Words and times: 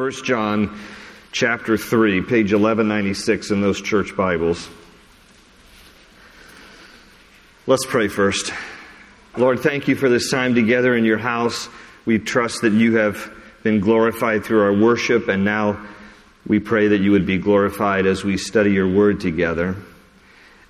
1 0.00 0.12
John 0.24 0.80
chapter 1.30 1.76
3, 1.76 2.22
page 2.22 2.54
1196 2.54 3.50
in 3.50 3.60
those 3.60 3.82
church 3.82 4.16
Bibles. 4.16 4.66
Let's 7.66 7.84
pray 7.84 8.08
first. 8.08 8.50
Lord, 9.36 9.60
thank 9.60 9.88
you 9.88 9.96
for 9.96 10.08
this 10.08 10.30
time 10.30 10.54
together 10.54 10.96
in 10.96 11.04
your 11.04 11.18
house. 11.18 11.68
We 12.06 12.18
trust 12.18 12.62
that 12.62 12.72
you 12.72 12.96
have 12.96 13.30
been 13.62 13.80
glorified 13.80 14.42
through 14.42 14.62
our 14.62 14.72
worship, 14.72 15.28
and 15.28 15.44
now 15.44 15.86
we 16.46 16.60
pray 16.60 16.88
that 16.88 17.02
you 17.02 17.10
would 17.10 17.26
be 17.26 17.36
glorified 17.36 18.06
as 18.06 18.24
we 18.24 18.38
study 18.38 18.72
your 18.72 18.88
word 18.88 19.20
together, 19.20 19.76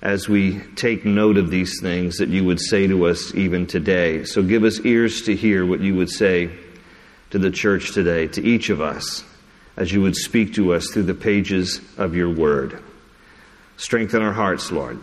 as 0.01 0.27
we 0.27 0.59
take 0.75 1.05
note 1.05 1.37
of 1.37 1.49
these 1.49 1.79
things 1.81 2.17
that 2.17 2.27
you 2.27 2.43
would 2.43 2.59
say 2.59 2.85
to 2.85 3.07
us 3.07 3.33
even 3.33 3.65
today. 3.65 4.25
So 4.25 4.43
give 4.43 4.65
us 4.65 4.81
ears 4.81 5.21
to 5.21 5.37
hear 5.37 5.65
what 5.65 5.79
you 5.79 5.95
would 5.95 6.09
say 6.09 6.49
to 7.31 7.39
the 7.39 7.51
church 7.51 7.93
today, 7.93 8.27
to 8.27 8.41
each 8.41 8.69
of 8.69 8.81
us, 8.81 9.23
as 9.75 9.91
you 9.91 10.01
would 10.01 10.15
speak 10.15 10.53
to 10.55 10.73
us 10.73 10.89
through 10.89 11.03
the 11.03 11.13
pages 11.13 11.81
of 11.97 12.15
your 12.15 12.29
word. 12.29 12.81
Strengthen 13.77 14.21
our 14.21 14.33
hearts, 14.33 14.71
Lord. 14.71 15.01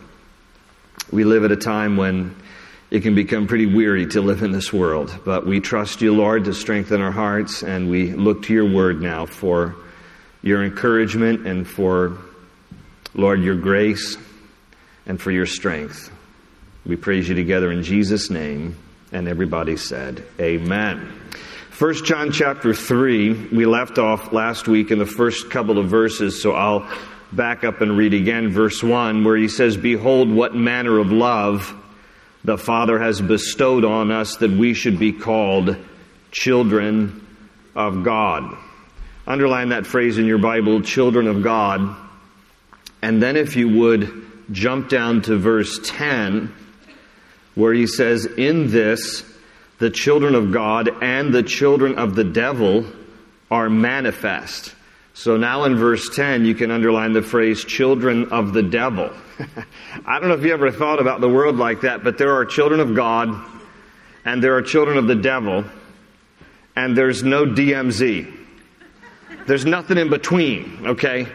We 1.11 1.23
live 1.23 1.43
at 1.43 1.51
a 1.51 1.57
time 1.57 1.97
when 1.97 2.35
it 2.91 3.01
can 3.01 3.15
become 3.15 3.47
pretty 3.47 3.65
weary 3.65 4.07
to 4.07 4.21
live 4.21 4.41
in 4.41 4.51
this 4.51 4.71
world, 4.71 5.19
but 5.25 5.45
we 5.45 5.59
trust 5.59 6.01
you, 6.01 6.15
Lord, 6.15 6.45
to 6.45 6.53
strengthen 6.53 7.01
our 7.01 7.11
hearts, 7.11 7.63
and 7.63 7.89
we 7.89 8.13
look 8.13 8.43
to 8.43 8.53
your 8.53 8.71
word 8.71 9.01
now 9.01 9.25
for 9.25 9.75
your 10.41 10.63
encouragement 10.63 11.45
and 11.45 11.67
for, 11.67 12.17
Lord, 13.13 13.41
your 13.41 13.55
grace 13.55 14.17
and 15.05 15.19
for 15.19 15.31
your 15.31 15.45
strength. 15.45 16.11
We 16.85 16.95
praise 16.95 17.27
you 17.27 17.35
together 17.35 17.71
in 17.71 17.83
Jesus' 17.83 18.29
name. 18.29 18.77
And 19.11 19.27
everybody 19.27 19.75
said, 19.75 20.23
Amen. 20.39 21.11
1 21.79 21.93
John 22.03 22.29
chapter 22.33 22.73
3, 22.73 23.51
we 23.53 23.65
left 23.65 23.99
off 23.99 24.33
last 24.33 24.67
week 24.67 24.91
in 24.91 24.99
the 24.99 25.05
first 25.05 25.49
couple 25.49 25.77
of 25.77 25.87
verses, 25.87 26.41
so 26.41 26.51
I'll 26.51 26.85
back 27.31 27.63
up 27.63 27.79
and 27.79 27.95
read 27.95 28.13
again 28.13 28.49
verse 28.49 28.83
1, 28.83 29.23
where 29.23 29.37
he 29.37 29.47
says, 29.47 29.77
Behold, 29.77 30.29
what 30.29 30.53
manner 30.53 30.97
of 30.97 31.13
love 31.13 31.73
the 32.43 32.57
Father 32.57 32.99
has 32.99 33.21
bestowed 33.21 33.85
on 33.85 34.11
us 34.11 34.35
that 34.37 34.51
we 34.51 34.73
should 34.73 34.99
be 34.99 35.13
called 35.13 35.77
children 36.33 37.25
of 37.77 38.03
God. 38.03 38.57
Underline 39.25 39.69
that 39.69 39.87
phrase 39.87 40.17
in 40.17 40.25
your 40.25 40.37
Bible, 40.37 40.81
children 40.81 41.27
of 41.27 41.41
God. 41.41 41.95
And 43.01 43.23
then, 43.23 43.37
if 43.37 43.55
you 43.55 43.69
would, 43.69 44.11
jump 44.51 44.89
down 44.89 45.21
to 45.21 45.37
verse 45.37 45.79
10, 45.81 46.53
where 47.55 47.71
he 47.71 47.87
says, 47.87 48.25
In 48.25 48.69
this, 48.69 49.23
the 49.79 49.89
children 49.89 50.35
of 50.35 50.51
God 50.51 50.89
and 51.01 51.33
the 51.33 51.43
children 51.43 51.97
of 51.97 52.15
the 52.15 52.23
devil 52.23 52.85
are 53.49 53.69
manifest. 53.69 54.75
So 55.13 55.37
now 55.37 55.63
in 55.63 55.75
verse 55.75 56.09
10, 56.15 56.45
you 56.45 56.55
can 56.55 56.71
underline 56.71 57.13
the 57.13 57.21
phrase 57.21 57.65
children 57.65 58.31
of 58.31 58.53
the 58.53 58.63
devil. 58.63 59.11
I 60.05 60.19
don't 60.19 60.29
know 60.29 60.35
if 60.35 60.43
you 60.43 60.53
ever 60.53 60.71
thought 60.71 61.01
about 61.01 61.19
the 61.19 61.29
world 61.29 61.57
like 61.57 61.81
that, 61.81 62.03
but 62.03 62.17
there 62.17 62.35
are 62.35 62.45
children 62.45 62.79
of 62.79 62.95
God 62.95 63.29
and 64.25 64.43
there 64.43 64.55
are 64.55 64.61
children 64.61 64.97
of 64.97 65.07
the 65.07 65.15
devil, 65.15 65.65
and 66.75 66.95
there's 66.95 67.23
no 67.23 67.45
DMZ. 67.45 68.35
There's 69.47 69.65
nothing 69.65 69.97
in 69.97 70.09
between, 70.09 70.87
okay? 70.87 71.27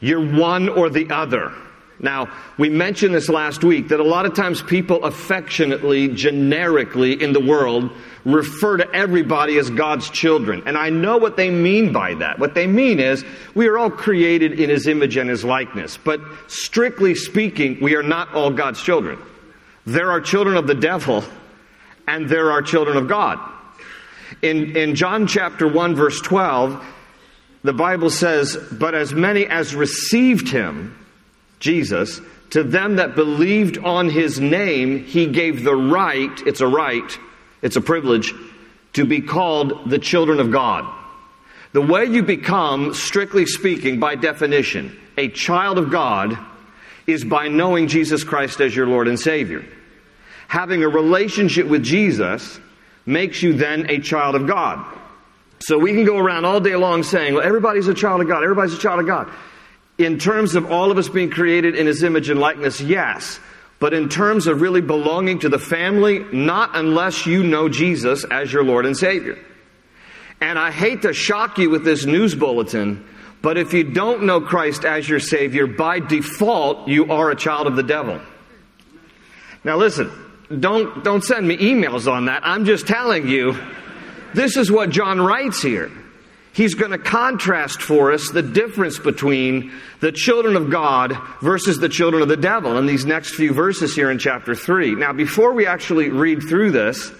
You're 0.00 0.34
one 0.34 0.68
or 0.68 0.88
the 0.88 1.10
other. 1.10 1.52
Now, 2.00 2.32
we 2.58 2.68
mentioned 2.68 3.14
this 3.14 3.28
last 3.28 3.64
week 3.64 3.88
that 3.88 3.98
a 3.98 4.04
lot 4.04 4.24
of 4.24 4.34
times 4.34 4.62
people 4.62 5.04
affectionately, 5.04 6.08
generically 6.08 7.20
in 7.20 7.32
the 7.32 7.40
world 7.40 7.90
refer 8.24 8.76
to 8.76 8.94
everybody 8.94 9.58
as 9.58 9.68
God's 9.70 10.08
children. 10.08 10.62
And 10.66 10.78
I 10.78 10.90
know 10.90 11.16
what 11.16 11.36
they 11.36 11.50
mean 11.50 11.92
by 11.92 12.14
that. 12.14 12.38
What 12.38 12.54
they 12.54 12.66
mean 12.66 13.00
is 13.00 13.24
we 13.54 13.66
are 13.66 13.76
all 13.76 13.90
created 13.90 14.60
in 14.60 14.70
His 14.70 14.86
image 14.86 15.16
and 15.16 15.28
His 15.28 15.44
likeness. 15.44 15.96
But 15.96 16.20
strictly 16.46 17.14
speaking, 17.16 17.78
we 17.80 17.96
are 17.96 18.02
not 18.02 18.32
all 18.32 18.50
God's 18.50 18.80
children. 18.80 19.18
There 19.84 20.10
are 20.10 20.20
children 20.20 20.56
of 20.56 20.66
the 20.66 20.74
devil 20.74 21.24
and 22.06 22.28
there 22.28 22.52
are 22.52 22.62
children 22.62 22.96
of 22.96 23.08
God. 23.08 23.38
In, 24.42 24.76
in 24.76 24.94
John 24.94 25.26
chapter 25.26 25.66
1 25.66 25.96
verse 25.96 26.20
12, 26.20 26.84
the 27.64 27.72
Bible 27.72 28.10
says, 28.10 28.56
But 28.70 28.94
as 28.94 29.12
many 29.12 29.46
as 29.46 29.74
received 29.74 30.48
him, 30.48 30.94
Jesus, 31.60 32.20
to 32.50 32.62
them 32.62 32.96
that 32.96 33.14
believed 33.14 33.78
on 33.78 34.08
his 34.08 34.40
name, 34.40 35.04
he 35.04 35.26
gave 35.26 35.64
the 35.64 35.74
right, 35.74 36.40
it's 36.46 36.60
a 36.60 36.66
right, 36.66 37.18
it's 37.62 37.76
a 37.76 37.80
privilege, 37.80 38.32
to 38.94 39.04
be 39.04 39.20
called 39.20 39.90
the 39.90 39.98
children 39.98 40.40
of 40.40 40.50
God. 40.50 40.94
The 41.72 41.82
way 41.82 42.06
you 42.06 42.22
become, 42.22 42.94
strictly 42.94 43.44
speaking, 43.44 44.00
by 44.00 44.14
definition, 44.14 44.98
a 45.16 45.28
child 45.28 45.78
of 45.78 45.90
God 45.90 46.38
is 47.06 47.24
by 47.24 47.48
knowing 47.48 47.88
Jesus 47.88 48.24
Christ 48.24 48.60
as 48.60 48.74
your 48.74 48.86
Lord 48.86 49.08
and 49.08 49.18
Savior. 49.18 49.64
Having 50.46 50.82
a 50.82 50.88
relationship 50.88 51.66
with 51.66 51.82
Jesus 51.82 52.58
makes 53.04 53.42
you 53.42 53.52
then 53.52 53.90
a 53.90 53.98
child 53.98 54.34
of 54.34 54.46
God. 54.46 54.98
So 55.60 55.78
we 55.78 55.92
can 55.92 56.04
go 56.04 56.16
around 56.16 56.44
all 56.44 56.60
day 56.60 56.76
long 56.76 57.02
saying, 57.02 57.34
well, 57.34 57.44
everybody's 57.44 57.88
a 57.88 57.94
child 57.94 58.20
of 58.20 58.28
God, 58.28 58.42
everybody's 58.42 58.74
a 58.74 58.78
child 58.78 59.00
of 59.00 59.06
God. 59.06 59.30
In 59.98 60.18
terms 60.18 60.54
of 60.54 60.70
all 60.70 60.90
of 60.90 60.98
us 60.98 61.08
being 61.08 61.30
created 61.30 61.74
in 61.74 61.86
His 61.86 62.02
image 62.02 62.30
and 62.30 62.38
likeness, 62.38 62.80
yes. 62.80 63.40
But 63.80 63.94
in 63.94 64.08
terms 64.08 64.46
of 64.46 64.60
really 64.60 64.80
belonging 64.80 65.40
to 65.40 65.48
the 65.48 65.58
family, 65.58 66.20
not 66.32 66.70
unless 66.74 67.26
you 67.26 67.42
know 67.42 67.68
Jesus 67.68 68.24
as 68.24 68.52
your 68.52 68.64
Lord 68.64 68.86
and 68.86 68.96
Savior. 68.96 69.38
And 70.40 70.58
I 70.58 70.70
hate 70.70 71.02
to 71.02 71.12
shock 71.12 71.58
you 71.58 71.70
with 71.70 71.84
this 71.84 72.04
news 72.06 72.34
bulletin, 72.34 73.04
but 73.42 73.56
if 73.56 73.72
you 73.72 73.84
don't 73.84 74.24
know 74.24 74.40
Christ 74.40 74.84
as 74.84 75.08
your 75.08 75.20
Savior, 75.20 75.66
by 75.66 76.00
default, 76.00 76.88
you 76.88 77.12
are 77.12 77.30
a 77.30 77.36
child 77.36 77.66
of 77.66 77.76
the 77.76 77.82
devil. 77.82 78.20
Now 79.64 79.76
listen, 79.76 80.10
don't, 80.60 81.04
don't 81.04 81.22
send 81.22 81.46
me 81.46 81.56
emails 81.56 82.10
on 82.10 82.26
that. 82.26 82.42
I'm 82.44 82.64
just 82.64 82.86
telling 82.86 83.28
you 83.28 83.56
this 84.34 84.56
is 84.56 84.70
what 84.70 84.90
John 84.90 85.20
writes 85.20 85.62
here. 85.62 85.90
He's 86.58 86.74
going 86.74 86.90
to 86.90 86.98
contrast 86.98 87.80
for 87.82 88.10
us 88.10 88.30
the 88.32 88.42
difference 88.42 88.98
between 88.98 89.70
the 90.00 90.10
children 90.10 90.56
of 90.56 90.70
God 90.70 91.16
versus 91.40 91.78
the 91.78 91.88
children 91.88 92.20
of 92.20 92.28
the 92.28 92.36
devil 92.36 92.78
in 92.78 92.86
these 92.86 93.04
next 93.04 93.36
few 93.36 93.52
verses 93.52 93.94
here 93.94 94.10
in 94.10 94.18
chapter 94.18 94.56
3. 94.56 94.96
Now, 94.96 95.12
before 95.12 95.52
we 95.52 95.68
actually 95.68 96.08
read 96.08 96.42
through 96.42 96.72
this, 96.72 97.12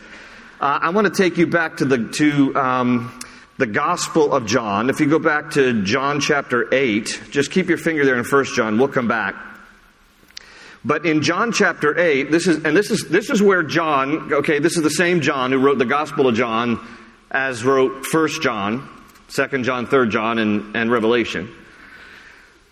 uh, 0.60 0.80
I 0.82 0.90
want 0.90 1.06
to 1.06 1.12
take 1.12 1.38
you 1.38 1.46
back 1.46 1.76
to 1.76 1.84
the, 1.84 2.08
to, 2.14 2.56
um, 2.56 3.20
the 3.58 3.66
Gospel 3.68 4.34
of 4.34 4.44
John. 4.44 4.90
If 4.90 4.98
you 4.98 5.06
go 5.06 5.20
back 5.20 5.52
to 5.52 5.84
John 5.84 6.18
chapter 6.18 6.66
8, 6.74 7.22
just 7.30 7.52
keep 7.52 7.68
your 7.68 7.78
finger 7.78 8.04
there 8.04 8.18
in 8.18 8.24
1 8.24 8.44
John. 8.56 8.76
We'll 8.76 8.88
come 8.88 9.06
back. 9.06 9.36
But 10.84 11.06
in 11.06 11.22
John 11.22 11.52
chapter 11.52 11.96
8, 11.96 12.32
this 12.32 12.48
is, 12.48 12.64
and 12.64 12.76
this 12.76 12.90
is, 12.90 13.06
this 13.08 13.30
is 13.30 13.40
where 13.40 13.62
John, 13.62 14.32
okay, 14.32 14.58
this 14.58 14.76
is 14.76 14.82
the 14.82 14.90
same 14.90 15.20
John 15.20 15.52
who 15.52 15.58
wrote 15.58 15.78
the 15.78 15.84
Gospel 15.84 16.26
of 16.26 16.34
John 16.34 16.84
as 17.30 17.62
wrote 17.62 18.04
1 18.12 18.28
John, 18.42 18.97
2 19.28 19.62
John, 19.62 19.86
Third 19.86 20.10
John, 20.10 20.38
and, 20.38 20.76
and 20.76 20.90
Revelation. 20.90 21.54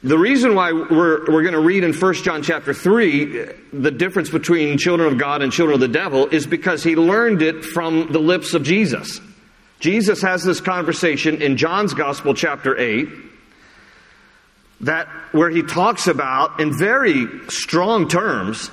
The 0.03 0.19
reason 0.19 0.55
why 0.55 0.73
we're, 0.73 1.25
we're 1.27 1.43
going 1.43 1.55
to 1.55 1.61
read 1.61 1.83
in 1.83 1.93
First 1.93 2.25
John 2.25 2.43
chapter 2.43 2.73
3 2.73 3.49
the 3.73 3.91
difference 3.91 4.31
between 4.31 4.79
children 4.79 5.13
of 5.13 5.19
God 5.19 5.43
and 5.43 5.53
children 5.53 5.75
of 5.75 5.81
the 5.81 5.89
devil 5.89 6.27
is 6.29 6.47
because 6.47 6.83
he 6.83 6.97
learned 6.97 7.43
it 7.43 7.65
from 7.65 8.13
the 8.13 8.19
lips 8.19 8.55
of 8.55 8.63
Jesus. 8.63 9.21
Jesus 9.81 10.23
has 10.23 10.43
this 10.45 10.61
conversation 10.61 11.43
in 11.43 11.57
John's 11.57 11.93
Gospel 11.93 12.35
chapter 12.35 12.79
8 12.79 13.09
that 14.83 15.09
where 15.33 15.51
he 15.51 15.63
talks 15.63 16.07
about 16.07 16.61
in 16.61 16.77
very 16.79 17.27
strong 17.49 18.09
terms 18.09 18.71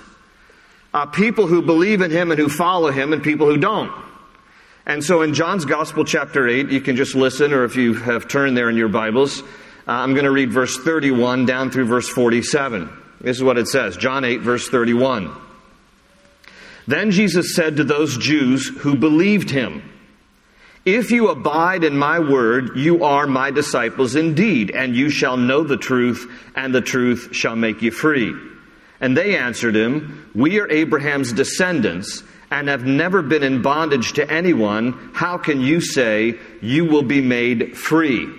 uh, 0.93 1.05
people 1.07 1.47
who 1.47 1.61
believe 1.61 2.01
in 2.01 2.11
him 2.11 2.31
and 2.31 2.39
who 2.39 2.49
follow 2.49 2.91
him 2.91 3.13
and 3.13 3.23
people 3.23 3.47
who 3.47 3.57
don't. 3.57 3.91
And 4.85 5.03
so 5.03 5.21
in 5.21 5.33
John's 5.33 5.63
Gospel, 5.63 6.03
chapter 6.03 6.47
8, 6.47 6.69
you 6.69 6.81
can 6.81 6.97
just 6.97 7.15
listen, 7.15 7.53
or 7.53 7.63
if 7.63 7.77
you 7.77 7.93
have 7.93 8.27
turned 8.27 8.57
there 8.57 8.69
in 8.69 8.75
your 8.75 8.89
Bibles, 8.89 9.41
uh, 9.41 9.45
I'm 9.87 10.13
going 10.13 10.25
to 10.25 10.31
read 10.31 10.51
verse 10.51 10.77
31 10.77 11.45
down 11.45 11.71
through 11.71 11.85
verse 11.85 12.09
47. 12.09 12.89
This 13.21 13.37
is 13.37 13.43
what 13.43 13.57
it 13.57 13.67
says 13.67 13.95
John 13.95 14.25
8, 14.25 14.41
verse 14.41 14.67
31. 14.67 15.33
Then 16.85 17.11
Jesus 17.11 17.55
said 17.55 17.77
to 17.77 17.85
those 17.85 18.17
Jews 18.17 18.67
who 18.67 18.97
believed 18.97 19.49
him, 19.49 19.89
If 20.83 21.11
you 21.11 21.29
abide 21.29 21.85
in 21.85 21.97
my 21.97 22.19
word, 22.19 22.75
you 22.75 23.05
are 23.05 23.25
my 23.25 23.51
disciples 23.51 24.17
indeed, 24.17 24.71
and 24.71 24.93
you 24.93 25.09
shall 25.09 25.37
know 25.37 25.63
the 25.63 25.77
truth, 25.77 26.29
and 26.57 26.75
the 26.75 26.81
truth 26.81 27.29
shall 27.31 27.55
make 27.55 27.81
you 27.81 27.91
free. 27.91 28.35
And 28.99 29.15
they 29.15 29.37
answered 29.37 29.77
him, 29.77 30.29
We 30.35 30.59
are 30.59 30.69
Abraham's 30.69 31.31
descendants 31.31 32.21
and 32.53 32.67
have 32.67 32.85
never 32.85 33.21
been 33.21 33.43
in 33.43 33.61
bondage 33.61 34.13
to 34.13 34.31
anyone, 34.31 35.11
how 35.13 35.37
can 35.37 35.59
you 35.59 35.81
say 35.81 36.37
you 36.61 36.85
will 36.85 37.03
be 37.03 37.19
made 37.19 37.75
free? 37.75 38.29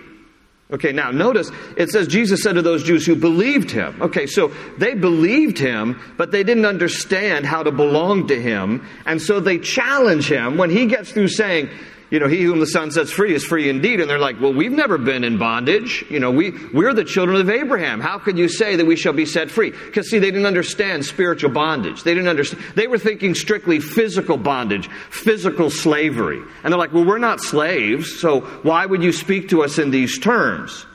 Okay, 0.70 0.93
now 0.93 1.11
notice 1.11 1.50
it 1.76 1.90
says 1.90 2.08
Jesus 2.08 2.43
said 2.43 2.55
to 2.55 2.62
those 2.62 2.84
Jews 2.84 3.05
who 3.05 3.16
believed 3.16 3.70
him. 3.70 4.00
Okay, 4.00 4.26
so 4.26 4.49
they 4.78 4.94
believed 4.94 5.58
him, 5.58 6.00
but 6.16 6.31
they 6.31 6.43
didn't 6.43 6.64
understand 6.64 7.44
how 7.44 7.62
to 7.62 7.70
belong 7.70 8.28
to 8.28 8.40
him. 8.40 8.87
And 9.05 9.20
so 9.20 9.40
they 9.40 9.58
challenge 9.58 10.31
him 10.31 10.56
when 10.56 10.70
he 10.70 10.87
gets 10.87 11.12
through 11.12 11.28
saying, 11.28 11.69
you 12.14 12.20
know, 12.20 12.28
he 12.28 12.44
whom 12.44 12.61
the 12.61 12.66
Son 12.69 12.93
sets 12.93 13.11
free 13.11 13.34
is 13.34 13.44
free 13.44 13.69
indeed. 13.69 13.99
And 13.99 14.08
they're 14.08 14.20
like, 14.20 14.40
well, 14.40 14.55
we've 14.55 14.70
never 14.70 14.99
been 14.99 15.25
in 15.25 15.37
bondage. 15.37 16.05
You 16.08 16.20
know, 16.20 16.31
we, 16.31 16.52
we're 16.72 16.94
the 16.94 17.02
children 17.02 17.40
of 17.40 17.50
Abraham. 17.50 18.00
How 18.00 18.20
could 18.20 18.38
you 18.38 18.49
say 18.49 18.76
that 18.76 18.84
we 18.84 18.94
shall 18.94 19.12
be 19.12 19.26
set 19.26 19.50
free? 19.50 19.72
Because 19.72 20.08
see, 20.08 20.20
they 20.20 20.31
didn't 20.31 20.46
understand 20.46 21.05
spiritual 21.05 21.50
bondage. 21.50 22.05
They 22.05 22.14
didn't 22.14 22.28
understand. 22.28 22.62
They 22.76 22.87
were 22.87 22.99
thinking 22.99 23.34
strictly 23.34 23.81
physical 23.81 24.37
bondage, 24.37 24.88
physical 25.11 25.70
slavery. 25.70 26.40
And 26.62 26.72
they're 26.72 26.78
like, 26.78 26.93
well, 26.93 27.05
we're 27.05 27.19
not 27.19 27.40
slaves, 27.40 28.20
so 28.20 28.43
why 28.62 28.87
would 28.87 29.02
you 29.02 29.11
speak 29.11 29.49
to 29.49 29.64
us 29.64 29.81
in 29.81 29.90
these 29.90 30.16
terms? 30.16 30.87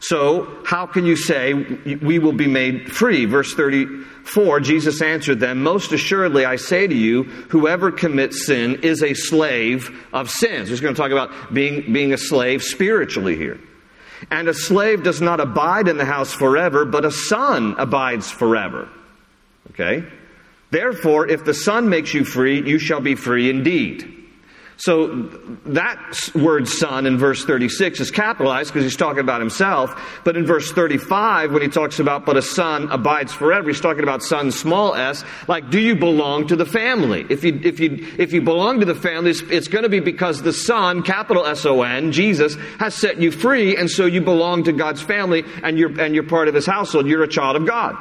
So, 0.00 0.62
how 0.64 0.86
can 0.86 1.06
you 1.06 1.16
say 1.16 1.54
we 1.54 2.18
will 2.18 2.32
be 2.32 2.46
made 2.46 2.92
free? 2.92 3.24
Verse 3.24 3.54
34, 3.54 4.60
Jesus 4.60 5.00
answered 5.00 5.40
them, 5.40 5.62
Most 5.62 5.92
assuredly 5.92 6.44
I 6.44 6.56
say 6.56 6.86
to 6.86 6.94
you, 6.94 7.24
whoever 7.24 7.90
commits 7.90 8.46
sin 8.46 8.80
is 8.82 9.02
a 9.02 9.14
slave 9.14 10.06
of 10.12 10.30
sins. 10.30 10.68
He's 10.68 10.80
going 10.80 10.94
to 10.94 11.00
talk 11.00 11.12
about 11.12 11.52
being, 11.52 11.92
being 11.92 12.12
a 12.12 12.18
slave 12.18 12.62
spiritually 12.62 13.36
here. 13.36 13.58
And 14.30 14.48
a 14.48 14.54
slave 14.54 15.02
does 15.02 15.20
not 15.20 15.40
abide 15.40 15.88
in 15.88 15.96
the 15.96 16.04
house 16.04 16.32
forever, 16.32 16.84
but 16.84 17.04
a 17.04 17.10
son 17.10 17.74
abides 17.78 18.30
forever. 18.30 18.88
Okay? 19.70 20.04
Therefore, 20.70 21.28
if 21.28 21.44
the 21.44 21.54
son 21.54 21.88
makes 21.88 22.12
you 22.12 22.24
free, 22.24 22.66
you 22.66 22.78
shall 22.78 23.00
be 23.00 23.14
free 23.14 23.48
indeed. 23.50 24.15
So 24.78 25.22
that 25.64 26.30
word 26.34 26.68
son 26.68 27.06
in 27.06 27.16
verse 27.16 27.44
36 27.44 28.00
is 28.00 28.10
capitalized 28.10 28.72
because 28.72 28.84
he's 28.84 28.96
talking 28.96 29.20
about 29.20 29.40
himself. 29.40 30.20
But 30.22 30.36
in 30.36 30.44
verse 30.44 30.70
35, 30.70 31.52
when 31.52 31.62
he 31.62 31.68
talks 31.68 31.98
about, 31.98 32.26
but 32.26 32.36
a 32.36 32.42
son 32.42 32.88
abides 32.90 33.32
forever, 33.32 33.68
he's 33.68 33.80
talking 33.80 34.02
about 34.02 34.22
son 34.22 34.50
small 34.50 34.94
s, 34.94 35.24
like, 35.48 35.70
do 35.70 35.80
you 35.80 35.96
belong 35.96 36.48
to 36.48 36.56
the 36.56 36.66
family? 36.66 37.24
If 37.30 37.42
you, 37.42 37.58
if 37.64 37.80
you, 37.80 38.06
if 38.18 38.34
you 38.34 38.42
belong 38.42 38.80
to 38.80 38.86
the 38.86 38.94
family, 38.94 39.30
it's, 39.30 39.40
it's 39.42 39.68
going 39.68 39.84
to 39.84 39.88
be 39.88 40.00
because 40.00 40.42
the 40.42 40.52
son, 40.52 41.02
capital 41.02 41.46
S-O-N, 41.46 42.12
Jesus, 42.12 42.56
has 42.78 42.94
set 42.94 43.18
you 43.18 43.30
free, 43.30 43.76
and 43.76 43.90
so 43.90 44.04
you 44.04 44.20
belong 44.20 44.64
to 44.64 44.72
God's 44.72 45.00
family, 45.00 45.44
and 45.62 45.78
you're, 45.78 45.98
and 46.00 46.14
you're 46.14 46.24
part 46.24 46.48
of 46.48 46.54
his 46.54 46.66
household. 46.66 47.06
You're 47.06 47.22
a 47.22 47.28
child 47.28 47.56
of 47.56 47.66
God. 47.66 47.96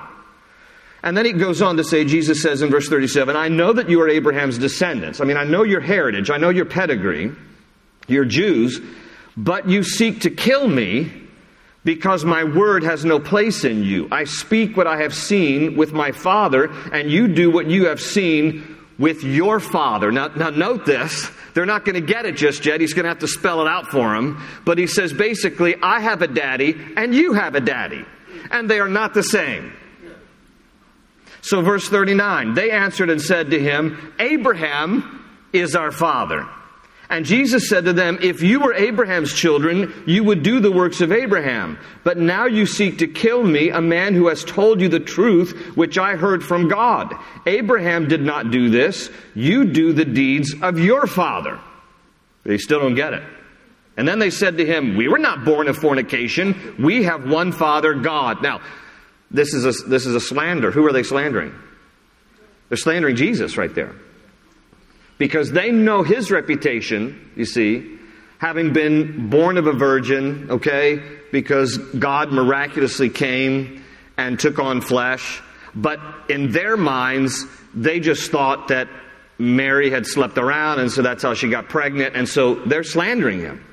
And 1.06 1.16
then 1.16 1.24
he 1.24 1.34
goes 1.34 1.62
on 1.62 1.78
to 1.78 1.84
say, 1.84 2.04
Jesus 2.04 2.42
says 2.42 2.64
in 2.64 2.72
verse 2.72 2.90
37, 2.90 3.36
I 3.36 3.48
know 3.48 3.72
that 3.72 3.90
you 3.90 4.02
are 4.02 4.10
Abraham's 4.10 4.58
descendants. 4.58 5.22
I 5.22 5.26
mean, 5.26 5.38
I 5.38 5.44
know 5.44 5.62
your 5.62 5.80
heritage, 5.80 6.32
I 6.32 6.38
know 6.38 6.50
your 6.50 6.66
pedigree. 6.66 7.32
You're 8.08 8.26
Jews, 8.26 8.82
but 9.38 9.70
you 9.70 9.84
seek 9.84 10.22
to 10.22 10.30
kill 10.30 10.68
me 10.68 11.12
because 11.84 12.26
my 12.26 12.44
word 12.44 12.84
has 12.84 13.06
no 13.06 13.20
place 13.20 13.64
in 13.64 13.84
you. 13.84 14.08
I 14.12 14.24
speak 14.24 14.76
what 14.76 14.88
I 14.88 15.02
have 15.02 15.14
seen 15.14 15.76
with 15.78 15.94
my 15.94 16.12
father, 16.12 16.72
and 16.92 17.10
you 17.10 17.28
do 17.28 17.50
what 17.52 17.68
you 17.68 17.88
have 17.88 18.02
seen 18.02 18.78
with 18.98 19.24
your 19.24 19.60
father. 19.60 20.12
Now, 20.12 20.28
now 20.28 20.50
note 20.50 20.86
this. 20.86 21.30
They're 21.54 21.66
not 21.66 21.86
going 21.86 21.96
to 21.96 22.02
get 22.02 22.26
it 22.26 22.36
just 22.36 22.66
yet. 22.66 22.82
He's 22.82 22.94
going 22.94 23.04
to 23.04 23.10
have 23.10 23.20
to 23.20 23.28
spell 23.28 23.62
it 23.62 23.68
out 23.68 23.88
for 23.88 24.14
them. 24.14 24.44
But 24.66 24.78
he 24.78 24.88
says 24.88 25.14
basically, 25.14 25.76
I 25.82 26.00
have 26.00 26.22
a 26.22 26.28
daddy 26.28 26.76
and 26.98 27.14
you 27.14 27.34
have 27.34 27.56
a 27.56 27.62
daddy. 27.62 28.06
And 28.52 28.70
they 28.70 28.80
are 28.80 28.90
not 28.90 29.14
the 29.14 29.24
same. 29.24 29.74
So, 31.46 31.62
verse 31.62 31.88
39 31.88 32.56
they 32.56 32.72
answered 32.72 33.12
and 33.12 33.22
said 33.22 33.52
to 33.52 33.60
him, 33.60 34.14
Abraham 34.18 35.24
is 35.54 35.76
our 35.76 35.92
father. 35.92 36.48
And 37.08 37.24
Jesus 37.24 37.70
said 37.70 37.86
to 37.86 37.94
them, 37.94 38.18
If 38.20 38.42
you 38.42 38.62
were 38.62 38.74
Abraham's 38.74 39.32
children, 39.32 39.94
you 40.08 40.24
would 40.24 40.42
do 40.42 40.60
the 40.60 40.72
works 40.72 41.02
of 41.02 41.12
Abraham. 41.12 41.78
But 42.04 42.18
now 42.18 42.48
you 42.48 42.66
seek 42.66 42.98
to 42.98 43.08
kill 43.08 43.44
me, 43.44 43.70
a 43.70 43.80
man 43.80 44.16
who 44.16 44.28
has 44.30 44.44
told 44.44 44.82
you 44.82 44.90
the 44.90 45.00
truth, 45.00 45.76
which 45.76 46.00
I 46.00 46.16
heard 46.16 46.44
from 46.44 46.68
God. 46.68 47.14
Abraham 47.46 48.08
did 48.08 48.22
not 48.22 48.50
do 48.50 48.72
this. 48.72 49.12
You 49.36 49.66
do 49.66 49.94
the 49.94 50.04
deeds 50.04 50.56
of 50.64 50.80
your 50.80 51.06
father. 51.06 51.60
They 52.44 52.58
still 52.58 52.80
don't 52.80 52.96
get 52.96 53.14
it. 53.14 53.24
And 53.98 54.08
then 54.08 54.18
they 54.18 54.32
said 54.32 54.58
to 54.58 54.66
him, 54.66 54.98
We 54.98 55.10
were 55.10 55.20
not 55.20 55.46
born 55.46 55.68
of 55.68 55.78
fornication. 55.78 56.76
We 56.80 57.04
have 57.04 57.30
one 57.30 57.52
father, 57.52 57.94
God. 57.94 58.42
Now, 58.42 58.62
this 59.36 59.54
is 59.54 59.66
a, 59.66 59.88
this 59.88 60.06
is 60.06 60.16
a 60.16 60.20
slander. 60.20 60.72
Who 60.72 60.86
are 60.86 60.94
they 60.94 61.04
slandering? 61.04 61.54
They're 62.70 62.78
slandering 62.78 63.16
Jesus 63.16 63.58
right 63.58 63.74
there. 63.74 63.94
Because 65.18 65.52
they 65.52 65.72
know 65.72 66.04
his 66.04 66.32
reputation, 66.32 67.32
you 67.36 67.46
see, 67.46 67.98
having 68.38 68.74
been 68.74 69.30
born 69.30 69.58
of 69.58 69.68
a 69.68 69.74
virgin, 69.74 70.52
okay, 70.52 71.02
because 71.32 71.78
God 71.78 72.32
miraculously 72.32 73.10
came 73.10 73.84
and 74.18 74.40
took 74.40 74.60
on 74.60 74.82
flesh. 74.82 75.42
But 75.74 76.00
in 76.30 76.52
their 76.52 76.78
minds, 76.78 77.46
they 77.74 78.00
just 78.00 78.32
thought 78.32 78.70
that 78.70 78.88
Mary 79.38 79.90
had 79.90 80.06
slept 80.06 80.38
around, 80.38 80.80
and 80.80 80.92
so 80.92 81.02
that's 81.02 81.24
how 81.24 81.34
she 81.34 81.50
got 81.50 81.68
pregnant, 81.70 82.16
and 82.16 82.28
so 82.28 82.56
they're 82.56 82.84
slandering 82.84 83.42
him. 83.42 83.64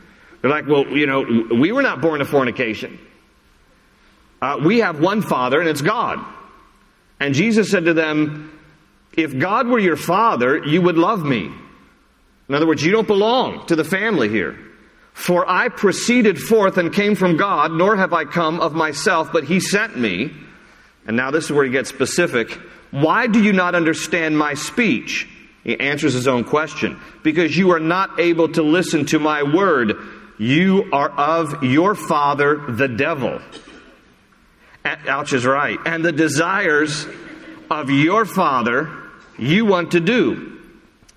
They're 0.41 0.51
like, 0.51 0.67
well, 0.67 0.87
you 0.87 1.07
know, 1.07 1.23
we 1.55 1.71
were 1.71 1.83
not 1.83 2.01
born 2.01 2.21
of 2.21 2.29
fornication. 2.29 2.99
Uh, 4.43 4.59
we 4.61 4.81
have 4.81 4.99
one 4.99 5.23
Father, 5.23 5.61
and 5.61 5.69
it's 5.69 5.83
God. 5.83 6.19
And 7.21 7.33
Jesus 7.33 7.71
said 7.71 7.85
to 7.85 7.95
them, 7.95 8.59
If 9.17 9.39
God 9.39 9.69
were 9.69 9.79
your 9.79 9.97
Father, 9.97 10.59
you 10.67 10.83
would 10.83 10.99
love 10.99 11.25
me. 11.25 11.49
In 12.49 12.55
other 12.55 12.67
words, 12.67 12.85
you 12.85 12.91
don't 12.91 13.07
belong 13.07 13.65
to 13.67 13.77
the 13.77 13.85
family 13.85 14.29
here. 14.29 14.59
For 15.13 15.49
I 15.49 15.69
proceeded 15.69 16.41
forth 16.41 16.77
and 16.77 16.93
came 16.93 17.15
from 17.15 17.37
God, 17.37 17.71
nor 17.71 17.97
have 17.97 18.13
I 18.13 18.25
come 18.25 18.59
of 18.59 18.75
myself, 18.75 19.33
but 19.33 19.45
He 19.45 19.61
sent 19.61 19.97
me. 19.97 20.33
And 21.07 21.17
now 21.17 21.31
this 21.31 21.45
is 21.45 21.53
where 21.53 21.65
he 21.65 21.71
gets 21.71 21.89
specific. 21.89 22.51
Why 22.91 23.29
do 23.29 23.41
you 23.41 23.53
not 23.53 23.77
understand 23.77 24.37
my 24.37 24.55
speech? 24.55 25.29
He 25.63 25.79
answers 25.79 26.15
his 26.15 26.29
own 26.29 26.45
question. 26.45 27.01
Because 27.23 27.57
you 27.57 27.71
are 27.71 27.81
not 27.81 28.19
able 28.19 28.49
to 28.51 28.63
listen 28.63 29.05
to 29.07 29.19
my 29.19 29.43
word. 29.43 29.97
You 30.39 30.89
are 30.93 31.11
of 31.11 31.63
your 31.63 31.95
father, 31.95 32.57
the 32.69 32.89
devil 32.89 33.41
Ouch 34.85 35.33
is 35.33 35.47
right. 35.47 35.79
And 35.85 36.05
the 36.05 36.13
desires 36.13 37.07
of 37.71 37.91
your 37.91 38.25
father 38.25 38.91
you 39.39 39.65
want 39.65 39.93
to 39.93 40.01
do. 40.01 40.62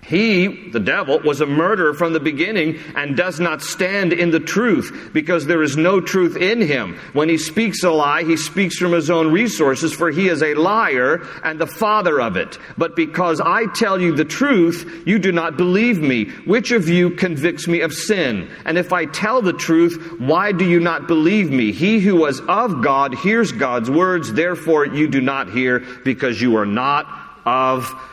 He, 0.06 0.70
the 0.70 0.78
devil, 0.78 1.18
was 1.18 1.40
a 1.40 1.46
murderer 1.46 1.92
from 1.92 2.12
the 2.12 2.20
beginning 2.20 2.78
and 2.94 3.16
does 3.16 3.40
not 3.40 3.60
stand 3.60 4.12
in 4.12 4.30
the 4.30 4.38
truth 4.38 5.10
because 5.12 5.46
there 5.46 5.64
is 5.64 5.76
no 5.76 6.00
truth 6.00 6.36
in 6.36 6.60
him. 6.60 6.96
When 7.12 7.28
he 7.28 7.38
speaks 7.38 7.82
a 7.82 7.90
lie, 7.90 8.22
he 8.22 8.36
speaks 8.36 8.76
from 8.78 8.92
his 8.92 9.10
own 9.10 9.32
resources, 9.32 9.92
for 9.92 10.10
he 10.12 10.28
is 10.28 10.44
a 10.44 10.54
liar 10.54 11.26
and 11.42 11.58
the 11.58 11.66
father 11.66 12.20
of 12.20 12.36
it. 12.36 12.56
But 12.78 12.94
because 12.94 13.40
I 13.40 13.66
tell 13.74 14.00
you 14.00 14.14
the 14.14 14.24
truth, 14.24 15.02
you 15.04 15.18
do 15.18 15.32
not 15.32 15.56
believe 15.56 16.00
me. 16.00 16.26
Which 16.44 16.70
of 16.70 16.88
you 16.88 17.10
convicts 17.10 17.66
me 17.66 17.80
of 17.80 17.92
sin? 17.92 18.48
And 18.64 18.78
if 18.78 18.92
I 18.92 19.06
tell 19.06 19.42
the 19.42 19.52
truth, 19.52 20.20
why 20.20 20.52
do 20.52 20.64
you 20.64 20.78
not 20.78 21.08
believe 21.08 21.50
me? 21.50 21.72
He 21.72 21.98
who 21.98 22.14
was 22.14 22.40
of 22.46 22.80
God 22.80 23.12
hears 23.12 23.50
God's 23.50 23.90
words, 23.90 24.32
therefore 24.32 24.86
you 24.86 25.08
do 25.08 25.20
not 25.20 25.50
hear 25.50 25.80
because 26.04 26.40
you 26.40 26.56
are 26.58 26.66
not 26.66 27.06
of 27.44 27.90
God. 27.90 28.12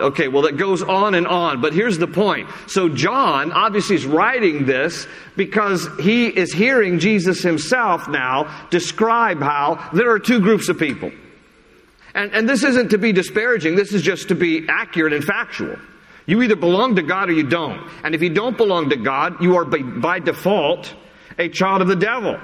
Okay, 0.00 0.28
well, 0.28 0.44
it 0.46 0.56
goes 0.56 0.82
on 0.82 1.14
and 1.14 1.26
on, 1.26 1.60
but 1.60 1.72
here's 1.72 1.98
the 1.98 2.06
point. 2.06 2.48
So, 2.66 2.88
John 2.88 3.52
obviously 3.52 3.96
is 3.96 4.04
writing 4.04 4.66
this 4.66 5.06
because 5.36 5.88
he 5.98 6.26
is 6.26 6.52
hearing 6.52 6.98
Jesus 6.98 7.42
himself 7.42 8.08
now 8.08 8.66
describe 8.70 9.40
how 9.40 9.90
there 9.92 10.10
are 10.10 10.18
two 10.18 10.40
groups 10.40 10.68
of 10.68 10.78
people. 10.78 11.10
And, 12.14 12.32
and 12.32 12.48
this 12.48 12.64
isn't 12.64 12.90
to 12.90 12.98
be 12.98 13.12
disparaging, 13.12 13.76
this 13.76 13.92
is 13.92 14.02
just 14.02 14.28
to 14.28 14.34
be 14.34 14.66
accurate 14.68 15.12
and 15.12 15.24
factual. 15.24 15.76
You 16.26 16.42
either 16.42 16.56
belong 16.56 16.96
to 16.96 17.02
God 17.02 17.30
or 17.30 17.32
you 17.32 17.44
don't. 17.44 17.88
And 18.04 18.14
if 18.14 18.22
you 18.22 18.30
don't 18.30 18.56
belong 18.56 18.90
to 18.90 18.96
God, 18.96 19.42
you 19.42 19.56
are 19.56 19.64
by, 19.64 19.78
by 19.78 20.18
default 20.18 20.94
a 21.38 21.48
child 21.48 21.82
of 21.82 21.88
the 21.88 21.96
devil. 21.96 22.38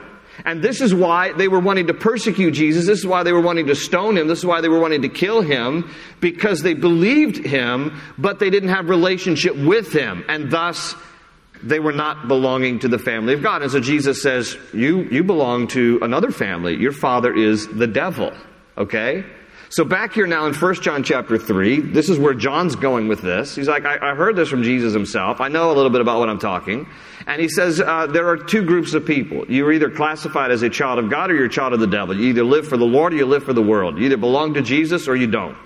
And 0.44 0.62
this 0.62 0.80
is 0.80 0.94
why 0.94 1.32
they 1.32 1.48
were 1.48 1.60
wanting 1.60 1.86
to 1.86 1.94
persecute 1.94 2.52
Jesus. 2.52 2.86
This 2.86 2.98
is 2.98 3.06
why 3.06 3.22
they 3.22 3.32
were 3.32 3.40
wanting 3.40 3.66
to 3.66 3.74
stone 3.74 4.16
him. 4.16 4.28
This 4.28 4.40
is 4.40 4.46
why 4.46 4.60
they 4.60 4.68
were 4.68 4.78
wanting 4.78 5.02
to 5.02 5.08
kill 5.08 5.40
him 5.40 5.90
because 6.20 6.62
they 6.62 6.74
believed 6.74 7.44
him, 7.44 8.00
but 8.18 8.38
they 8.38 8.50
didn't 8.50 8.68
have 8.68 8.88
relationship 8.88 9.56
with 9.56 9.92
him. 9.92 10.24
And 10.28 10.50
thus, 10.50 10.94
they 11.62 11.80
were 11.80 11.92
not 11.92 12.28
belonging 12.28 12.80
to 12.80 12.88
the 12.88 12.98
family 12.98 13.34
of 13.34 13.42
God. 13.42 13.62
And 13.62 13.70
so 13.70 13.80
Jesus 13.80 14.22
says, 14.22 14.56
you, 14.72 15.04
you 15.04 15.24
belong 15.24 15.68
to 15.68 15.98
another 16.02 16.30
family. 16.30 16.76
Your 16.76 16.92
father 16.92 17.34
is 17.34 17.66
the 17.68 17.86
devil. 17.86 18.32
Okay? 18.76 19.24
So 19.68 19.84
back 19.84 20.12
here 20.12 20.28
now 20.28 20.46
in 20.46 20.54
1 20.54 20.74
John 20.76 21.02
chapter 21.02 21.38
3, 21.38 21.80
this 21.80 22.08
is 22.08 22.18
where 22.18 22.34
John's 22.34 22.76
going 22.76 23.08
with 23.08 23.20
this. 23.20 23.56
He's 23.56 23.66
like, 23.66 23.84
I, 23.84 24.12
I 24.12 24.14
heard 24.14 24.36
this 24.36 24.48
from 24.48 24.62
Jesus 24.62 24.92
himself. 24.92 25.40
I 25.40 25.48
know 25.48 25.72
a 25.72 25.74
little 25.74 25.90
bit 25.90 26.00
about 26.00 26.20
what 26.20 26.28
I'm 26.28 26.38
talking. 26.38 26.86
And 27.26 27.42
he 27.42 27.48
says, 27.48 27.80
uh, 27.80 28.06
there 28.06 28.28
are 28.28 28.36
two 28.36 28.64
groups 28.64 28.94
of 28.94 29.04
people. 29.04 29.44
You're 29.50 29.72
either 29.72 29.90
classified 29.90 30.52
as 30.52 30.62
a 30.62 30.70
child 30.70 31.00
of 31.00 31.10
God 31.10 31.32
or 31.32 31.34
you're 31.34 31.46
a 31.46 31.50
child 31.50 31.72
of 31.72 31.80
the 31.80 31.88
devil. 31.88 32.16
You 32.16 32.28
either 32.28 32.44
live 32.44 32.68
for 32.68 32.76
the 32.76 32.84
Lord 32.84 33.12
or 33.12 33.16
you 33.16 33.26
live 33.26 33.42
for 33.42 33.52
the 33.52 33.62
world. 33.62 33.98
You 33.98 34.04
either 34.04 34.16
belong 34.16 34.54
to 34.54 34.62
Jesus 34.62 35.08
or 35.08 35.16
you 35.16 35.26
don't. 35.26 35.56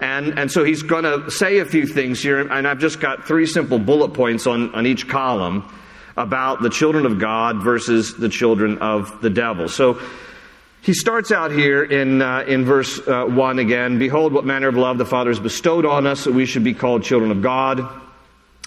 And, 0.00 0.36
and 0.38 0.50
so 0.50 0.64
he's 0.64 0.82
going 0.82 1.04
to 1.04 1.30
say 1.30 1.58
a 1.58 1.64
few 1.64 1.86
things 1.86 2.22
here, 2.22 2.40
and 2.40 2.66
I've 2.66 2.78
just 2.78 3.00
got 3.00 3.28
three 3.28 3.46
simple 3.46 3.78
bullet 3.78 4.14
points 4.14 4.46
on, 4.46 4.74
on 4.74 4.86
each 4.86 5.06
column 5.06 5.70
about 6.16 6.62
the 6.62 6.70
children 6.70 7.06
of 7.06 7.18
God 7.18 7.62
versus 7.62 8.16
the 8.16 8.28
children 8.28 8.78
of 8.78 9.20
the 9.20 9.30
devil. 9.30 9.68
So 9.68 10.00
he 10.82 10.94
starts 10.94 11.30
out 11.30 11.50
here 11.50 11.82
in, 11.82 12.22
uh, 12.22 12.44
in 12.46 12.64
verse 12.64 12.98
uh, 13.06 13.24
1 13.26 13.58
again 13.58 13.98
Behold, 13.98 14.32
what 14.32 14.44
manner 14.44 14.68
of 14.68 14.76
love 14.76 14.98
the 14.98 15.04
Father 15.04 15.30
has 15.30 15.40
bestowed 15.40 15.84
on 15.84 16.06
us 16.06 16.24
that 16.24 16.32
we 16.32 16.46
should 16.46 16.64
be 16.64 16.74
called 16.74 17.02
children 17.02 17.30
of 17.30 17.42
God. 17.42 17.86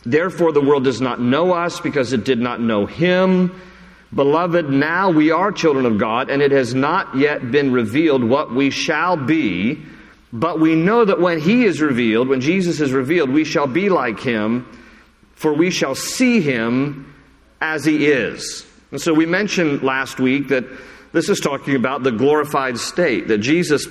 Therefore, 0.06 0.52
the 0.52 0.62
world 0.62 0.84
does 0.84 1.02
not 1.02 1.20
know 1.20 1.54
us 1.54 1.80
because 1.80 2.14
it 2.14 2.26
did 2.26 2.40
not 2.40 2.60
know 2.60 2.86
him. 2.86 3.60
Beloved, 4.14 4.70
now 4.70 5.10
we 5.10 5.32
are 5.32 5.52
children 5.52 5.86
of 5.86 5.98
God, 5.98 6.30
and 6.30 6.42
it 6.42 6.52
has 6.52 6.76
not 6.76 7.16
yet 7.16 7.50
been 7.52 7.72
revealed 7.72 8.24
what 8.24 8.54
we 8.54 8.70
shall 8.70 9.18
be. 9.18 9.82
But 10.32 10.60
we 10.60 10.76
know 10.76 11.06
that 11.06 11.20
when 11.20 11.40
he 11.40 11.64
is 11.64 11.82
revealed, 11.82 12.28
when 12.28 12.42
Jesus 12.42 12.80
is 12.80 12.92
revealed, 12.92 13.30
we 13.30 13.44
shall 13.44 13.66
be 13.68 13.90
like 13.90 14.20
him, 14.20 14.68
for 15.34 15.54
we 15.54 15.72
shall 15.72 15.96
see 15.96 16.42
him 16.42 17.14
as 17.62 17.86
he 17.86 18.08
is. 18.08 18.66
And 18.92 19.02
so 19.02 19.14
we 19.14 19.26
mentioned 19.26 19.82
last 19.82 20.20
week 20.20 20.50
that 20.50 20.66
this 21.14 21.30
is 21.30 21.40
talking 21.40 21.76
about 21.76 22.04
the 22.04 22.12
glorified 22.12 22.78
state, 22.78 23.30
that 23.30 23.38
Jesus 23.38 23.88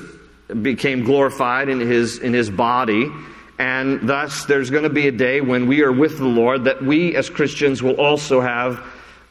became 0.61 1.05
glorified 1.05 1.71
in 1.71 1.81
his, 1.81 2.19
in 2.19 2.35
his 2.35 2.50
body 2.50 3.11
and 3.62 4.09
thus, 4.09 4.45
there's 4.47 4.71
going 4.71 4.83
to 4.83 4.91
be 4.91 5.07
a 5.07 5.12
day 5.12 5.41
when 5.41 5.69
we 5.69 5.83
are 5.83 5.93
with 5.93 6.19
the 6.19 6.26
Lord 6.26 6.64
that 6.64 6.83
we 6.83 7.14
as 7.14 7.31
Christians 7.31 7.81
will 7.81 8.00
also 8.00 8.41
have 8.41 8.85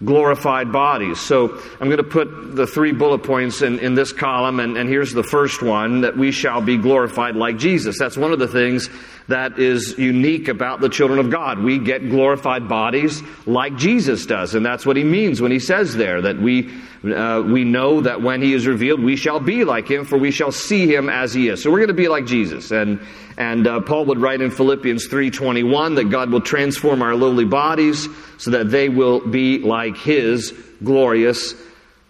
glorified 0.06 0.72
bodies. 0.72 1.20
So 1.20 1.62
I'm 1.82 1.90
going 1.90 1.98
to 1.98 2.04
put 2.04 2.56
the 2.56 2.66
three 2.66 2.94
bullet 2.94 3.24
points 3.24 3.62
in, 3.62 3.80
in 3.80 3.94
this 3.94 4.14
column, 4.14 4.62
and, 4.62 4.78
and 4.78 4.90
here's 4.90 5.12
the 5.12 5.22
first 5.22 5.62
one 5.62 6.02
that 6.02 6.18
we 6.18 6.32
shall 6.32 6.62
be 6.62 6.78
glorified 6.78 7.36
like 7.36 7.58
Jesus. 7.58 8.00
That's 8.00 8.16
one 8.16 8.32
of 8.32 8.40
the 8.40 8.48
things 8.48 8.90
that 9.32 9.60
is 9.60 9.98
unique 9.98 10.48
about 10.48 10.80
the 10.80 10.90
children 10.90 11.20
of 11.20 11.30
God. 11.30 11.60
We 11.60 11.80
get 11.80 12.10
glorified 12.10 12.70
bodies 12.70 13.22
like 13.46 13.76
Jesus 13.76 14.26
does, 14.26 14.56
and 14.56 14.66
that's 14.66 14.86
what 14.86 14.96
he 14.96 15.04
means 15.04 15.42
when 15.42 15.52
he 15.52 15.60
says 15.60 15.96
there 15.96 16.22
that 16.22 16.38
we 16.38 16.72
uh, 17.04 17.42
we 17.42 17.64
know 17.64 18.02
that 18.02 18.22
when 18.22 18.42
he 18.42 18.54
is 18.54 18.68
revealed, 18.68 19.02
we 19.02 19.16
shall 19.16 19.40
be 19.40 19.64
like 19.64 19.90
him, 19.90 20.06
for 20.06 20.18
we 20.18 20.30
shall 20.30 20.52
see 20.52 20.94
him 20.94 21.10
as 21.10 21.34
he 21.34 21.50
is. 21.50 21.64
So 21.64 21.72
we're 21.72 21.80
going 21.80 21.88
to 21.88 21.94
be 21.94 22.08
like 22.08 22.26
Jesus, 22.26 22.72
and 22.72 23.00
and 23.38 23.68
uh, 23.68 23.82
Paul 23.82 24.06
would 24.06 24.20
write 24.20 24.42
in 24.42 24.52
Philippians 24.52 25.08
three 25.08 25.32
twenty 25.32 25.64
one 25.64 25.96
that 25.96 26.10
God 26.10 26.32
will 26.32 26.42
transform 26.42 27.02
our 27.02 27.16
lowly 27.16 27.46
bodies 27.46 28.08
so 28.38 28.52
that 28.52 28.70
they 28.70 28.90
will 28.90 29.20
be 29.28 29.60
like 29.60 29.98
his 29.98 30.54
glorious 30.84 31.56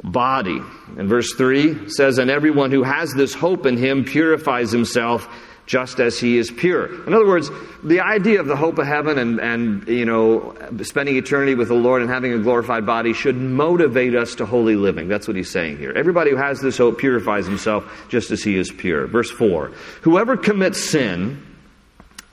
body. 0.03 0.61
And 0.97 1.07
verse 1.07 1.33
3 1.33 1.89
says, 1.89 2.17
And 2.17 2.31
everyone 2.31 2.71
who 2.71 2.83
has 2.83 3.13
this 3.13 3.33
hope 3.33 3.65
in 3.65 3.77
him 3.77 4.03
purifies 4.03 4.71
himself 4.71 5.27
just 5.71 6.01
as 6.01 6.19
he 6.19 6.37
is 6.37 6.51
pure. 6.51 7.01
In 7.07 7.13
other 7.13 7.25
words, 7.25 7.49
the 7.81 8.01
idea 8.01 8.41
of 8.41 8.47
the 8.47 8.57
hope 8.57 8.77
of 8.77 8.85
heaven 8.85 9.17
and, 9.17 9.39
and, 9.39 9.87
you 9.87 10.03
know, 10.03 10.53
spending 10.83 11.15
eternity 11.15 11.55
with 11.55 11.69
the 11.69 11.75
Lord 11.75 12.01
and 12.01 12.11
having 12.11 12.33
a 12.33 12.39
glorified 12.39 12.85
body 12.85 13.13
should 13.13 13.37
motivate 13.37 14.13
us 14.13 14.35
to 14.35 14.45
holy 14.45 14.75
living. 14.75 15.07
That's 15.07 15.29
what 15.29 15.37
he's 15.37 15.49
saying 15.49 15.77
here. 15.77 15.93
Everybody 15.95 16.31
who 16.31 16.35
has 16.35 16.59
this 16.59 16.77
hope 16.77 16.97
purifies 16.97 17.45
himself 17.45 17.89
just 18.09 18.31
as 18.31 18.43
he 18.43 18.57
is 18.57 18.69
pure. 18.69 19.07
Verse 19.07 19.31
4 19.31 19.71
Whoever 20.01 20.35
commits 20.35 20.77
sin 20.77 21.41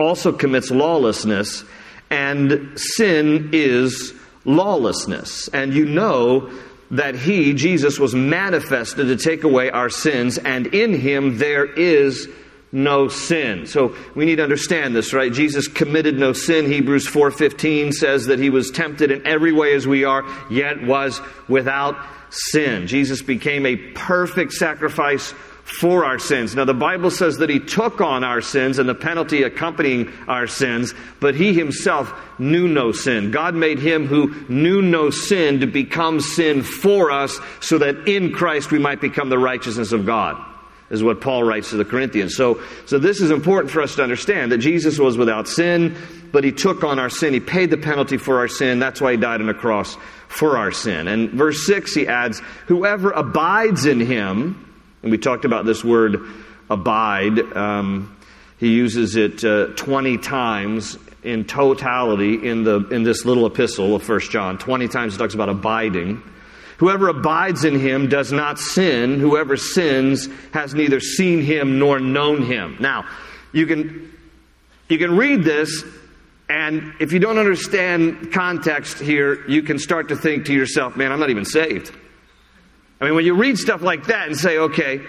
also 0.01 0.33
commits 0.33 0.73
lawlessness, 0.73 1.63
and 2.11 2.73
sin 2.77 3.51
is 3.53 4.15
lawlessness. 4.47 5.47
And 5.47 5.73
you 5.73 5.85
know 5.85 6.51
that 6.91 7.15
he, 7.15 7.55
Jesus, 7.55 8.01
was 8.01 8.17
manifested 8.17 9.07
to 9.07 9.17
take 9.17 9.45
away 9.45 9.71
our 9.71 9.91
sins, 9.91 10.39
and 10.39 10.67
in 10.75 10.93
him 10.93 11.39
there 11.39 11.65
is 11.65 12.29
no 12.73 13.09
sin. 13.09 13.67
So 13.67 13.95
we 14.15 14.25
need 14.25 14.37
to 14.37 14.43
understand 14.43 14.95
this, 14.95 15.13
right? 15.13 15.33
Jesus 15.33 15.69
committed 15.69 16.19
no 16.19 16.33
sin. 16.33 16.67
Hebrews 16.67 17.07
4:15 17.07 17.93
says 17.93 18.27
that 18.27 18.39
he 18.39 18.51
was 18.51 18.71
tempted 18.71 19.11
in 19.11 19.27
every 19.27 19.53
way 19.53 19.75
as 19.75 19.87
we 19.87 20.05
are, 20.05 20.25
yet 20.51 20.83
was 20.83 21.21
without 21.49 21.97
sin. 22.31 22.87
Jesus 22.87 23.23
became 23.23 23.65
a 23.65 23.77
perfect 23.77 24.53
sacrifice 24.53 25.33
for 25.65 26.05
our 26.05 26.19
sins. 26.19 26.55
Now 26.55 26.65
the 26.65 26.75
Bible 26.75 27.11
says 27.11 27.39
that 27.39 27.51
he 27.51 27.61
took 27.61 28.01
on 28.01 28.25
our 28.25 28.41
sins 28.41 28.79
and 28.79 28.89
the 28.89 28.95
penalty 28.95 29.43
accompanying 29.43 30.11
our 30.27 30.47
sins, 30.47 30.95
but 31.21 31.35
he 31.35 31.53
himself 31.53 32.13
knew 32.39 32.69
no 32.69 32.93
sin. 32.93 33.31
God 33.31 33.55
made 33.55 33.79
him 33.79 34.07
who 34.07 34.35
knew 34.49 34.81
no 34.81 35.11
sin 35.11 35.61
to 35.61 35.67
become 35.67 36.21
sin 36.21 36.63
for 36.63 37.11
us 37.11 37.39
so 37.61 37.79
that 37.79 38.09
in 38.09 38.33
Christ 38.33 38.71
we 38.71 38.79
might 38.79 39.01
become 39.01 39.29
the 39.29 39.39
righteousness 39.39 39.93
of 39.93 40.07
God 40.07 40.43
is 40.91 41.03
what 41.03 41.21
Paul 41.21 41.45
writes 41.45 41.71
to 41.71 41.77
the 41.77 41.85
Corinthians. 41.85 42.35
So, 42.35 42.63
so 42.87 42.99
this 42.99 43.21
is 43.21 43.31
important 43.31 43.71
for 43.71 43.83
us 43.83 43.95
to 43.97 44.03
understand 44.03 44.53
that 44.53 44.59
Jesus 44.59 44.99
was 44.99 45.17
without 45.17 45.47
sin, 45.47 45.97
but 46.33 46.45
he 46.45 46.53
took 46.53 46.83
on 46.83 46.99
our 46.99 47.11
sin. 47.11 47.35
He 47.35 47.41
paid 47.41 47.71
the 47.71 47.77
penalty 47.77 48.17
for 48.17 48.39
our 48.39 48.49
sin. 48.49 48.79
That's 48.79 49.01
why 49.01 49.13
he 49.13 49.17
died 49.19 49.41
on 49.41 49.49
a 49.49 49.55
cross 49.55 49.97
for 50.29 50.57
our 50.57 50.73
sin. 50.73 51.09
And 51.09 51.31
verse 51.31 51.67
6, 51.67 51.95
he 51.95 52.07
adds, 52.07 52.41
Whoever 52.67 53.11
abides 53.11 53.85
in 53.87 54.01
him, 54.01 54.65
and 55.03 55.11
we 55.11 55.19
talked 55.19 55.45
about 55.45 55.67
this 55.67 55.85
word 55.85 56.21
abide, 56.71 57.39
um, 57.57 58.17
he 58.59 58.75
uses 58.75 59.17
it 59.17 59.45
uh, 59.45 59.69
20 59.77 60.19
times 60.19 60.99
in 61.23 61.45
totality 61.45 62.49
in, 62.49 62.65
the, 62.65 62.87
in 62.89 63.03
this 63.03 63.25
little 63.25 63.47
epistle 63.47 63.95
of 63.95 64.09
1 64.09 64.21
John. 64.21 64.59
20 64.59 64.89
times 64.89 65.15
he 65.15 65.19
talks 65.19 65.35
about 65.35 65.49
abiding. 65.49 66.23
Whoever 66.79 67.09
abides 67.09 67.65
in 67.65 67.79
him 67.79 68.09
does 68.09 68.33
not 68.33 68.59
sin. 68.59 69.19
Whoever 69.19 69.57
sins 69.57 70.29
has 70.53 70.75
neither 70.75 71.01
seen 71.01 71.43
him 71.43 71.79
nor 71.79 71.99
known 71.99 72.43
him. 72.43 72.77
Now, 72.79 73.05
you 73.53 73.67
can, 73.67 74.13
you 74.89 74.97
can 74.97 75.17
read 75.17 75.43
this, 75.43 75.85
and 76.49 76.95
if 77.01 77.13
you 77.13 77.19
don't 77.19 77.39
understand 77.39 78.33
context 78.33 79.01
here, 79.01 79.45
you 79.49 79.63
can 79.63 79.79
start 79.81 80.09
to 80.09 80.17
think 80.17 80.47
to 80.47 80.55
yourself, 80.55 80.97
man, 80.97 81.11
I'm 81.11 81.19
not 81.19 81.31
even 81.31 81.45
saved. 81.45 81.93
I 83.01 83.07
mean, 83.07 83.17
when 83.17 83.25
you 83.25 83.35
read 83.35 83.59
stuff 83.59 83.83
like 83.83 84.07
that 84.07 84.29
and 84.29 84.37
say, 84.37 84.59
okay, 84.59 85.01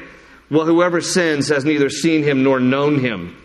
well, 0.50 0.66
whoever 0.66 1.02
sins 1.02 1.50
has 1.50 1.66
neither 1.66 1.92
seen 1.92 2.24
him 2.24 2.44
nor 2.44 2.60
known 2.60 3.00
him. 3.00 3.38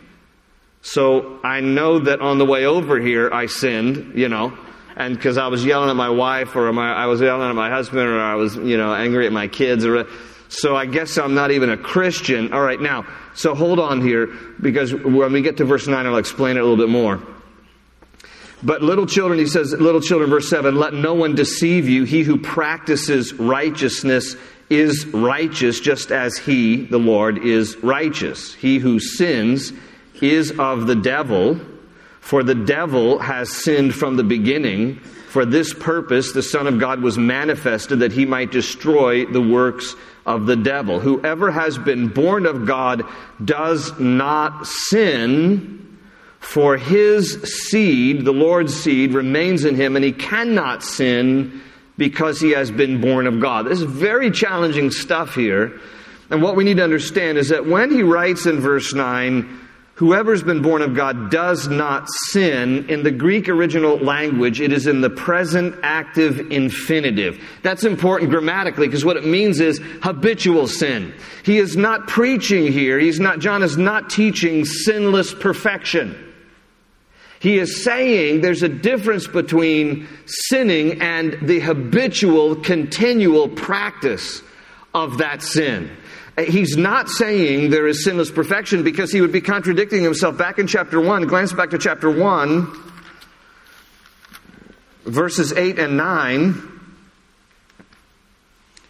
So 0.81 1.41
I 1.45 1.61
know 1.61 1.99
that 1.99 2.23
on 2.23 2.39
the 2.39 2.47
way 2.47 2.65
over 2.65 2.99
here 2.99 3.33
I 3.33 3.47
sinned, 3.47 4.19
you 4.19 4.31
know 4.31 4.57
and 4.97 5.17
because 5.17 5.39
I 5.39 5.49
was 5.49 5.65
yelling 5.65 5.91
at 5.91 5.97
my 5.97 6.11
wife 6.11 6.55
or 6.55 6.73
my, 6.73 6.93
I 6.93 7.07
was 7.07 7.21
yelling 7.21 7.49
at 7.49 7.55
my 7.55 7.71
husband 7.71 8.09
or 8.09 8.21
I 8.21 8.35
was, 8.35 8.55
you 8.57 8.77
know, 8.77 8.95
angry 8.95 9.27
at 9.27 9.33
my 9.33 9.49
kids 9.49 9.85
or, 9.85 10.07
so 10.49 10.77
I 10.77 10.87
guess 10.87 11.19
I'm 11.19 11.35
not 11.35 11.51
even 11.51 11.71
a 11.71 11.77
Christian. 11.77 12.53
All 12.53 12.61
right, 12.61 12.81
now, 12.81 13.07
so 13.35 13.55
hold 13.55 13.81
on 13.81 14.01
here 14.01 14.29
because 14.61 14.95
when 14.95 15.33
we 15.33 15.43
get 15.43 15.57
to 15.57 15.65
verse 15.65 15.89
9, 15.89 16.07
I'll 16.07 16.17
explain 16.17 16.57
it 16.57 16.61
a 16.61 16.63
little 16.63 16.77
bit 16.77 16.91
more. 16.91 17.21
But 18.63 18.83
little 18.83 19.07
children, 19.07 19.39
he 19.39 19.47
says, 19.47 19.73
little 19.73 20.01
children, 20.01 20.31
verse 20.31 20.49
7, 20.49 20.77
let 20.77 20.95
no 20.95 21.15
one 21.15 21.35
deceive 21.35 21.89
you. 21.89 22.05
He 22.05 22.23
who 22.23 22.39
practices 22.39 23.35
righteousness 23.35 24.37
is 24.71 25.07
righteous 25.09 25.81
just 25.81 26.11
as 26.11 26.39
he, 26.39 26.87
the 26.87 26.99
Lord, 26.99 27.39
is 27.45 27.77
righteous. 27.79 28.55
He 28.55 28.79
who 28.79 29.01
sins 29.01 29.73
is 30.23 30.53
of 30.59 30.87
the 30.87 30.95
devil 30.95 31.61
for 32.25 32.43
the 32.43 32.55
devil 32.55 33.19
has 33.19 33.53
sinned 33.53 33.95
from 33.95 34.17
the 34.17 34.25
beginning. 34.25 34.97
For 35.29 35.45
this 35.45 35.75
purpose, 35.75 36.33
the 36.33 36.43
Son 36.43 36.67
of 36.67 36.81
God 36.81 37.03
was 37.03 37.19
manifested 37.19 37.99
that 37.99 38.13
he 38.13 38.25
might 38.25 38.51
destroy 38.51 39.27
the 39.27 39.43
works 39.43 39.95
of 40.25 40.47
the 40.47 40.57
devil. 40.57 41.01
Whoever 41.01 41.51
has 41.51 41.77
been 41.77 42.09
born 42.09 42.47
of 42.47 42.65
God 42.65 43.03
does 43.45 43.93
not 44.01 44.67
sin, 44.67 45.99
for 46.39 46.79
his 46.79 47.43
seed, 47.43 48.25
the 48.25 48.33
Lord's 48.33 48.75
seed, 48.75 49.13
remains 49.13 49.67
in 49.67 49.75
him, 49.75 49.95
and 49.95 50.03
he 50.03 50.13
cannot 50.13 50.83
sin 50.83 51.61
because 51.99 52.41
he 52.41 52.53
has 52.53 52.71
been 52.71 53.03
born 53.03 53.27
of 53.27 53.39
God. 53.39 53.67
This 53.67 53.81
is 53.81 53.85
very 53.85 54.31
challenging 54.31 54.91
stuff 54.91 55.35
here. 55.35 55.79
And 56.31 56.41
what 56.41 56.57
we 56.57 56.65
need 56.65 56.79
to 56.79 56.85
understand 56.85 57.37
is 57.37 57.51
that 57.51 57.67
when 57.67 57.91
he 57.91 58.03
writes 58.03 58.47
in 58.47 58.61
verse 58.61 58.95
9, 58.95 59.64
Whoever's 59.97 60.43
been 60.43 60.61
born 60.61 60.83
of 60.83 60.95
God 60.95 61.31
does 61.31 61.69
not 61.69 62.09
sin. 62.31 62.89
In 62.89 63.05
the 63.05 63.13
Greek 63.13 63.49
original 63.49 63.97
language, 63.97 64.61
it 64.61 64.73
is 64.73 64.89
in 64.89 65.01
the 65.01 65.11
present 65.11 65.77
active 65.85 66.51
infinitive. 66.51 67.41
That's 67.63 67.85
important 67.85 68.31
grammatically 68.31 68.89
because 68.89 69.05
what 69.05 69.17
it 69.17 69.25
means 69.25 69.61
is 69.61 69.81
habitual 70.03 70.67
sin. 70.67 71.15
He 71.45 71.59
is 71.59 71.77
not 71.77 72.09
preaching 72.09 72.73
here. 72.73 72.99
He's 72.99 73.21
not, 73.21 73.39
John 73.39 73.63
is 73.63 73.79
not 73.79 74.11
teaching 74.11 74.65
sinless 74.65 75.33
perfection. 75.33 76.19
He 77.39 77.59
is 77.59 77.85
saying 77.85 78.41
there's 78.41 78.65
a 78.65 78.69
difference 78.69 79.29
between 79.29 80.09
sinning 80.27 81.03
and 81.03 81.39
the 81.43 81.61
habitual, 81.61 82.57
continual 82.57 83.49
practice 83.49 84.43
of 84.93 85.19
that 85.19 85.43
sin. 85.43 85.91
He's 86.39 86.77
not 86.77 87.09
saying 87.09 87.71
there 87.71 87.87
is 87.87 88.05
sinless 88.05 88.31
perfection 88.31 88.83
because 88.83 89.13
he 89.13 89.21
would 89.21 89.31
be 89.31 89.41
contradicting 89.41 90.03
himself. 90.03 90.37
Back 90.37 90.59
in 90.59 90.67
chapter 90.67 91.01
1, 91.01 91.27
glance 91.27 91.53
back 91.53 91.71
to 91.71 91.79
chapter 91.79 92.11
1, 92.11 92.67
verses 95.05 95.53
8 95.53 95.79
and 95.79 95.97
9. 95.97 96.71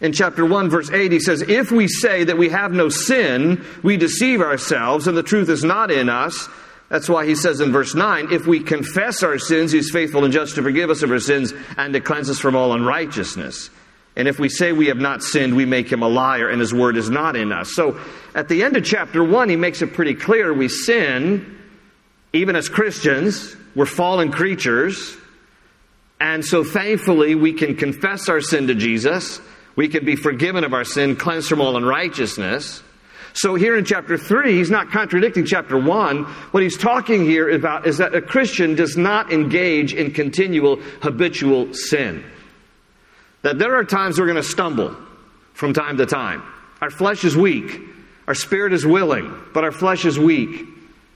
In 0.00 0.12
chapter 0.12 0.44
1, 0.44 0.70
verse 0.70 0.90
8, 0.90 1.12
he 1.12 1.20
says, 1.20 1.42
If 1.42 1.70
we 1.70 1.86
say 1.86 2.24
that 2.24 2.38
we 2.38 2.48
have 2.48 2.72
no 2.72 2.88
sin, 2.88 3.64
we 3.82 3.96
deceive 3.96 4.40
ourselves, 4.40 5.06
and 5.06 5.16
the 5.16 5.22
truth 5.22 5.48
is 5.50 5.64
not 5.64 5.90
in 5.90 6.08
us. 6.08 6.48
That's 6.88 7.08
why 7.08 7.26
he 7.26 7.34
says 7.34 7.60
in 7.60 7.72
verse 7.72 7.94
9, 7.94 8.32
If 8.32 8.46
we 8.46 8.60
confess 8.60 9.22
our 9.22 9.38
sins, 9.38 9.72
he's 9.72 9.90
faithful 9.90 10.24
and 10.24 10.32
just 10.32 10.54
to 10.54 10.62
forgive 10.62 10.90
us 10.90 11.02
of 11.02 11.10
our 11.10 11.20
sins 11.20 11.52
and 11.76 11.92
to 11.92 12.00
cleanse 12.00 12.30
us 12.30 12.38
from 12.38 12.56
all 12.56 12.72
unrighteousness. 12.72 13.70
And 14.16 14.28
if 14.28 14.38
we 14.38 14.48
say 14.48 14.72
we 14.72 14.86
have 14.86 14.98
not 14.98 15.22
sinned, 15.22 15.56
we 15.56 15.64
make 15.64 15.90
him 15.90 16.02
a 16.02 16.08
liar, 16.08 16.48
and 16.48 16.60
his 16.60 16.72
word 16.72 16.96
is 16.96 17.10
not 17.10 17.36
in 17.36 17.50
us. 17.50 17.74
So 17.74 17.98
at 18.34 18.48
the 18.48 18.62
end 18.62 18.76
of 18.76 18.84
chapter 18.84 19.24
1, 19.24 19.48
he 19.48 19.56
makes 19.56 19.82
it 19.82 19.92
pretty 19.92 20.14
clear 20.14 20.52
we 20.52 20.68
sin, 20.68 21.58
even 22.32 22.54
as 22.54 22.68
Christians, 22.68 23.56
we're 23.74 23.86
fallen 23.86 24.30
creatures. 24.30 25.16
And 26.20 26.44
so 26.44 26.62
thankfully, 26.62 27.34
we 27.34 27.52
can 27.52 27.74
confess 27.74 28.28
our 28.28 28.40
sin 28.40 28.68
to 28.68 28.74
Jesus. 28.74 29.40
We 29.74 29.88
can 29.88 30.04
be 30.04 30.14
forgiven 30.14 30.62
of 30.62 30.72
our 30.72 30.84
sin, 30.84 31.16
cleansed 31.16 31.48
from 31.48 31.60
all 31.60 31.76
unrighteousness. 31.76 32.82
So 33.32 33.56
here 33.56 33.76
in 33.76 33.84
chapter 33.84 34.16
3, 34.16 34.52
he's 34.52 34.70
not 34.70 34.92
contradicting 34.92 35.44
chapter 35.44 35.76
1. 35.76 36.22
What 36.22 36.62
he's 36.62 36.78
talking 36.78 37.24
here 37.24 37.50
about 37.50 37.84
is 37.84 37.98
that 37.98 38.14
a 38.14 38.22
Christian 38.22 38.76
does 38.76 38.96
not 38.96 39.32
engage 39.32 39.92
in 39.92 40.12
continual 40.12 40.76
habitual 41.02 41.74
sin. 41.74 42.24
That 43.44 43.58
there 43.58 43.76
are 43.76 43.84
times 43.84 44.18
we're 44.18 44.26
going 44.26 44.36
to 44.36 44.42
stumble 44.42 44.96
from 45.52 45.74
time 45.74 45.98
to 45.98 46.06
time. 46.06 46.42
Our 46.80 46.90
flesh 46.90 47.24
is 47.24 47.36
weak. 47.36 47.78
Our 48.26 48.34
spirit 48.34 48.72
is 48.72 48.86
willing, 48.86 49.32
but 49.52 49.64
our 49.64 49.70
flesh 49.70 50.06
is 50.06 50.18
weak. 50.18 50.66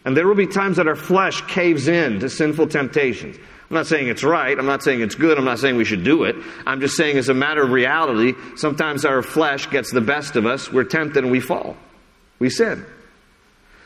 And 0.04 0.14
there 0.14 0.26
will 0.26 0.35
be 0.35 0.47
times 0.47 0.76
that 0.76 0.87
our 0.87 0.94
flesh 0.94 1.40
caves 1.47 1.88
in 1.88 2.20
to 2.20 2.28
sinful 2.28 2.68
temptations. 2.68 3.37
I'm 3.37 3.75
not 3.75 3.87
saying 3.87 4.08
it's 4.08 4.23
right. 4.23 4.58
I'm 4.58 4.66
not 4.66 4.82
saying 4.82 5.00
it's 5.00 5.14
good. 5.14 5.38
I'm 5.38 5.47
not 5.47 5.58
saying 5.58 5.76
we 5.76 5.87
should 5.87 6.04
do 6.04 6.25
it. 6.25 6.37
I'm 6.66 6.80
just 6.80 6.97
saying, 6.97 7.16
as 7.16 7.30
a 7.30 7.35
matter 7.35 7.62
of 7.62 7.70
reality, 7.70 8.35
sometimes 8.56 9.06
our 9.06 9.23
flesh 9.23 9.70
gets 9.70 9.90
the 9.90 10.00
best 10.02 10.37
of 10.37 10.44
us. 10.44 10.70
We're 10.70 10.85
tempted 10.85 11.25
and 11.25 11.32
we 11.32 11.40
fall. 11.40 11.76
We 12.38 12.50
sin. 12.50 12.85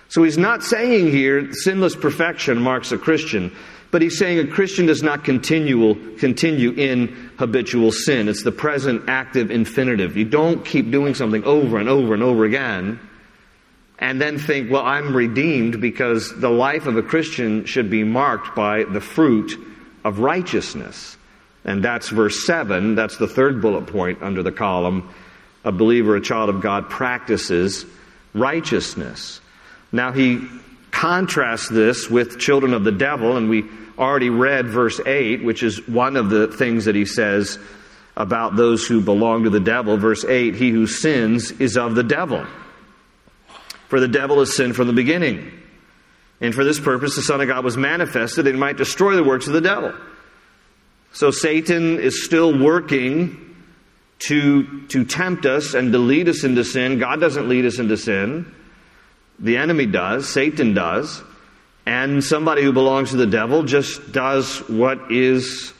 So 0.08 0.24
he's 0.24 0.36
not 0.36 0.64
saying 0.64 1.12
here 1.12 1.52
sinless 1.52 1.94
perfection 1.94 2.60
marks 2.60 2.90
a 2.90 2.98
Christian, 2.98 3.54
but 3.92 4.00
he's 4.00 4.18
saying 4.18 4.38
a 4.38 4.46
Christian 4.46 4.86
does 4.86 5.02
not 5.02 5.22
continual, 5.22 5.94
continue 6.16 6.72
in 6.72 7.30
habitual 7.36 7.92
sin. 7.92 8.26
It's 8.26 8.42
the 8.42 8.50
present 8.50 9.04
active 9.06 9.50
infinitive. 9.50 10.16
You 10.16 10.24
don't 10.24 10.64
keep 10.64 10.90
doing 10.90 11.14
something 11.14 11.44
over 11.44 11.76
and 11.76 11.90
over 11.90 12.14
and 12.14 12.22
over 12.22 12.44
again 12.44 12.98
and 13.98 14.20
then 14.20 14.38
think, 14.38 14.70
well, 14.70 14.82
I'm 14.82 15.14
redeemed 15.14 15.80
because 15.80 16.34
the 16.40 16.48
life 16.48 16.86
of 16.86 16.96
a 16.96 17.02
Christian 17.02 17.66
should 17.66 17.90
be 17.90 18.02
marked 18.02 18.56
by 18.56 18.84
the 18.84 19.00
fruit 19.00 19.52
of 20.04 20.18
righteousness. 20.18 21.16
And 21.64 21.84
that's 21.84 22.08
verse 22.08 22.46
7. 22.46 22.94
That's 22.94 23.18
the 23.18 23.28
third 23.28 23.60
bullet 23.60 23.86
point 23.86 24.22
under 24.22 24.42
the 24.42 24.50
column. 24.50 25.12
A 25.64 25.70
believer, 25.70 26.16
a 26.16 26.20
child 26.20 26.48
of 26.48 26.62
God, 26.62 26.88
practices 26.88 27.84
righteousness. 28.32 29.40
Now, 29.92 30.12
he 30.12 30.48
contrasts 30.90 31.68
this 31.68 32.08
with 32.08 32.38
children 32.38 32.74
of 32.74 32.84
the 32.84 32.90
devil, 32.90 33.36
and 33.36 33.48
we 33.48 33.68
already 33.98 34.30
read 34.30 34.68
verse 34.68 35.00
8, 35.04 35.44
which 35.44 35.62
is 35.62 35.86
one 35.88 36.16
of 36.16 36.30
the 36.30 36.48
things 36.48 36.86
that 36.86 36.94
he 36.94 37.04
says 37.04 37.58
about 38.16 38.56
those 38.56 38.86
who 38.86 39.00
belong 39.00 39.44
to 39.44 39.50
the 39.50 39.60
devil. 39.60 39.96
Verse 39.96 40.24
8 40.24 40.54
He 40.54 40.70
who 40.70 40.86
sins 40.86 41.50
is 41.52 41.76
of 41.76 41.94
the 41.94 42.02
devil. 42.02 42.46
For 43.88 44.00
the 44.00 44.08
devil 44.08 44.38
has 44.38 44.56
sinned 44.56 44.76
from 44.76 44.86
the 44.86 44.92
beginning. 44.92 45.52
And 46.40 46.54
for 46.54 46.64
this 46.64 46.80
purpose, 46.80 47.14
the 47.14 47.22
Son 47.22 47.40
of 47.40 47.48
God 47.48 47.64
was 47.64 47.76
manifested 47.76 48.46
that 48.46 48.54
he 48.54 48.58
might 48.58 48.76
destroy 48.76 49.14
the 49.14 49.22
works 49.22 49.46
of 49.46 49.52
the 49.52 49.60
devil. 49.60 49.94
So 51.12 51.30
Satan 51.30 52.00
is 52.00 52.24
still 52.24 52.58
working 52.58 53.54
to, 54.20 54.86
to 54.88 55.04
tempt 55.04 55.46
us 55.46 55.74
and 55.74 55.92
to 55.92 55.98
lead 55.98 56.28
us 56.28 56.42
into 56.42 56.64
sin. 56.64 56.98
God 56.98 57.20
doesn't 57.20 57.48
lead 57.48 57.66
us 57.66 57.78
into 57.78 57.96
sin. 57.96 58.52
The 59.38 59.56
enemy 59.56 59.86
does, 59.86 60.28
Satan 60.28 60.74
does. 60.74 61.22
And 61.84 62.22
somebody 62.22 62.62
who 62.62 62.72
belongs 62.72 63.10
to 63.10 63.16
the 63.16 63.26
devil 63.26 63.64
just 63.64 64.12
does 64.12 64.58
what 64.68 65.10
is 65.10 65.72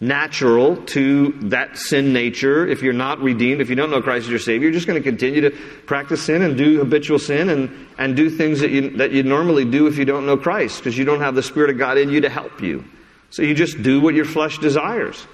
natural 0.00 0.76
to 0.84 1.32
that 1.48 1.78
sin 1.78 2.12
nature. 2.12 2.66
If 2.66 2.82
you're 2.82 2.92
not 2.92 3.20
redeemed, 3.20 3.62
if 3.62 3.70
you 3.70 3.76
don't 3.76 3.90
know 3.90 4.02
Christ 4.02 4.24
as 4.24 4.30
your 4.30 4.38
Savior, 4.38 4.68
you're 4.68 4.74
just 4.74 4.86
going 4.86 5.02
to 5.02 5.08
continue 5.08 5.40
to 5.42 5.50
practice 5.86 6.22
sin 6.22 6.42
and 6.42 6.58
do 6.58 6.78
habitual 6.78 7.18
sin 7.18 7.48
and, 7.48 7.86
and 7.96 8.14
do 8.14 8.28
things 8.28 8.60
that 8.60 8.70
you, 8.70 8.98
that 8.98 9.12
you 9.12 9.22
normally 9.22 9.64
do 9.64 9.86
if 9.86 9.96
you 9.96 10.04
don't 10.04 10.26
know 10.26 10.36
Christ 10.36 10.78
because 10.78 10.98
you 10.98 11.06
don't 11.06 11.20
have 11.20 11.34
the 11.34 11.42
Spirit 11.42 11.70
of 11.70 11.78
God 11.78 11.96
in 11.96 12.10
you 12.10 12.20
to 12.22 12.28
help 12.28 12.60
you. 12.60 12.84
So 13.30 13.42
you 13.42 13.54
just 13.54 13.82
do 13.82 14.00
what 14.00 14.14
your 14.14 14.26
flesh 14.26 14.58
desires. 14.58 15.26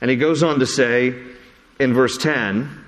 And 0.00 0.10
he 0.10 0.16
goes 0.16 0.42
on 0.42 0.60
to 0.60 0.66
say, 0.66 1.14
in 1.80 1.92
verse 1.92 2.16
10 2.18 2.84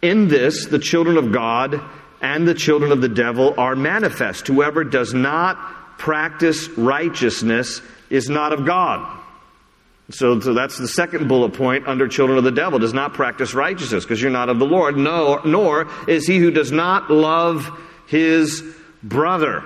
In 0.00 0.28
this, 0.28 0.66
the 0.66 0.78
children 0.78 1.18
of 1.18 1.32
God 1.32 1.80
and 2.22 2.46
the 2.46 2.54
children 2.54 2.92
of 2.92 3.02
the 3.02 3.08
devil 3.08 3.54
are 3.58 3.76
manifest. 3.76 4.46
Whoever 4.46 4.84
does 4.84 5.12
not 5.12 5.58
practice 6.02 6.68
righteousness 6.70 7.80
is 8.10 8.28
not 8.28 8.52
of 8.52 8.66
God. 8.66 9.20
So, 10.10 10.40
so 10.40 10.52
that's 10.52 10.76
the 10.76 10.88
second 10.88 11.28
bullet 11.28 11.54
point 11.54 11.86
under 11.86 12.08
children 12.08 12.38
of 12.38 12.42
the 12.42 12.50
devil 12.50 12.80
does 12.80 12.92
not 12.92 13.14
practice 13.14 13.54
righteousness 13.54 14.02
because 14.04 14.20
you're 14.20 14.32
not 14.32 14.48
of 14.48 14.58
the 14.58 14.66
Lord, 14.66 14.96
no, 14.96 15.40
nor 15.44 15.88
is 16.08 16.26
he 16.26 16.38
who 16.38 16.50
does 16.50 16.72
not 16.72 17.08
love 17.08 17.70
his 18.08 18.64
brother. 19.04 19.62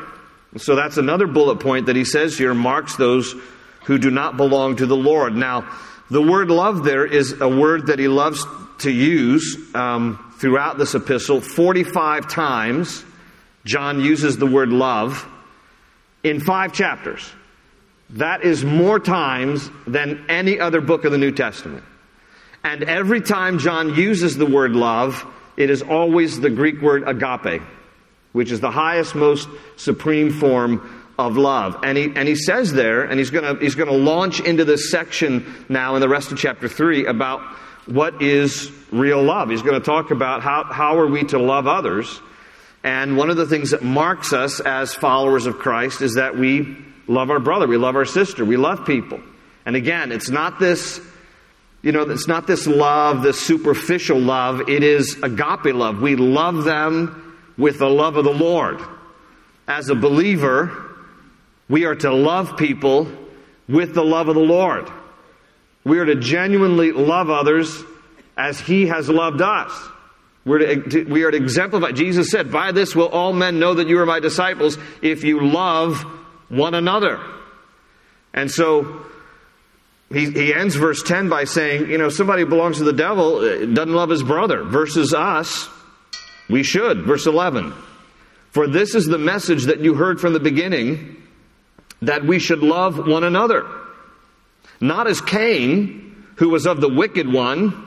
So 0.58 0.76
that's 0.76 0.98
another 0.98 1.26
bullet 1.26 1.60
point 1.60 1.86
that 1.86 1.96
he 1.96 2.04
says 2.04 2.36
here 2.36 2.52
marks 2.52 2.96
those 2.96 3.34
who 3.86 3.96
do 3.96 4.10
not 4.10 4.36
belong 4.36 4.76
to 4.76 4.84
the 4.84 4.96
Lord. 4.96 5.34
Now, 5.34 5.66
the 6.10 6.20
word 6.20 6.50
love 6.50 6.84
there 6.84 7.06
is 7.06 7.40
a 7.40 7.48
word 7.48 7.86
that 7.86 7.98
he 7.98 8.08
loves 8.08 8.44
to 8.80 8.90
use 8.90 9.56
um, 9.74 10.34
throughout 10.38 10.76
this 10.76 10.94
epistle. 10.94 11.40
45 11.40 12.28
times, 12.28 13.06
John 13.64 14.00
uses 14.00 14.36
the 14.36 14.46
word 14.46 14.68
love 14.68 15.26
in 16.22 16.40
five 16.40 16.72
chapters. 16.72 17.28
That 18.10 18.44
is 18.44 18.64
more 18.64 19.00
times 19.00 19.68
than 19.86 20.26
any 20.28 20.60
other 20.60 20.80
book 20.80 21.04
of 21.04 21.12
the 21.12 21.18
New 21.18 21.32
Testament. 21.32 21.84
And 22.62 22.84
every 22.84 23.20
time 23.20 23.58
John 23.58 23.94
uses 23.94 24.36
the 24.36 24.46
word 24.46 24.72
love, 24.72 25.24
it 25.56 25.70
is 25.70 25.82
always 25.82 26.40
the 26.40 26.50
Greek 26.50 26.80
word 26.80 27.04
agape, 27.06 27.62
which 28.32 28.50
is 28.50 28.60
the 28.60 28.70
highest, 28.70 29.14
most 29.14 29.48
supreme 29.76 30.30
form 30.30 31.04
of 31.18 31.36
love. 31.36 31.78
And 31.82 31.96
he, 31.96 32.12
and 32.14 32.28
he 32.28 32.34
says 32.34 32.72
there, 32.72 33.04
and 33.04 33.18
he's 33.18 33.30
going 33.30 33.58
he's 33.60 33.74
going 33.74 33.88
to 33.88 33.96
launch 33.96 34.40
into 34.40 34.64
this 34.64 34.90
section 34.90 35.64
now 35.68 35.94
in 35.94 36.00
the 36.00 36.08
rest 36.08 36.32
of 36.32 36.38
chapter 36.38 36.68
3 36.68 37.06
about 37.06 37.40
what 37.86 38.20
is 38.20 38.70
real 38.90 39.22
love. 39.22 39.48
He's 39.48 39.62
going 39.62 39.80
to 39.80 39.84
talk 39.84 40.10
about 40.10 40.42
how, 40.42 40.64
how 40.64 40.98
are 40.98 41.06
we 41.06 41.24
to 41.24 41.38
love 41.38 41.66
others. 41.66 42.20
And 42.86 43.16
one 43.16 43.30
of 43.30 43.36
the 43.36 43.46
things 43.46 43.72
that 43.72 43.82
marks 43.82 44.32
us 44.32 44.60
as 44.60 44.94
followers 44.94 45.46
of 45.46 45.58
Christ 45.58 46.02
is 46.02 46.14
that 46.14 46.38
we 46.38 46.76
love 47.08 47.30
our 47.30 47.40
brother, 47.40 47.66
we 47.66 47.76
love 47.76 47.96
our 47.96 48.04
sister, 48.04 48.44
we 48.44 48.56
love 48.56 48.86
people. 48.86 49.18
And 49.66 49.74
again, 49.74 50.12
it's 50.12 50.30
not 50.30 50.60
this, 50.60 51.00
you 51.82 51.90
know, 51.90 52.02
it's 52.02 52.28
not 52.28 52.46
this 52.46 52.68
love, 52.68 53.24
this 53.24 53.40
superficial 53.40 54.20
love. 54.20 54.68
It 54.68 54.84
is 54.84 55.20
agape 55.20 55.74
love. 55.74 56.00
We 56.00 56.14
love 56.14 56.62
them 56.62 57.36
with 57.58 57.80
the 57.80 57.88
love 57.90 58.16
of 58.16 58.24
the 58.24 58.32
Lord. 58.32 58.80
As 59.66 59.88
a 59.88 59.96
believer, 59.96 60.94
we 61.68 61.86
are 61.86 61.96
to 61.96 62.14
love 62.14 62.56
people 62.56 63.10
with 63.68 63.94
the 63.94 64.04
love 64.04 64.28
of 64.28 64.36
the 64.36 64.40
Lord. 64.40 64.88
We 65.82 65.98
are 65.98 66.04
to 66.04 66.14
genuinely 66.14 66.92
love 66.92 67.30
others 67.30 67.82
as 68.36 68.60
He 68.60 68.86
has 68.86 69.08
loved 69.08 69.42
us. 69.42 69.72
We're 70.46 70.76
to, 70.76 71.04
we 71.04 71.24
are 71.24 71.30
to 71.32 71.36
exemplify. 71.36 71.90
Jesus 71.90 72.30
said, 72.30 72.52
By 72.52 72.70
this 72.70 72.94
will 72.94 73.08
all 73.08 73.32
men 73.32 73.58
know 73.58 73.74
that 73.74 73.88
you 73.88 73.98
are 73.98 74.06
my 74.06 74.20
disciples 74.20 74.78
if 75.02 75.24
you 75.24 75.44
love 75.44 76.00
one 76.48 76.74
another. 76.74 77.20
And 78.32 78.48
so 78.48 79.04
he, 80.12 80.30
he 80.30 80.54
ends 80.54 80.76
verse 80.76 81.02
10 81.02 81.28
by 81.28 81.44
saying, 81.44 81.90
you 81.90 81.98
know, 81.98 82.10
somebody 82.10 82.42
who 82.42 82.48
belongs 82.48 82.78
to 82.78 82.84
the 82.84 82.92
devil 82.92 83.38
uh, 83.38 83.66
doesn't 83.66 83.92
love 83.92 84.08
his 84.08 84.22
brother 84.22 84.62
versus 84.62 85.12
us. 85.12 85.68
We 86.48 86.62
should. 86.62 87.02
Verse 87.02 87.26
11. 87.26 87.74
For 88.50 88.68
this 88.68 88.94
is 88.94 89.06
the 89.06 89.18
message 89.18 89.64
that 89.64 89.80
you 89.80 89.94
heard 89.94 90.20
from 90.20 90.32
the 90.32 90.40
beginning 90.40 91.22
that 92.02 92.24
we 92.24 92.38
should 92.38 92.60
love 92.60 93.04
one 93.04 93.24
another. 93.24 93.68
Not 94.80 95.08
as 95.08 95.20
Cain, 95.20 96.24
who 96.36 96.50
was 96.50 96.66
of 96.66 96.80
the 96.80 96.88
wicked 96.88 97.30
one. 97.30 97.85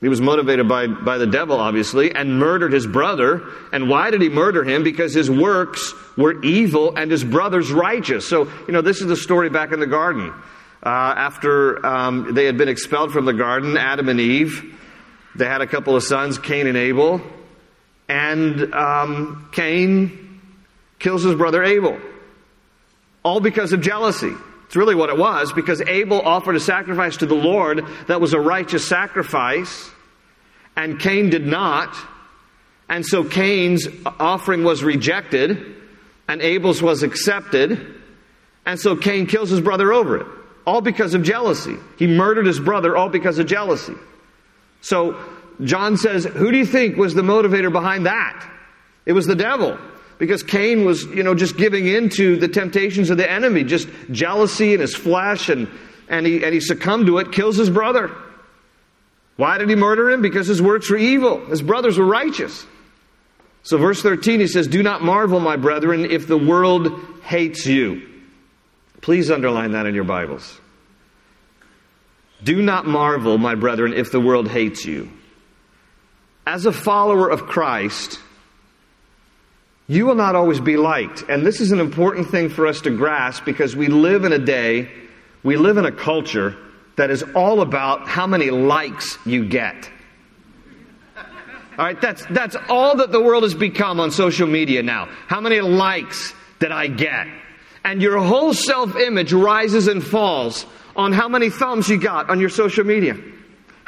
He 0.00 0.08
was 0.08 0.20
motivated 0.20 0.68
by, 0.68 0.86
by 0.86 1.18
the 1.18 1.26
devil, 1.26 1.58
obviously, 1.58 2.14
and 2.14 2.38
murdered 2.38 2.72
his 2.72 2.86
brother. 2.86 3.42
And 3.72 3.88
why 3.88 4.10
did 4.10 4.22
he 4.22 4.28
murder 4.28 4.62
him? 4.62 4.84
Because 4.84 5.12
his 5.12 5.28
works 5.28 5.92
were 6.16 6.40
evil 6.44 6.96
and 6.96 7.10
his 7.10 7.24
brother's 7.24 7.72
righteous. 7.72 8.28
So, 8.28 8.44
you 8.66 8.72
know, 8.72 8.80
this 8.80 9.00
is 9.00 9.08
the 9.08 9.16
story 9.16 9.50
back 9.50 9.72
in 9.72 9.80
the 9.80 9.86
garden. 9.86 10.32
Uh, 10.80 10.88
after 10.88 11.84
um, 11.84 12.34
they 12.34 12.44
had 12.44 12.56
been 12.56 12.68
expelled 12.68 13.12
from 13.12 13.24
the 13.24 13.32
garden, 13.32 13.76
Adam 13.76 14.08
and 14.08 14.20
Eve, 14.20 14.78
they 15.34 15.46
had 15.46 15.62
a 15.62 15.66
couple 15.66 15.96
of 15.96 16.04
sons, 16.04 16.38
Cain 16.38 16.68
and 16.68 16.76
Abel. 16.76 17.20
And 18.08 18.72
um, 18.72 19.48
Cain 19.52 20.40
kills 21.00 21.24
his 21.24 21.34
brother 21.34 21.64
Abel 21.64 21.98
all 23.24 23.40
because 23.40 23.72
of 23.72 23.80
jealousy. 23.80 24.32
It's 24.68 24.76
really 24.76 24.94
what 24.94 25.08
it 25.08 25.16
was, 25.16 25.50
because 25.54 25.80
Abel 25.80 26.20
offered 26.20 26.54
a 26.54 26.60
sacrifice 26.60 27.16
to 27.16 27.26
the 27.26 27.34
Lord 27.34 27.82
that 28.06 28.20
was 28.20 28.34
a 28.34 28.40
righteous 28.40 28.86
sacrifice, 28.86 29.90
and 30.76 31.00
Cain 31.00 31.30
did 31.30 31.46
not. 31.46 31.96
And 32.86 33.04
so 33.04 33.24
Cain's 33.24 33.88
offering 34.20 34.64
was 34.64 34.84
rejected, 34.84 35.74
and 36.28 36.42
Abel's 36.42 36.82
was 36.82 37.02
accepted, 37.02 37.94
and 38.66 38.78
so 38.78 38.94
Cain 38.94 39.26
kills 39.26 39.48
his 39.48 39.62
brother 39.62 39.90
over 39.90 40.18
it, 40.18 40.26
all 40.66 40.82
because 40.82 41.14
of 41.14 41.22
jealousy. 41.22 41.76
He 41.98 42.06
murdered 42.06 42.44
his 42.44 42.60
brother 42.60 42.94
all 42.94 43.08
because 43.08 43.38
of 43.38 43.46
jealousy. 43.46 43.94
So 44.82 45.18
John 45.64 45.96
says, 45.96 46.26
Who 46.26 46.52
do 46.52 46.58
you 46.58 46.66
think 46.66 46.98
was 46.98 47.14
the 47.14 47.22
motivator 47.22 47.72
behind 47.72 48.04
that? 48.04 48.46
It 49.06 49.14
was 49.14 49.26
the 49.26 49.34
devil. 49.34 49.78
Because 50.18 50.42
Cain 50.42 50.84
was, 50.84 51.04
you 51.04 51.22
know, 51.22 51.34
just 51.34 51.56
giving 51.56 51.86
in 51.86 52.08
to 52.10 52.36
the 52.36 52.48
temptations 52.48 53.10
of 53.10 53.16
the 53.16 53.30
enemy, 53.30 53.64
just 53.64 53.88
jealousy 54.10 54.74
in 54.74 54.80
his 54.80 54.94
flesh, 54.94 55.48
and, 55.48 55.68
and, 56.08 56.26
he, 56.26 56.44
and 56.44 56.52
he 56.52 56.60
succumbed 56.60 57.06
to 57.06 57.18
it, 57.18 57.32
kills 57.32 57.56
his 57.56 57.70
brother. 57.70 58.10
Why 59.36 59.58
did 59.58 59.70
he 59.70 59.76
murder 59.76 60.10
him? 60.10 60.20
Because 60.20 60.48
his 60.48 60.60
works 60.60 60.90
were 60.90 60.96
evil. 60.96 61.46
His 61.46 61.62
brothers 61.62 61.96
were 61.96 62.04
righteous. 62.04 62.66
So, 63.62 63.78
verse 63.78 64.02
13, 64.02 64.40
he 64.40 64.48
says, 64.48 64.66
Do 64.66 64.82
not 64.82 65.02
marvel, 65.02 65.38
my 65.38 65.56
brethren, 65.56 66.04
if 66.10 66.26
the 66.26 66.38
world 66.38 67.00
hates 67.22 67.64
you. 67.66 68.02
Please 69.00 69.30
underline 69.30 69.72
that 69.72 69.86
in 69.86 69.94
your 69.94 70.04
Bibles. 70.04 70.60
Do 72.42 72.62
not 72.62 72.86
marvel, 72.86 73.38
my 73.38 73.54
brethren, 73.54 73.92
if 73.92 74.10
the 74.10 74.20
world 74.20 74.48
hates 74.48 74.84
you. 74.84 75.10
As 76.46 76.66
a 76.66 76.72
follower 76.72 77.28
of 77.28 77.46
Christ, 77.46 78.18
you 79.88 80.04
will 80.04 80.14
not 80.14 80.36
always 80.36 80.60
be 80.60 80.76
liked. 80.76 81.24
And 81.28 81.44
this 81.44 81.60
is 81.60 81.72
an 81.72 81.80
important 81.80 82.30
thing 82.30 82.50
for 82.50 82.66
us 82.66 82.82
to 82.82 82.90
grasp 82.90 83.44
because 83.44 83.74
we 83.74 83.88
live 83.88 84.24
in 84.24 84.32
a 84.32 84.38
day, 84.38 84.90
we 85.42 85.56
live 85.56 85.78
in 85.78 85.86
a 85.86 85.92
culture 85.92 86.56
that 86.96 87.10
is 87.10 87.24
all 87.34 87.62
about 87.62 88.06
how 88.06 88.26
many 88.26 88.50
likes 88.50 89.18
you 89.24 89.46
get. 89.46 89.90
All 91.16 91.84
right, 91.84 92.00
that's, 92.00 92.26
that's 92.26 92.56
all 92.68 92.96
that 92.96 93.12
the 93.12 93.22
world 93.22 93.44
has 93.44 93.54
become 93.54 93.98
on 94.00 94.10
social 94.10 94.46
media 94.46 94.82
now. 94.82 95.06
How 95.26 95.40
many 95.40 95.60
likes 95.60 96.34
did 96.58 96.72
I 96.72 96.88
get? 96.88 97.28
And 97.84 98.02
your 98.02 98.18
whole 98.18 98.52
self 98.52 98.96
image 98.96 99.32
rises 99.32 99.86
and 99.86 100.04
falls 100.04 100.66
on 100.96 101.12
how 101.12 101.28
many 101.28 101.48
thumbs 101.48 101.88
you 101.88 101.98
got 101.98 102.28
on 102.28 102.40
your 102.40 102.48
social 102.48 102.84
media. 102.84 103.16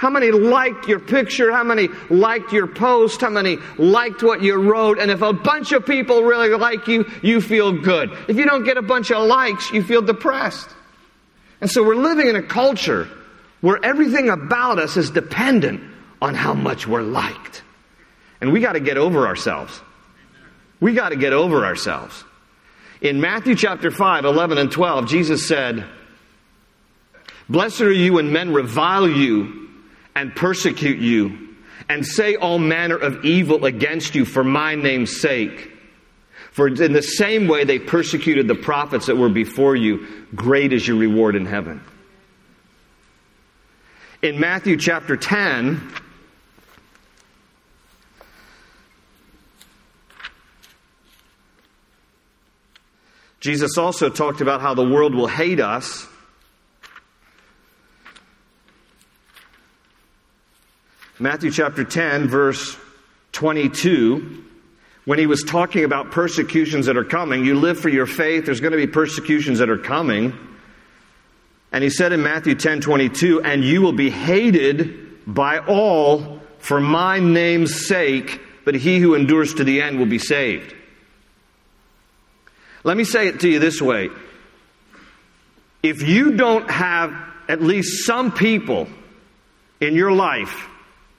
How 0.00 0.08
many 0.08 0.30
liked 0.30 0.88
your 0.88 0.98
picture? 0.98 1.52
How 1.52 1.62
many 1.62 1.88
liked 2.08 2.54
your 2.54 2.66
post? 2.66 3.20
How 3.20 3.28
many 3.28 3.58
liked 3.76 4.22
what 4.22 4.40
you 4.40 4.56
wrote? 4.56 4.98
And 4.98 5.10
if 5.10 5.20
a 5.20 5.34
bunch 5.34 5.72
of 5.72 5.84
people 5.84 6.22
really 6.22 6.48
like 6.48 6.88
you, 6.88 7.04
you 7.22 7.42
feel 7.42 7.70
good. 7.70 8.10
If 8.26 8.38
you 8.38 8.46
don't 8.46 8.64
get 8.64 8.78
a 8.78 8.82
bunch 8.82 9.10
of 9.10 9.26
likes, 9.26 9.70
you 9.72 9.82
feel 9.82 10.00
depressed. 10.00 10.70
And 11.60 11.70
so 11.70 11.84
we're 11.84 11.96
living 11.96 12.28
in 12.28 12.36
a 12.36 12.42
culture 12.42 13.10
where 13.60 13.78
everything 13.84 14.30
about 14.30 14.78
us 14.78 14.96
is 14.96 15.10
dependent 15.10 15.82
on 16.22 16.34
how 16.34 16.54
much 16.54 16.86
we're 16.86 17.02
liked. 17.02 17.62
And 18.40 18.54
we 18.54 18.60
got 18.60 18.72
to 18.72 18.80
get 18.80 18.96
over 18.96 19.26
ourselves. 19.26 19.82
We 20.80 20.94
got 20.94 21.10
to 21.10 21.16
get 21.16 21.34
over 21.34 21.66
ourselves. 21.66 22.24
In 23.02 23.20
Matthew 23.20 23.54
chapter 23.54 23.90
5, 23.90 24.24
11 24.24 24.56
and 24.56 24.72
12, 24.72 25.08
Jesus 25.08 25.46
said, 25.46 25.84
Blessed 27.50 27.82
are 27.82 27.92
you 27.92 28.14
when 28.14 28.32
men 28.32 28.54
revile 28.54 29.06
you 29.06 29.59
and 30.14 30.34
persecute 30.34 30.98
you 30.98 31.56
and 31.88 32.06
say 32.06 32.36
all 32.36 32.58
manner 32.58 32.96
of 32.96 33.24
evil 33.24 33.64
against 33.64 34.14
you 34.14 34.24
for 34.24 34.44
my 34.44 34.74
name's 34.74 35.20
sake. 35.20 35.72
For 36.52 36.68
in 36.68 36.92
the 36.92 37.02
same 37.02 37.48
way 37.48 37.64
they 37.64 37.78
persecuted 37.78 38.48
the 38.48 38.54
prophets 38.54 39.06
that 39.06 39.16
were 39.16 39.28
before 39.28 39.76
you, 39.76 40.06
great 40.34 40.72
is 40.72 40.86
your 40.86 40.96
reward 40.96 41.36
in 41.36 41.46
heaven. 41.46 41.82
In 44.22 44.38
Matthew 44.38 44.76
chapter 44.76 45.16
10, 45.16 45.92
Jesus 53.40 53.78
also 53.78 54.10
talked 54.10 54.42
about 54.42 54.60
how 54.60 54.74
the 54.74 54.84
world 54.84 55.14
will 55.14 55.26
hate 55.26 55.60
us 55.60 56.06
Matthew 61.22 61.50
chapter 61.50 61.84
10, 61.84 62.28
verse 62.28 62.78
22, 63.32 64.42
when 65.04 65.18
he 65.18 65.26
was 65.26 65.42
talking 65.42 65.84
about 65.84 66.12
persecutions 66.12 66.86
that 66.86 66.96
are 66.96 67.04
coming, 67.04 67.44
you 67.44 67.56
live 67.56 67.78
for 67.78 67.90
your 67.90 68.06
faith, 68.06 68.46
there's 68.46 68.60
going 68.60 68.72
to 68.72 68.78
be 68.78 68.86
persecutions 68.86 69.58
that 69.58 69.68
are 69.68 69.76
coming. 69.76 70.32
And 71.72 71.84
he 71.84 71.90
said 71.90 72.14
in 72.14 72.22
Matthew 72.22 72.54
10 72.54 72.80
22, 72.80 73.42
and 73.42 73.62
you 73.62 73.82
will 73.82 73.92
be 73.92 74.08
hated 74.08 75.26
by 75.26 75.58
all 75.58 76.40
for 76.58 76.80
my 76.80 77.18
name's 77.18 77.86
sake, 77.86 78.40
but 78.64 78.74
he 78.74 78.98
who 78.98 79.14
endures 79.14 79.52
to 79.54 79.64
the 79.64 79.82
end 79.82 79.98
will 79.98 80.06
be 80.06 80.18
saved. 80.18 80.74
Let 82.82 82.96
me 82.96 83.04
say 83.04 83.28
it 83.28 83.40
to 83.40 83.48
you 83.50 83.58
this 83.58 83.82
way. 83.82 84.08
If 85.82 86.00
you 86.00 86.38
don't 86.38 86.70
have 86.70 87.14
at 87.46 87.60
least 87.60 88.06
some 88.06 88.32
people 88.32 88.88
in 89.82 89.94
your 89.94 90.12
life 90.12 90.68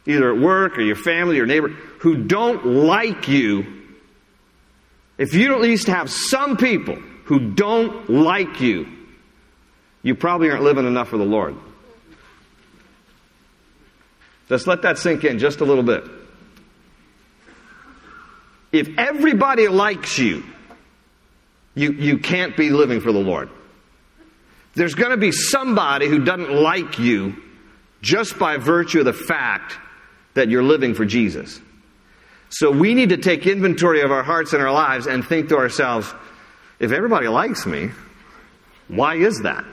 either 0.06 0.34
at 0.34 0.40
work 0.40 0.78
or 0.78 0.82
your 0.82 0.96
family 0.96 1.40
or 1.40 1.46
neighbor, 1.46 1.70
who 2.00 2.24
don't 2.24 2.66
like 2.66 3.28
you, 3.28 3.82
if 5.18 5.34
you 5.34 5.54
at 5.54 5.62
least 5.62 5.88
have 5.88 6.10
some 6.10 6.58
people 6.58 6.96
who 7.26 7.52
don't 7.52 8.10
like 8.10 8.60
you, 8.62 8.88
you 10.04 10.16
probably 10.16 10.50
aren't 10.50 10.64
living 10.64 10.88
enough 10.88 11.10
for 11.10 11.18
the 11.18 11.26
Lord. 11.26 11.56
Just 14.50 14.68
let 14.68 14.82
that 14.82 14.98
sink 14.98 15.24
in 15.24 15.40
just 15.40 15.62
a 15.62 15.66
little 15.66 15.84
bit. 15.84 16.04
If 18.72 18.90
everybody 18.98 19.68
likes 19.68 20.18
you, 20.18 20.44
you, 21.76 21.92
you 21.94 22.18
can't 22.18 22.58
be 22.58 22.70
living 22.70 23.00
for 23.00 23.12
the 23.12 23.20
Lord. 23.20 23.50
There's 24.74 24.96
going 24.96 25.12
to 25.12 25.18
be 25.18 25.32
somebody 25.32 26.08
who 26.08 26.24
doesn't 26.24 26.52
like 26.52 26.98
you 26.98 27.36
just 28.02 28.40
by 28.40 28.58
virtue 28.58 29.00
of 29.00 29.06
the 29.06 29.14
fact 29.14 29.78
that 30.34 30.50
you're 30.50 30.64
living 30.64 30.94
for 30.94 31.06
Jesus. 31.06 31.60
So 32.50 32.70
we 32.70 32.94
need 32.94 33.10
to 33.10 33.18
take 33.18 33.48
inventory 33.48 34.02
of 34.02 34.12
our 34.12 34.24
hearts 34.24 34.54
and 34.54 34.62
our 34.62 34.72
lives 34.72 35.08
and 35.08 35.26
think 35.26 35.50
to 35.50 35.58
ourselves, 35.58 36.14
if 36.80 36.92
everybody 36.92 37.28
likes 37.28 37.66
me, 37.66 37.92
why 38.88 39.16
is 39.16 39.42
that? 39.44 39.64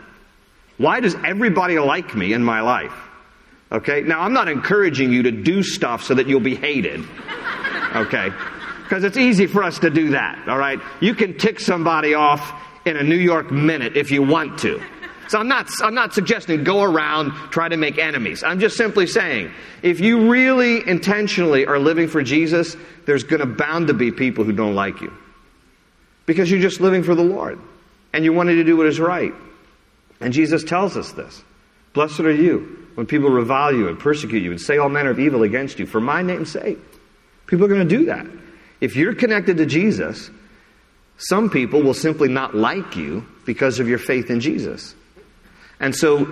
Why 0.76 1.00
does 1.00 1.16
everybody 1.24 1.78
like 1.78 2.14
me 2.14 2.32
in 2.32 2.44
my 2.44 2.60
life? 2.60 2.94
Okay? 3.72 4.02
Now, 4.02 4.20
I'm 4.20 4.32
not 4.32 4.48
encouraging 4.48 5.12
you 5.12 5.24
to 5.24 5.32
do 5.32 5.62
stuff 5.62 6.04
so 6.04 6.14
that 6.14 6.28
you'll 6.28 6.40
be 6.40 6.54
hated. 6.54 7.04
Okay? 7.96 8.30
Because 8.84 9.04
it's 9.04 9.16
easy 9.16 9.46
for 9.46 9.64
us 9.64 9.80
to 9.80 9.90
do 9.90 10.10
that, 10.10 10.48
all 10.48 10.56
right? 10.56 10.78
You 11.00 11.14
can 11.14 11.36
tick 11.36 11.60
somebody 11.60 12.14
off 12.14 12.52
in 12.86 12.96
a 12.96 13.02
New 13.02 13.16
York 13.16 13.50
minute 13.50 13.96
if 13.96 14.10
you 14.10 14.22
want 14.22 14.60
to. 14.60 14.80
So 15.28 15.38
I'm 15.38 15.48
not, 15.48 15.68
I'm 15.82 15.94
not 15.94 16.14
suggesting 16.14 16.64
go 16.64 16.82
around, 16.82 17.32
try 17.50 17.68
to 17.68 17.76
make 17.76 17.98
enemies. 17.98 18.42
I'm 18.42 18.60
just 18.60 18.76
simply 18.76 19.06
saying, 19.06 19.52
if 19.82 20.00
you 20.00 20.30
really 20.30 20.86
intentionally 20.88 21.66
are 21.66 21.78
living 21.78 22.08
for 22.08 22.22
Jesus, 22.22 22.76
there's 23.06 23.24
going 23.24 23.40
to 23.40 23.46
bound 23.46 23.88
to 23.88 23.94
be 23.94 24.10
people 24.10 24.44
who 24.44 24.52
don't 24.52 24.74
like 24.74 25.00
you. 25.00 25.12
Because 26.26 26.50
you're 26.50 26.60
just 26.60 26.80
living 26.80 27.02
for 27.02 27.14
the 27.14 27.22
Lord. 27.22 27.58
And 28.12 28.24
you 28.24 28.32
wanted 28.32 28.54
to 28.54 28.64
do 28.64 28.76
what 28.76 28.86
is 28.86 28.98
right. 28.98 29.32
And 30.20 30.32
Jesus 30.32 30.64
tells 30.64 30.96
us 30.96 31.12
this. 31.12 31.42
Blessed 31.92 32.20
are 32.20 32.32
you 32.32 32.88
when 32.94 33.06
people 33.06 33.30
revile 33.30 33.74
you 33.74 33.88
and 33.88 33.98
persecute 33.98 34.42
you 34.42 34.50
and 34.50 34.60
say 34.60 34.78
all 34.78 34.88
manner 34.88 35.10
of 35.10 35.20
evil 35.20 35.42
against 35.42 35.78
you 35.78 35.86
for 35.86 36.00
my 36.00 36.22
name's 36.22 36.50
sake. 36.50 36.78
People 37.46 37.66
are 37.66 37.68
going 37.68 37.86
to 37.86 37.96
do 37.96 38.06
that. 38.06 38.26
If 38.80 38.96
you're 38.96 39.14
connected 39.14 39.58
to 39.58 39.66
Jesus, 39.66 40.30
some 41.18 41.50
people 41.50 41.82
will 41.82 41.94
simply 41.94 42.28
not 42.28 42.54
like 42.54 42.96
you 42.96 43.26
because 43.44 43.80
of 43.80 43.88
your 43.88 43.98
faith 43.98 44.30
in 44.30 44.40
Jesus. 44.40 44.94
And 45.80 45.94
so 45.94 46.24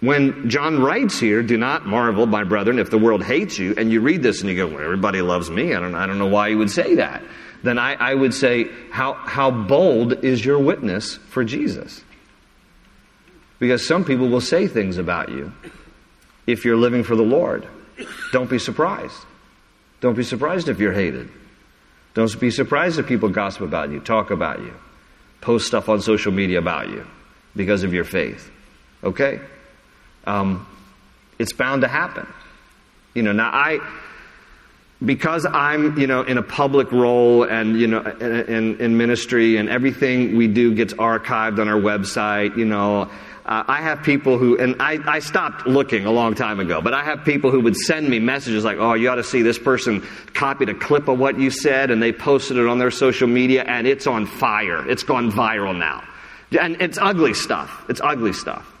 when 0.00 0.48
John 0.48 0.80
writes 0.80 1.18
here, 1.18 1.42
do 1.42 1.56
not 1.56 1.86
marvel, 1.86 2.26
my 2.26 2.44
brethren, 2.44 2.78
if 2.78 2.90
the 2.90 2.98
world 2.98 3.24
hates 3.24 3.58
you, 3.58 3.74
and 3.76 3.90
you 3.90 4.00
read 4.00 4.22
this 4.22 4.40
and 4.40 4.50
you 4.50 4.56
go, 4.56 4.66
well, 4.66 4.82
everybody 4.82 5.22
loves 5.22 5.50
me. 5.50 5.74
I 5.74 5.80
don't, 5.80 5.94
I 5.94 6.06
don't 6.06 6.18
know 6.18 6.26
why 6.26 6.48
you 6.48 6.58
would 6.58 6.70
say 6.70 6.96
that. 6.96 7.22
Then 7.62 7.78
I, 7.78 7.94
I 7.94 8.14
would 8.14 8.34
say, 8.34 8.70
how, 8.90 9.14
how 9.14 9.50
bold 9.50 10.24
is 10.24 10.44
your 10.44 10.58
witness 10.58 11.16
for 11.16 11.44
Jesus? 11.44 12.02
Because 13.58 13.86
some 13.86 14.04
people 14.04 14.28
will 14.28 14.42
say 14.42 14.68
things 14.68 14.98
about 14.98 15.30
you 15.30 15.52
if 16.46 16.64
you're 16.64 16.76
living 16.76 17.02
for 17.02 17.16
the 17.16 17.22
Lord. 17.22 17.66
Don't 18.32 18.50
be 18.50 18.58
surprised. 18.58 19.24
Don't 20.00 20.14
be 20.14 20.22
surprised 20.22 20.68
if 20.68 20.78
you're 20.78 20.92
hated. 20.92 21.30
Don't 22.12 22.38
be 22.38 22.50
surprised 22.50 22.98
if 22.98 23.06
people 23.06 23.30
gossip 23.30 23.62
about 23.62 23.90
you, 23.90 24.00
talk 24.00 24.30
about 24.30 24.60
you, 24.60 24.74
post 25.40 25.66
stuff 25.66 25.88
on 25.88 26.00
social 26.02 26.32
media 26.32 26.58
about 26.58 26.88
you 26.88 27.06
because 27.54 27.82
of 27.82 27.94
your 27.94 28.04
faith. 28.04 28.50
Okay? 29.06 29.40
Um, 30.26 30.66
it's 31.38 31.52
bound 31.52 31.82
to 31.82 31.88
happen. 31.88 32.26
You 33.14 33.22
know, 33.22 33.32
now 33.32 33.50
I, 33.52 33.80
because 35.04 35.46
I'm, 35.46 35.98
you 35.98 36.06
know, 36.06 36.22
in 36.22 36.38
a 36.38 36.42
public 36.42 36.90
role 36.92 37.44
and, 37.44 37.78
you 37.78 37.86
know, 37.86 38.00
in, 38.02 38.80
in 38.80 38.96
ministry 38.96 39.56
and 39.56 39.68
everything 39.68 40.36
we 40.36 40.48
do 40.48 40.74
gets 40.74 40.92
archived 40.94 41.58
on 41.58 41.68
our 41.68 41.80
website, 41.80 42.56
you 42.56 42.64
know, 42.64 43.10
uh, 43.46 43.62
I 43.68 43.80
have 43.80 44.02
people 44.02 44.38
who, 44.38 44.58
and 44.58 44.76
I, 44.80 44.98
I 45.06 45.20
stopped 45.20 45.68
looking 45.68 46.04
a 46.04 46.10
long 46.10 46.34
time 46.34 46.58
ago, 46.58 46.80
but 46.80 46.94
I 46.94 47.04
have 47.04 47.24
people 47.24 47.52
who 47.52 47.60
would 47.60 47.76
send 47.76 48.08
me 48.08 48.18
messages 48.18 48.64
like, 48.64 48.78
oh, 48.78 48.94
you 48.94 49.08
ought 49.08 49.16
to 49.16 49.24
see 49.24 49.42
this 49.42 49.58
person 49.58 50.04
copied 50.34 50.68
a 50.68 50.74
clip 50.74 51.06
of 51.06 51.18
what 51.18 51.38
you 51.38 51.50
said 51.50 51.92
and 51.92 52.02
they 52.02 52.12
posted 52.12 52.56
it 52.56 52.66
on 52.66 52.78
their 52.78 52.90
social 52.90 53.28
media 53.28 53.62
and 53.62 53.86
it's 53.86 54.08
on 54.08 54.26
fire. 54.26 54.88
It's 54.90 55.04
gone 55.04 55.30
viral 55.30 55.78
now. 55.78 56.02
And 56.58 56.82
it's 56.82 56.98
ugly 56.98 57.34
stuff. 57.34 57.84
It's 57.88 58.00
ugly 58.02 58.32
stuff. 58.32 58.75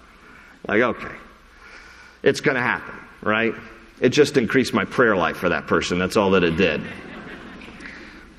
Like, 0.66 0.80
okay, 0.80 1.14
it's 2.22 2.40
going 2.40 2.56
to 2.56 2.62
happen, 2.62 2.94
right? 3.22 3.54
It 4.00 4.10
just 4.10 4.36
increased 4.36 4.74
my 4.74 4.84
prayer 4.84 5.16
life 5.16 5.36
for 5.36 5.48
that 5.48 5.66
person. 5.66 5.98
That's 5.98 6.16
all 6.16 6.32
that 6.32 6.44
it 6.44 6.56
did. 6.56 6.82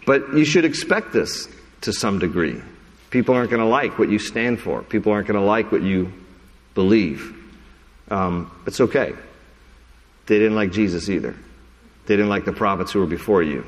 But 0.06 0.34
you 0.34 0.46
should 0.46 0.66
expect 0.66 1.13
this 1.13 1.48
to 1.82 1.94
some 1.94 2.20
degree. 2.20 2.62
People 3.10 3.36
aren't 3.36 3.50
going 3.50 3.62
to 3.62 3.68
like 3.68 3.98
what 3.98 4.10
you 4.10 4.20
stand 4.20 4.60
for, 4.60 4.84
people 4.84 5.12
aren't 5.12 5.28
going 5.28 5.40
to 5.40 5.46
like 5.46 5.72
what 5.72 5.82
you 5.82 6.12
believe. 6.76 7.34
Um, 8.10 8.52
it's 8.66 8.80
okay. 8.80 9.13
They 10.28 10.40
didn't 10.40 10.56
like 10.56 10.72
Jesus 10.72 11.10
either. 11.10 11.36
They 12.06 12.16
didn't 12.16 12.30
like 12.30 12.46
the 12.46 12.54
prophets 12.54 12.92
who 12.92 13.00
were 13.00 13.06
before 13.06 13.44
you. 13.44 13.66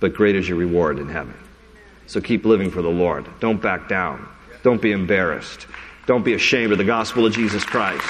But 0.00 0.14
great 0.14 0.34
is 0.34 0.48
your 0.48 0.58
reward 0.58 0.98
in 0.98 1.08
heaven. 1.08 1.34
So 2.06 2.20
keep 2.20 2.44
living 2.44 2.70
for 2.70 2.82
the 2.82 2.88
Lord. 2.88 3.26
Don't 3.40 3.62
back 3.62 3.88
down. 3.88 4.28
Don't 4.62 4.82
be 4.82 4.92
embarrassed. 4.92 5.66
Don't 6.06 6.24
be 6.24 6.34
ashamed 6.34 6.72
of 6.72 6.78
the 6.78 6.84
gospel 6.84 7.26
of 7.26 7.32
Jesus 7.32 7.64
Christ. 7.64 8.04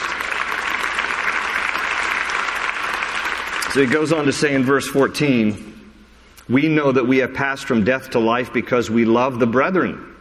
So 3.73 3.81
he 3.81 3.87
goes 3.87 4.13
on 4.13 4.27
to 4.27 4.33
say 4.33 4.55
in 4.55 4.65
verse 4.65 4.87
14, 4.89 5.91
we 6.49 6.69
know 6.69 6.93
that 6.93 7.07
we 7.07 7.19
have 7.19 7.33
passed 7.33 7.65
from 7.65 7.85
death 7.85 8.11
to 8.11 8.19
life 8.19 8.53
because 8.53 8.91
we 8.91 9.05
love 9.05 9.39
the 9.39 9.47
brethren. 9.47 10.15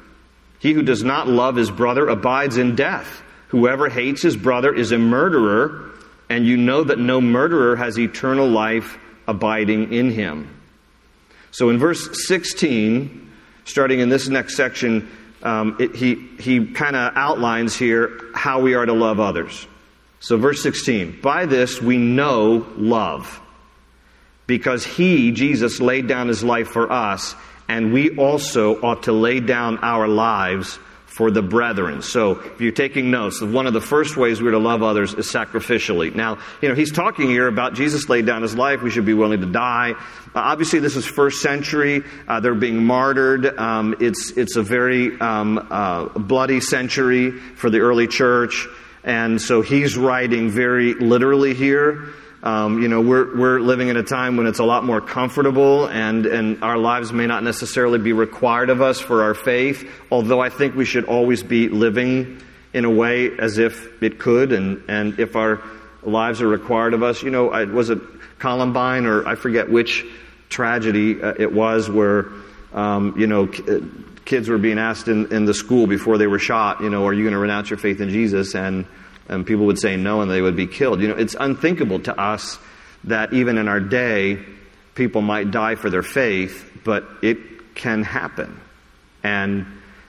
He 0.59 0.73
who 0.73 0.83
does 0.83 1.03
not 1.03 1.27
love 1.27 1.55
his 1.55 1.71
brother 1.71 2.07
abides 2.07 2.57
in 2.57 2.75
death. 2.75 3.21
Whoever 3.49 3.89
hates 3.89 4.21
his 4.21 4.37
brother 4.37 4.73
is 4.73 4.91
a 4.91 4.97
murderer, 4.97 5.91
and 6.29 6.45
you 6.45 6.55
know 6.55 6.83
that 6.83 6.99
no 6.99 7.19
murderer 7.19 7.75
has 7.75 7.99
eternal 7.99 8.47
life 8.47 8.97
abiding 9.27 9.91
in 9.91 10.11
him. 10.11 10.55
So 11.51 11.69
in 11.69 11.77
verse 11.77 12.25
16, 12.27 13.31
starting 13.65 13.99
in 13.99 14.07
this 14.07 14.29
next 14.29 14.55
section, 14.55 15.09
um, 15.43 15.77
it, 15.79 15.95
he, 15.95 16.15
he 16.39 16.65
kind 16.67 16.95
of 16.95 17.13
outlines 17.15 17.75
here 17.75 18.19
how 18.33 18.61
we 18.61 18.73
are 18.75 18.85
to 18.85 18.93
love 18.93 19.19
others. 19.19 19.67
So, 20.19 20.37
verse 20.37 20.61
16, 20.61 21.19
by 21.21 21.45
this 21.45 21.81
we 21.81 21.97
know 21.97 22.67
love, 22.77 23.41
because 24.45 24.85
he, 24.85 25.31
Jesus, 25.31 25.79
laid 25.79 26.07
down 26.07 26.27
his 26.27 26.43
life 26.43 26.67
for 26.67 26.91
us, 26.91 27.35
and 27.67 27.91
we 27.91 28.15
also 28.17 28.79
ought 28.81 29.03
to 29.03 29.13
lay 29.13 29.39
down 29.39 29.79
our 29.79 30.07
lives 30.07 30.77
for 31.11 31.29
the 31.29 31.41
brethren. 31.41 32.01
So, 32.01 32.39
if 32.39 32.61
you're 32.61 32.71
taking 32.71 33.11
notes, 33.11 33.41
one 33.41 33.67
of 33.67 33.73
the 33.73 33.81
first 33.81 34.15
ways 34.15 34.41
we're 34.41 34.51
to 34.51 34.59
love 34.59 34.81
others 34.81 35.13
is 35.13 35.27
sacrificially. 35.27 36.15
Now, 36.15 36.39
you 36.61 36.69
know, 36.69 36.73
he's 36.73 36.93
talking 36.93 37.27
here 37.27 37.47
about 37.47 37.73
Jesus 37.73 38.07
laid 38.07 38.25
down 38.25 38.43
his 38.43 38.55
life. 38.55 38.81
We 38.81 38.91
should 38.91 39.05
be 39.05 39.13
willing 39.13 39.41
to 39.41 39.45
die. 39.45 39.91
Uh, 39.91 39.95
obviously, 40.35 40.79
this 40.79 40.95
is 40.95 41.05
first 41.05 41.41
century. 41.41 42.01
Uh, 42.29 42.39
they're 42.39 42.55
being 42.55 42.85
martyred. 42.85 43.45
Um, 43.59 43.97
it's, 43.99 44.31
it's 44.37 44.55
a 44.55 44.63
very 44.63 45.19
um, 45.19 45.67
uh, 45.69 46.05
bloody 46.17 46.61
century 46.61 47.31
for 47.31 47.69
the 47.69 47.79
early 47.79 48.07
church. 48.07 48.69
And 49.03 49.41
so 49.41 49.61
he's 49.61 49.97
writing 49.97 50.49
very 50.49 50.93
literally 50.93 51.53
here. 51.53 52.07
Um, 52.43 52.81
you 52.81 52.87
know, 52.87 53.01
we're, 53.01 53.37
we're 53.37 53.59
living 53.59 53.89
in 53.89 53.97
a 53.97 54.03
time 54.03 54.35
when 54.35 54.47
it's 54.47 54.57
a 54.57 54.63
lot 54.63 54.83
more 54.83 54.99
comfortable 54.99 55.85
and, 55.85 56.25
and 56.25 56.63
our 56.63 56.77
lives 56.77 57.13
may 57.13 57.27
not 57.27 57.43
necessarily 57.43 57.99
be 57.99 58.13
required 58.13 58.71
of 58.71 58.81
us 58.81 58.99
for 58.99 59.23
our 59.23 59.35
faith, 59.35 59.87
although 60.11 60.39
I 60.39 60.49
think 60.49 60.75
we 60.75 60.85
should 60.85 61.05
always 61.05 61.43
be 61.43 61.69
living 61.69 62.41
in 62.73 62.85
a 62.85 62.89
way 62.89 63.37
as 63.37 63.59
if 63.59 64.01
it 64.01 64.17
could 64.17 64.53
and, 64.53 64.83
and 64.87 65.19
if 65.19 65.35
our 65.35 65.61
lives 66.01 66.41
are 66.41 66.47
required 66.47 66.95
of 66.95 67.03
us. 67.03 67.21
You 67.21 67.29
know, 67.29 67.51
I, 67.51 67.65
was 67.65 67.91
it 67.91 67.99
Columbine 68.39 69.05
or 69.05 69.27
I 69.27 69.35
forget 69.35 69.69
which 69.69 70.03
tragedy 70.49 71.21
uh, 71.21 71.33
it 71.37 71.53
was 71.53 71.91
where, 71.91 72.29
um, 72.73 73.13
you 73.19 73.27
know, 73.27 73.47
uh, 73.47 73.81
kids 74.25 74.49
were 74.49 74.57
being 74.57 74.79
asked 74.79 75.07
in, 75.07 75.31
in 75.31 75.45
the 75.45 75.53
school 75.53 75.85
before 75.85 76.17
they 76.17 76.27
were 76.27 76.39
shot, 76.39 76.81
you 76.81 76.89
know, 76.89 77.05
are 77.05 77.13
you 77.13 77.23
going 77.23 77.33
to 77.33 77.39
renounce 77.39 77.69
your 77.69 77.77
faith 77.77 78.01
in 78.01 78.09
Jesus? 78.09 78.55
And 78.55 78.85
and 79.31 79.47
people 79.47 79.65
would 79.65 79.79
say 79.79 79.95
no 79.95 80.21
and 80.21 80.29
they 80.29 80.41
would 80.41 80.57
be 80.57 80.67
killed. 80.67 81.01
You 81.01 81.07
know, 81.07 81.15
it's 81.15 81.35
unthinkable 81.39 82.01
to 82.01 82.19
us 82.19 82.59
that 83.05 83.33
even 83.33 83.57
in 83.57 83.67
our 83.67 83.79
day, 83.79 84.37
people 84.93 85.21
might 85.21 85.49
die 85.49 85.75
for 85.75 85.89
their 85.89 86.03
faith, 86.03 86.69
but 86.83 87.05
it 87.23 87.73
can 87.73 88.03
happen. 88.03 88.59
And, 89.23 89.65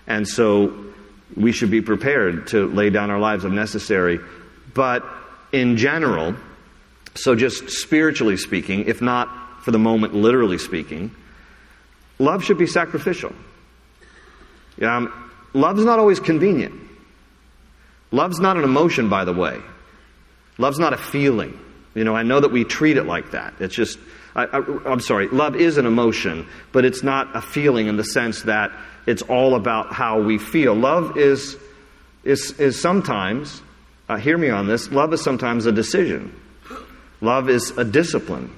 and 0.06 0.26
so 0.26 0.74
we 1.37 1.52
should 1.52 1.70
be 1.70 1.80
prepared 1.80 2.48
to 2.48 2.66
lay 2.66 2.90
down 2.90 3.11
our 3.11 3.20
lives 3.20 3.44
if 3.44 3.52
necessary. 3.52 4.18
But 4.74 5.06
in 5.52 5.76
general, 5.76 6.35
so 7.14 7.37
just 7.37 7.70
spiritually 7.70 8.37
speaking, 8.37 8.87
if 8.87 9.00
not 9.00 9.62
for 9.62 9.70
the 9.70 9.78
moment 9.78 10.14
literally 10.14 10.58
speaking, 10.58 11.14
love 12.18 12.42
should 12.42 12.58
be 12.58 12.66
sacrificial. 12.66 13.32
Um, 14.80 15.30
love's 15.52 15.85
not 15.85 16.00
always 16.00 16.18
convenient. 16.18 16.74
Love's 18.12 18.38
not 18.38 18.57
an 18.57 18.64
emotion, 18.64 19.09
by 19.09 19.25
the 19.25 19.33
way. 19.33 19.59
Love's 20.59 20.79
not 20.79 20.92
a 20.92 20.98
feeling. 20.98 21.59
You 21.94 22.05
know, 22.05 22.14
I 22.14 22.22
know 22.22 22.40
that 22.40 22.53
we 22.53 22.64
treat 22.64 22.96
it 22.96 23.05
like 23.05 23.33
that. 23.33 23.55
It's 23.59 23.75
just, 23.75 23.98
I, 24.35 24.46
am 24.87 25.01
sorry, 25.01 25.29
love 25.29 25.57
is 25.57 25.79
an 25.79 25.87
emotion, 25.87 26.46
but 26.72 26.85
it's 26.85 27.03
not 27.03 27.35
a 27.35 27.42
feeling 27.42 27.87
in 27.87 27.96
the 27.96 28.05
sense 28.05 28.42
that 28.42 28.70
it's 29.07 29.22
all 29.22 29.55
about 29.55 29.92
how 29.92 30.20
we 30.20 30.38
feel. 30.38 30.75
Love 30.75 31.18
is, 31.18 31.57
is, 32.25 32.53
is 32.53 32.81
sometimes, 32.81 33.61
uh, 34.09 34.16
hear 34.16 34.38
me 34.38 34.51
on 34.51 34.66
this, 34.66 34.90
love 34.90 35.12
is 35.12 35.22
sometimes 35.22 35.66
a 35.66 35.72
decision. 35.72 36.38
Love 37.20 37.48
is 37.48 37.70
a 37.79 37.85
discipline. 37.85 38.55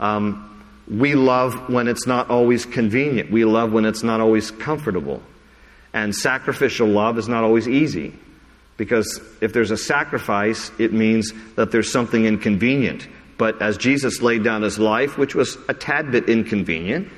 Um, 0.00 0.64
we 0.88 1.14
love 1.14 1.68
when 1.68 1.88
it's 1.88 2.06
not 2.06 2.30
always 2.30 2.64
convenient. 2.64 3.30
We 3.30 3.44
love 3.44 3.72
when 3.72 3.84
it's 3.84 4.02
not 4.02 4.20
always 4.20 4.50
comfortable. 4.50 5.22
And 5.92 6.14
sacrificial 6.14 6.88
love 6.88 7.18
is 7.18 7.28
not 7.28 7.42
always 7.42 7.68
easy. 7.68 8.14
Because 8.76 9.20
if 9.40 9.52
there's 9.52 9.70
a 9.70 9.76
sacrifice, 9.76 10.70
it 10.78 10.92
means 10.92 11.32
that 11.54 11.70
there's 11.70 11.90
something 11.90 12.26
inconvenient. 12.26 13.08
But 13.38 13.60
as 13.60 13.76
Jesus 13.76 14.22
laid 14.22 14.44
down 14.44 14.62
his 14.62 14.78
life, 14.78 15.18
which 15.18 15.34
was 15.34 15.56
a 15.68 15.74
tad 15.74 16.10
bit 16.10 16.28
inconvenient, 16.28 17.08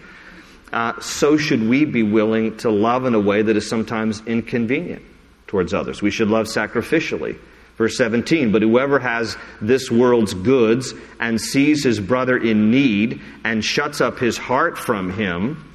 uh, 0.73 1.01
so 1.01 1.37
should 1.37 1.67
we 1.69 1.85
be 1.85 2.03
willing 2.03 2.57
to 2.59 2.71
love 2.71 3.07
in 3.07 3.15
a 3.15 3.21
way 3.21 3.43
that 3.43 3.57
is 3.57 3.69
sometimes 3.69 4.23
inconvenient 4.27 5.03
towards 5.47 5.73
others. 5.75 6.03
We 6.03 6.11
should 6.11 6.29
love 6.29 6.47
sacrificially. 6.47 7.39
Verse 7.77 7.97
17, 7.97 8.51
but 8.51 8.61
whoever 8.61 8.99
has 8.99 9.37
this 9.61 9.89
world's 9.89 10.35
goods 10.35 10.95
and 11.21 11.41
sees 11.41 11.85
his 11.85 12.01
brother 12.01 12.37
in 12.37 12.73
need 12.73 13.21
and 13.45 13.65
shuts 13.65 14.01
up 14.01 14.19
his 14.19 14.37
heart 14.37 14.77
from 14.77 15.13
him, 15.13 15.68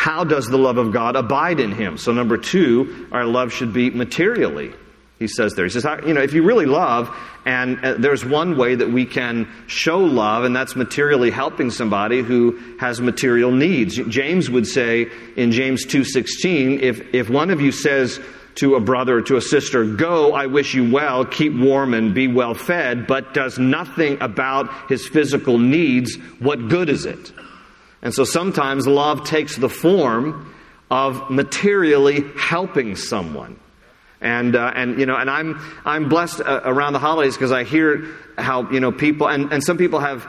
how 0.00 0.24
does 0.24 0.46
the 0.46 0.56
love 0.56 0.78
of 0.78 0.92
God 0.92 1.14
abide 1.14 1.60
in 1.60 1.72
him? 1.72 1.98
So, 1.98 2.10
number 2.10 2.38
two, 2.38 3.06
our 3.12 3.26
love 3.26 3.52
should 3.52 3.74
be 3.74 3.90
materially. 3.90 4.72
He 5.18 5.26
says 5.26 5.52
there. 5.52 5.66
He 5.66 5.70
says, 5.70 5.84
you 6.06 6.14
know, 6.14 6.22
if 6.22 6.32
you 6.32 6.42
really 6.42 6.64
love, 6.64 7.14
and 7.44 7.78
uh, 7.84 7.94
there's 7.98 8.24
one 8.24 8.56
way 8.56 8.76
that 8.76 8.90
we 8.90 9.04
can 9.04 9.46
show 9.66 9.98
love, 9.98 10.44
and 10.44 10.56
that's 10.56 10.74
materially 10.74 11.30
helping 11.30 11.70
somebody 11.70 12.22
who 12.22 12.58
has 12.78 12.98
material 12.98 13.52
needs. 13.52 13.96
James 14.08 14.48
would 14.48 14.66
say 14.66 15.10
in 15.36 15.52
James 15.52 15.84
2.16, 15.84 16.80
if, 16.80 17.14
if 17.14 17.28
one 17.28 17.50
of 17.50 17.60
you 17.60 17.70
says 17.70 18.18
to 18.54 18.76
a 18.76 18.80
brother 18.80 19.18
or 19.18 19.22
to 19.22 19.36
a 19.36 19.42
sister, 19.42 19.84
go, 19.84 20.32
I 20.32 20.46
wish 20.46 20.72
you 20.72 20.90
well, 20.90 21.26
keep 21.26 21.52
warm 21.54 21.92
and 21.92 22.14
be 22.14 22.26
well 22.26 22.54
fed, 22.54 23.06
but 23.06 23.34
does 23.34 23.58
nothing 23.58 24.16
about 24.22 24.88
his 24.88 25.06
physical 25.06 25.58
needs, 25.58 26.16
what 26.38 26.70
good 26.70 26.88
is 26.88 27.04
it? 27.04 27.32
And 28.02 28.14
so 28.14 28.24
sometimes 28.24 28.86
love 28.86 29.24
takes 29.24 29.56
the 29.56 29.68
form 29.68 30.54
of 30.90 31.30
materially 31.30 32.24
helping 32.36 32.96
someone. 32.96 33.58
And, 34.20 34.54
uh, 34.54 34.72
and 34.74 34.98
you 34.98 35.06
know, 35.06 35.16
and 35.16 35.30
I'm, 35.30 35.60
I'm 35.84 36.08
blessed 36.08 36.40
uh, 36.40 36.60
around 36.64 36.92
the 36.92 36.98
holidays 36.98 37.34
because 37.34 37.52
I 37.52 37.64
hear 37.64 38.06
how, 38.36 38.70
you 38.70 38.80
know, 38.80 38.92
people, 38.92 39.28
and, 39.28 39.52
and 39.52 39.62
some 39.64 39.78
people 39.78 40.00
have, 40.00 40.26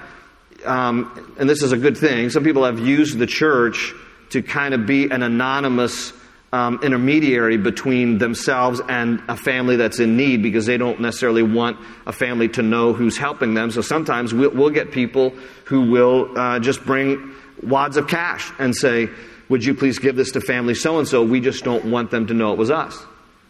um, 0.66 1.36
and 1.38 1.50
this 1.50 1.62
is 1.62 1.72
a 1.72 1.78
good 1.78 1.98
thing, 1.98 2.30
some 2.30 2.44
people 2.44 2.64
have 2.64 2.80
used 2.80 3.18
the 3.18 3.28
church 3.28 3.94
to 4.30 4.42
kind 4.42 4.74
of 4.74 4.86
be 4.86 5.10
an 5.10 5.24
anonymous 5.24 6.14
um, 6.54 6.80
intermediary 6.84 7.58
between 7.58 8.18
themselves 8.18 8.82
and 8.88 9.22
a 9.28 9.38
family 9.38 9.78
that's 9.78 10.00
in 10.00 10.18
need 10.18 10.44
because 10.44 10.66
they 10.66 10.78
don't 10.78 11.00
necessarily 11.00 11.44
want 11.44 11.78
a 12.06 12.12
family 12.12 12.50
to 12.50 12.62
know 12.62 12.94
who's 12.94 13.18
helping 13.18 13.54
them. 13.54 13.72
So 13.72 13.82
sometimes 13.82 14.34
we'll, 14.34 14.52
we'll 14.52 14.70
get 14.70 14.92
people 14.92 15.34
who 15.66 15.90
will 15.90 16.38
uh, 16.38 16.60
just 16.60 16.86
bring 16.86 17.34
wads 17.64 17.98
of 17.98 18.08
cash 18.08 18.52
and 18.60 18.76
say, 18.76 19.10
Would 19.50 19.64
you 19.64 19.74
please 19.74 20.00
give 20.00 20.16
this 20.16 20.32
to 20.34 20.42
family 20.42 20.76
so 20.76 21.00
and 21.00 21.08
so? 21.08 21.24
We 21.24 21.40
just 21.40 21.64
don't 21.64 21.86
want 21.86 22.12
them 22.12 22.28
to 22.28 22.34
know 22.34 22.52
it 22.52 22.58
was 22.58 22.72
us. 22.72 22.98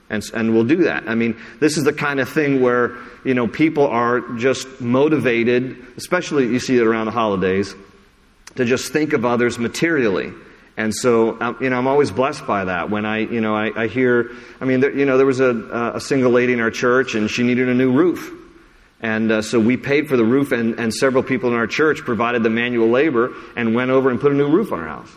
And, 0.10 0.22
and 0.34 0.54
we'll 0.54 0.66
do 0.66 0.84
that. 0.84 1.08
I 1.08 1.16
mean, 1.16 1.38
this 1.62 1.78
is 1.78 1.86
the 1.86 1.94
kind 1.94 2.20
of 2.20 2.28
thing 2.28 2.62
where, 2.62 2.98
you 3.24 3.34
know, 3.34 3.48
people 3.48 3.88
are 3.88 4.20
just 4.36 4.82
motivated, 4.82 5.78
especially 5.96 6.48
you 6.48 6.60
see 6.60 6.78
it 6.78 6.86
around 6.86 7.06
the 7.06 7.14
holidays, 7.14 7.74
to 8.56 8.66
just 8.66 8.92
think 8.92 9.14
of 9.14 9.24
others 9.24 9.58
materially. 9.58 10.34
And 10.76 10.94
so, 10.94 11.40
um, 11.40 11.58
you 11.62 11.70
know, 11.70 11.78
I'm 11.78 11.88
always 11.88 12.12
blessed 12.12 12.46
by 12.46 12.66
that. 12.66 12.90
When 12.90 13.06
I, 13.06 13.20
you 13.20 13.40
know, 13.40 13.56
I, 13.56 13.84
I 13.84 13.88
hear, 13.88 14.32
I 14.60 14.66
mean, 14.66 14.82
there, 14.82 14.92
you 14.92 15.06
know, 15.06 15.16
there 15.16 15.26
was 15.26 15.40
a, 15.40 15.92
a 15.96 16.02
single 16.02 16.32
lady 16.32 16.54
in 16.54 16.60
our 16.60 16.72
church 16.72 17.16
and 17.16 17.30
she 17.30 17.44
needed 17.44 17.70
a 17.70 17.74
new 17.74 17.92
roof. 17.92 18.34
And 19.02 19.32
uh, 19.32 19.42
so 19.42 19.60
we 19.60 19.78
paid 19.78 20.08
for 20.08 20.16
the 20.16 20.24
roof, 20.24 20.52
and, 20.52 20.80
and 20.80 20.94
several 20.94 21.24
people 21.24 21.50
in 21.50 21.56
our 21.56 21.68
church 21.68 22.00
provided 22.00 22.44
the 22.44 22.50
manual 22.50 22.90
labor 22.90 23.34
and 23.56 23.74
went 23.74 23.90
over 23.90 24.12
and 24.12 24.22
put 24.22 24.32
a 24.32 24.36
new 24.36 24.50
roof 24.50 24.72
on 24.72 24.80
our 24.80 24.88
house. 24.88 25.12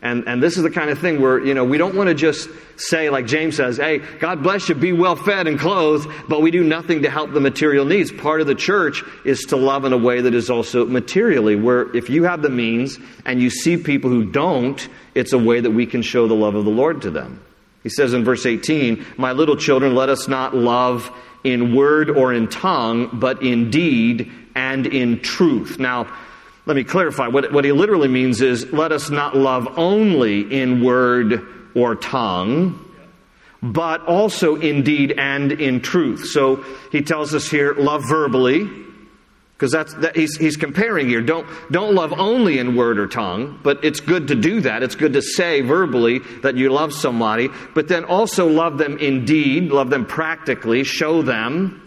And, 0.00 0.28
and 0.28 0.40
this 0.40 0.56
is 0.56 0.62
the 0.62 0.70
kind 0.70 0.90
of 0.90 0.98
thing 1.00 1.20
where, 1.20 1.44
you 1.44 1.54
know, 1.54 1.64
we 1.64 1.76
don't 1.76 1.96
want 1.96 2.08
to 2.08 2.14
just 2.14 2.48
say, 2.76 3.10
like 3.10 3.26
James 3.26 3.56
says, 3.56 3.78
hey, 3.78 3.98
God 3.98 4.44
bless 4.44 4.68
you, 4.68 4.76
be 4.76 4.92
well 4.92 5.16
fed 5.16 5.48
and 5.48 5.58
clothed, 5.58 6.08
but 6.28 6.40
we 6.40 6.52
do 6.52 6.62
nothing 6.62 7.02
to 7.02 7.10
help 7.10 7.32
the 7.32 7.40
material 7.40 7.84
needs. 7.84 8.12
Part 8.12 8.40
of 8.40 8.46
the 8.46 8.54
church 8.54 9.02
is 9.24 9.40
to 9.46 9.56
love 9.56 9.84
in 9.84 9.92
a 9.92 9.98
way 9.98 10.20
that 10.20 10.34
is 10.34 10.50
also 10.50 10.86
materially, 10.86 11.56
where 11.56 11.94
if 11.96 12.10
you 12.10 12.24
have 12.24 12.42
the 12.42 12.50
means 12.50 12.98
and 13.24 13.42
you 13.42 13.50
see 13.50 13.76
people 13.76 14.08
who 14.08 14.24
don't, 14.24 14.88
it's 15.16 15.32
a 15.32 15.38
way 15.38 15.60
that 15.60 15.72
we 15.72 15.84
can 15.84 16.02
show 16.02 16.28
the 16.28 16.34
love 16.34 16.54
of 16.54 16.64
the 16.64 16.70
Lord 16.70 17.02
to 17.02 17.10
them. 17.10 17.42
He 17.82 17.88
says 17.88 18.14
in 18.14 18.24
verse 18.24 18.46
18, 18.46 19.04
My 19.16 19.32
little 19.32 19.56
children, 19.56 19.96
let 19.96 20.10
us 20.10 20.28
not 20.28 20.54
love 20.54 21.10
in 21.44 21.74
word 21.74 22.10
or 22.10 22.32
in 22.32 22.48
tongue, 22.48 23.10
but 23.12 23.42
in 23.42 23.70
deed 23.70 24.30
and 24.54 24.86
in 24.86 25.20
truth. 25.20 25.78
Now, 25.78 26.12
let 26.66 26.76
me 26.76 26.84
clarify. 26.84 27.28
What, 27.28 27.52
what 27.52 27.64
he 27.64 27.72
literally 27.72 28.08
means 28.08 28.40
is 28.42 28.72
let 28.72 28.92
us 28.92 29.08
not 29.08 29.36
love 29.36 29.78
only 29.78 30.40
in 30.40 30.84
word 30.84 31.46
or 31.74 31.94
tongue, 31.94 32.84
but 33.62 34.02
also 34.06 34.56
in 34.56 34.82
deed 34.82 35.14
and 35.16 35.52
in 35.52 35.80
truth. 35.80 36.26
So 36.26 36.64
he 36.92 37.02
tells 37.02 37.34
us 37.34 37.48
here 37.48 37.74
love 37.74 38.02
verbally, 38.08 38.68
because 39.58 39.72
that's 39.72 39.92
that 39.94 40.14
he's, 40.14 40.36
he's 40.36 40.56
comparing 40.56 41.08
here. 41.08 41.20
Don't 41.20 41.44
don't 41.68 41.92
love 41.92 42.12
only 42.12 42.60
in 42.60 42.76
word 42.76 43.00
or 43.00 43.08
tongue, 43.08 43.58
but 43.64 43.84
it's 43.84 43.98
good 43.98 44.28
to 44.28 44.36
do 44.36 44.60
that. 44.60 44.84
It's 44.84 44.94
good 44.94 45.14
to 45.14 45.22
say 45.22 45.62
verbally 45.62 46.20
that 46.42 46.56
you 46.56 46.70
love 46.70 46.94
somebody, 46.94 47.48
but 47.74 47.88
then 47.88 48.04
also 48.04 48.46
love 48.46 48.78
them 48.78 48.98
in 48.98 49.24
deed, 49.24 49.72
love 49.72 49.90
them 49.90 50.06
practically, 50.06 50.84
show 50.84 51.22
them, 51.22 51.82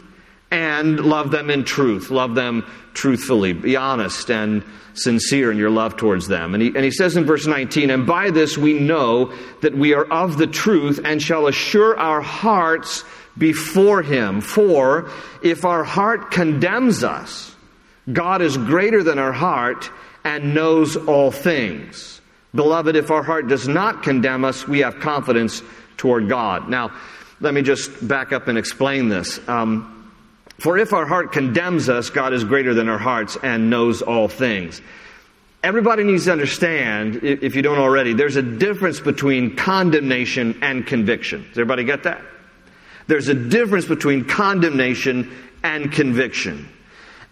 and 0.52 1.00
love 1.00 1.32
them 1.32 1.50
in 1.50 1.64
truth. 1.64 2.12
Love 2.12 2.36
them 2.36 2.70
truthfully. 2.94 3.54
Be 3.54 3.78
honest 3.78 4.30
and 4.30 4.66
sincere 4.94 5.50
in 5.50 5.58
your 5.58 5.70
love 5.70 5.96
towards 5.96 6.28
them. 6.28 6.54
And 6.54 6.62
he, 6.62 6.68
and 6.76 6.84
he 6.84 6.92
says 6.92 7.16
in 7.16 7.24
verse 7.24 7.48
19, 7.48 7.90
And 7.90 8.06
by 8.06 8.32
this 8.32 8.58
we 8.58 8.74
know 8.74 9.34
that 9.62 9.74
we 9.74 9.94
are 9.94 10.04
of 10.04 10.38
the 10.38 10.48
truth 10.48 11.00
and 11.06 11.22
shall 11.22 11.48
assure 11.48 11.98
our 11.98 12.20
hearts 12.20 13.06
before 13.38 14.02
him. 14.02 14.42
For 14.42 15.10
if 15.42 15.64
our 15.64 15.86
heart 15.86 16.32
condemns 16.32 17.06
us, 17.06 17.51
God 18.12 18.42
is 18.42 18.58
greater 18.58 19.04
than 19.04 19.20
our 19.20 19.32
heart 19.32 19.90
and 20.24 20.54
knows 20.54 20.96
all 20.96 21.32
things. 21.32 22.22
Beloved, 22.54 22.96
if 22.96 23.12
our 23.12 23.24
heart 23.24 23.48
does 23.48 23.68
not 23.68 24.04
condemn 24.04 24.44
us, 24.44 24.68
we 24.68 24.80
have 24.80 25.00
confidence 25.00 25.62
toward 25.98 26.28
God. 26.28 26.70
Now, 26.70 26.92
let 27.40 27.54
me 27.54 27.62
just 27.62 28.08
back 28.08 28.34
up 28.34 28.48
and 28.48 28.58
explain 28.58 29.10
this. 29.10 29.40
Um, 29.48 30.14
for 30.60 30.78
if 30.78 30.94
our 30.94 31.06
heart 31.06 31.32
condemns 31.32 31.90
us, 31.90 32.10
God 32.10 32.34
is 32.34 32.44
greater 32.44 32.74
than 32.74 32.90
our 32.90 32.98
hearts 32.98 33.38
and 33.42 33.70
knows 33.70 34.02
all 34.02 34.28
things. 34.28 34.82
Everybody 35.64 36.04
needs 36.04 36.26
to 36.26 36.32
understand, 36.32 37.24
if 37.24 37.56
you 37.56 37.62
don't 37.62 37.78
already, 37.78 38.14
there's 38.14 38.36
a 38.36 38.42
difference 38.42 39.00
between 39.00 39.56
condemnation 39.56 40.58
and 40.62 40.86
conviction. 40.86 41.44
Does 41.50 41.60
everybody 41.60 41.84
get 41.84 42.04
that? 42.04 42.22
There's 43.08 43.28
a 43.28 43.34
difference 43.34 43.86
between 43.86 44.26
condemnation 44.26 45.32
and 45.64 45.92
conviction. 45.92 46.68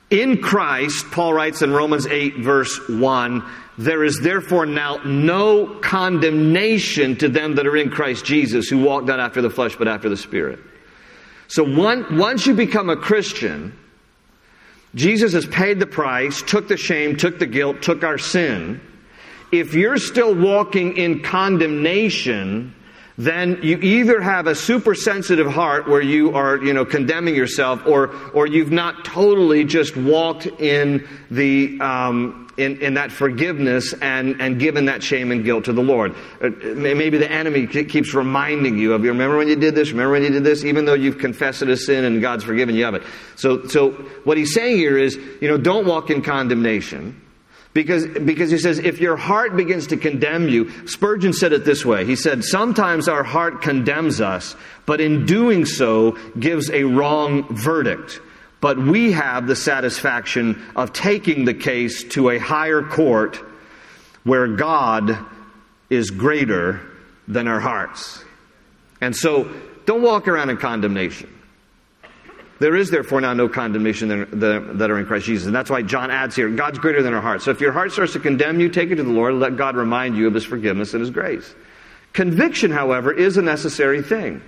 In 0.10 0.41
Christ, 0.41 1.06
Paul 1.12 1.34
writes 1.34 1.62
in 1.62 1.72
Romans 1.72 2.08
8, 2.08 2.38
verse 2.38 2.80
1, 2.89 3.43
there 3.78 4.04
is 4.04 4.19
therefore 4.22 4.65
now 4.65 4.98
no 5.06 5.67
condemnation 5.82 7.15
to 7.17 7.30
them 7.30 7.56
that 7.56 7.67
are 7.67 7.78
in 7.78 7.89
Christ 7.89 8.26
Jesus, 8.26 8.67
who 8.67 8.80
walk 8.80 9.06
not 9.06 9.19
after 9.19 9.41
the 9.41 9.50
flesh, 9.50 9.76
but 9.76 9.88
after 9.88 10.10
the 10.10 10.17
Spirit. 10.17 10.60
So 11.48 11.63
one, 11.63 12.17
once 12.17 12.45
you 12.45 12.56
become 12.56 12.89
a 12.89 12.98
Christian, 12.98 13.78
Jesus 14.95 15.34
has 15.34 15.45
paid 15.45 15.80
the 15.80 15.88
price, 15.88 16.41
took 16.41 16.67
the 16.67 16.78
shame, 16.78 17.15
took 17.15 17.39
the 17.39 17.45
guilt, 17.45 17.82
took 17.82 18.04
our 18.04 18.17
sin. 18.17 18.82
If 19.52 19.74
you're 19.74 19.98
still 19.98 20.36
walking 20.36 20.98
in 20.98 21.22
condemnation, 21.22 22.74
then 23.19 23.60
you 23.62 23.77
either 23.79 24.21
have 24.21 24.47
a 24.47 24.55
super 24.55 24.95
sensitive 24.95 25.51
heart 25.51 25.89
where 25.89 26.01
you 26.01 26.36
are, 26.36 26.55
you 26.63 26.71
know, 26.71 26.86
condemning 26.86 27.36
yourself, 27.36 27.86
or 27.86 28.15
or 28.34 28.47
you've 28.47 28.71
not 28.71 29.03
totally 29.03 29.65
just 29.65 29.97
walked 29.97 30.45
in 30.45 31.05
the 31.29 31.77
um, 31.82 32.49
in, 32.58 32.82
in 32.82 32.93
that 32.93 33.12
forgiveness 33.12 33.93
and 34.01 34.41
and 34.41 34.58
given 34.58 34.86
that 34.86 35.03
shame 35.03 35.34
and 35.34 35.43
guilt 35.43 35.65
to 35.65 35.73
the 35.73 35.82
Lord. 35.82 36.15
Uh, 36.41 36.49
maybe 36.63 37.17
the 37.17 37.29
enemy 37.29 37.67
keeps 37.67 38.13
reminding 38.13 38.77
you 38.77 38.93
of 38.93 39.03
you. 39.03 39.12
Remember 39.12 39.36
when 39.36 39.49
you 39.49 39.58
did 39.58 39.75
this? 39.75 39.91
Remember 39.91 40.13
when 40.13 40.23
you 40.23 40.29
did 40.29 40.45
this? 40.45 40.63
Even 40.63 40.86
though 40.86 40.93
you've 40.93 41.17
confessed 41.17 41.62
it 41.62 41.67
as 41.67 41.86
sin 41.86 42.05
and 42.05 42.21
God's 42.21 42.45
forgiven 42.45 42.73
you 42.73 42.88
of 42.88 42.93
it. 42.93 43.03
So 43.36 43.67
so 43.67 43.91
what 44.23 44.38
he's 44.38 44.53
saying 44.53 44.77
here 44.77 44.97
is, 44.97 45.17
you 45.41 45.49
know, 45.49 45.58
don't 45.58 45.86
walk 45.86 46.10
in 46.10 46.21
condemnation. 46.21 47.19
Because, 47.73 48.08
because 48.08 48.49
he 48.49 48.58
says, 48.58 48.79
if 48.79 48.99
your 48.99 49.15
heart 49.15 49.55
begins 49.55 49.88
to 49.88 49.97
condemn 49.97 50.49
you, 50.49 50.88
Spurgeon 50.88 51.34
said 51.34 51.53
it 51.53 51.65
this 51.65 51.86
way. 51.86 52.03
He 52.03 52.15
said, 52.15 52.43
sometimes 52.43 53.08
our 53.08 53.23
heart 53.23 53.62
condemns 53.62 54.21
us, 54.21 54.55
but 54.88 54.99
in 54.99 55.25
doing 55.25 55.65
so 55.65 56.17
gives 56.39 56.71
a 56.71 56.84
wrong 56.84 57.43
verdict. 57.55 58.21
But 58.60 58.77
we 58.79 59.12
have 59.12 59.47
the 59.47 59.55
satisfaction 59.55 60.62
of 60.75 60.93
taking 60.93 61.45
the 61.45 61.53
case 61.53 62.03
to 62.15 62.32
a 62.32 62.39
higher 62.39 62.82
court 62.82 63.39
where 64.23 64.47
God 64.47 65.17
is 65.89 66.12
greater 66.12 66.82
than 67.27 67.47
our 67.47 67.60
hearts. 67.60 68.23
And 68.99 69.15
so, 69.15 69.49
don't 69.86 70.01
walk 70.01 70.27
around 70.27 70.49
in 70.49 70.58
condemnation. 70.58 71.38
There 72.60 72.76
is 72.76 72.89
therefore 72.89 73.22
now 73.22 73.34
no 73.34 73.48
condemnation 73.48 74.10
that 74.39 74.91
are 74.91 75.00
in 75.00 75.06
Christ 75.06 75.26
Jesus. 75.26 75.48
And 75.48 75.56
that's 75.56 75.69
why 75.69 75.82
John 75.82 76.12
adds 76.12 76.36
here, 76.36 76.50
God's 76.50 76.78
greater 76.78 77.02
than 77.02 77.13
our 77.13 77.22
heart. 77.22 77.41
So 77.41 77.52
if 77.52 77.62
your 77.62 77.72
heart 77.72 77.93
starts 77.93 78.13
to 78.13 78.19
condemn 78.19 78.60
you, 78.60 78.67
take 78.67 78.91
it 78.91 78.95
to 78.95 79.04
the 79.04 79.10
Lord, 79.10 79.36
let 79.36 79.56
God 79.56 79.78
remind 79.78 80.17
you 80.17 80.28
of 80.28 80.34
his 80.34 80.43
forgiveness 80.43 80.93
and 80.93 81.00
his 81.00 81.10
grace. 81.10 81.56
Conviction, 82.12 82.72
however, 82.72 83.13
is 83.13 83.38
a 83.38 83.41
necessary 83.41 84.02
thing. 84.02 84.41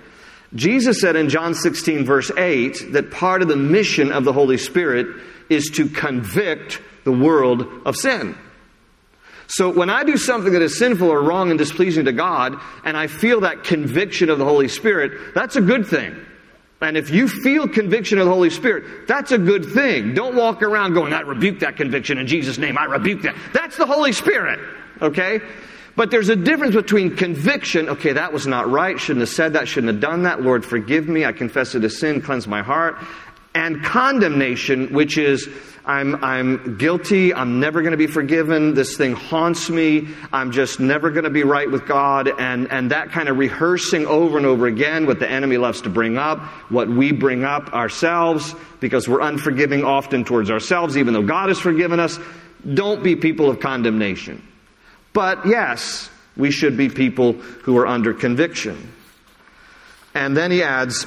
Jesus 0.54 1.00
said 1.00 1.16
in 1.16 1.30
John 1.30 1.54
16, 1.54 2.04
verse 2.04 2.30
8, 2.36 2.92
that 2.92 3.10
part 3.10 3.40
of 3.40 3.48
the 3.48 3.56
mission 3.56 4.12
of 4.12 4.24
the 4.24 4.32
Holy 4.34 4.58
Spirit 4.58 5.06
is 5.48 5.70
to 5.76 5.88
convict 5.88 6.82
the 7.04 7.12
world 7.12 7.66
of 7.86 7.96
sin. 7.96 8.36
So 9.46 9.70
when 9.70 9.88
I 9.88 10.04
do 10.04 10.18
something 10.18 10.52
that 10.52 10.62
is 10.62 10.78
sinful 10.78 11.08
or 11.08 11.22
wrong 11.22 11.50
and 11.50 11.58
displeasing 11.58 12.04
to 12.04 12.12
God, 12.12 12.60
and 12.84 12.96
I 12.96 13.06
feel 13.06 13.40
that 13.40 13.64
conviction 13.64 14.28
of 14.28 14.38
the 14.38 14.44
Holy 14.44 14.68
Spirit, 14.68 15.34
that's 15.34 15.56
a 15.56 15.62
good 15.62 15.86
thing. 15.86 16.14
And 16.82 16.96
if 16.96 17.10
you 17.10 17.28
feel 17.28 17.68
conviction 17.68 18.18
of 18.18 18.26
the 18.26 18.32
Holy 18.32 18.50
Spirit, 18.50 19.06
that's 19.06 19.30
a 19.30 19.38
good 19.38 19.64
thing. 19.64 20.14
Don't 20.14 20.34
walk 20.34 20.62
around 20.62 20.94
going, 20.94 21.12
I 21.12 21.20
rebuke 21.20 21.60
that 21.60 21.76
conviction 21.76 22.18
in 22.18 22.26
Jesus' 22.26 22.58
name. 22.58 22.76
I 22.76 22.84
rebuke 22.84 23.22
that. 23.22 23.36
That's 23.52 23.76
the 23.76 23.86
Holy 23.86 24.12
Spirit. 24.12 24.58
Okay? 25.00 25.40
But 25.94 26.10
there's 26.10 26.28
a 26.28 26.36
difference 26.36 26.74
between 26.74 27.16
conviction, 27.16 27.90
okay, 27.90 28.14
that 28.14 28.32
was 28.32 28.46
not 28.46 28.70
right, 28.70 28.98
shouldn't 28.98 29.20
have 29.20 29.28
said 29.28 29.52
that, 29.52 29.68
shouldn't 29.68 29.92
have 29.92 30.00
done 30.00 30.22
that, 30.22 30.40
Lord, 30.40 30.64
forgive 30.64 31.06
me, 31.06 31.26
I 31.26 31.32
confess 31.32 31.74
it 31.74 31.84
as 31.84 31.98
sin, 31.98 32.22
cleanse 32.22 32.48
my 32.48 32.62
heart, 32.62 32.96
and 33.54 33.82
condemnation, 33.82 34.92
which 34.92 35.18
is, 35.18 35.48
I'm, 35.84 36.22
I'm 36.24 36.78
guilty. 36.78 37.34
I'm 37.34 37.60
never 37.60 37.82
going 37.82 37.90
to 37.90 37.98
be 37.98 38.06
forgiven. 38.06 38.74
This 38.74 38.96
thing 38.96 39.14
haunts 39.14 39.68
me. 39.68 40.08
I'm 40.32 40.52
just 40.52 40.78
never 40.80 41.10
going 41.10 41.24
to 41.24 41.30
be 41.30 41.42
right 41.42 41.70
with 41.70 41.86
God. 41.86 42.28
And, 42.28 42.70
and 42.70 42.92
that 42.92 43.10
kind 43.10 43.28
of 43.28 43.36
rehearsing 43.36 44.06
over 44.06 44.36
and 44.36 44.46
over 44.46 44.66
again 44.66 45.06
what 45.06 45.18
the 45.18 45.28
enemy 45.28 45.58
loves 45.58 45.82
to 45.82 45.90
bring 45.90 46.16
up, 46.16 46.40
what 46.70 46.88
we 46.88 47.12
bring 47.12 47.44
up 47.44 47.74
ourselves, 47.74 48.54
because 48.80 49.08
we're 49.08 49.20
unforgiving 49.20 49.84
often 49.84 50.24
towards 50.24 50.50
ourselves, 50.50 50.96
even 50.96 51.14
though 51.14 51.22
God 51.22 51.48
has 51.48 51.58
forgiven 51.58 51.98
us. 51.98 52.18
Don't 52.74 53.02
be 53.02 53.16
people 53.16 53.50
of 53.50 53.58
condemnation. 53.58 54.40
But 55.12 55.46
yes, 55.46 56.08
we 56.36 56.50
should 56.50 56.76
be 56.76 56.88
people 56.88 57.32
who 57.32 57.76
are 57.78 57.86
under 57.86 58.14
conviction. 58.14 58.92
And 60.14 60.36
then 60.36 60.50
he 60.50 60.62
adds, 60.62 61.06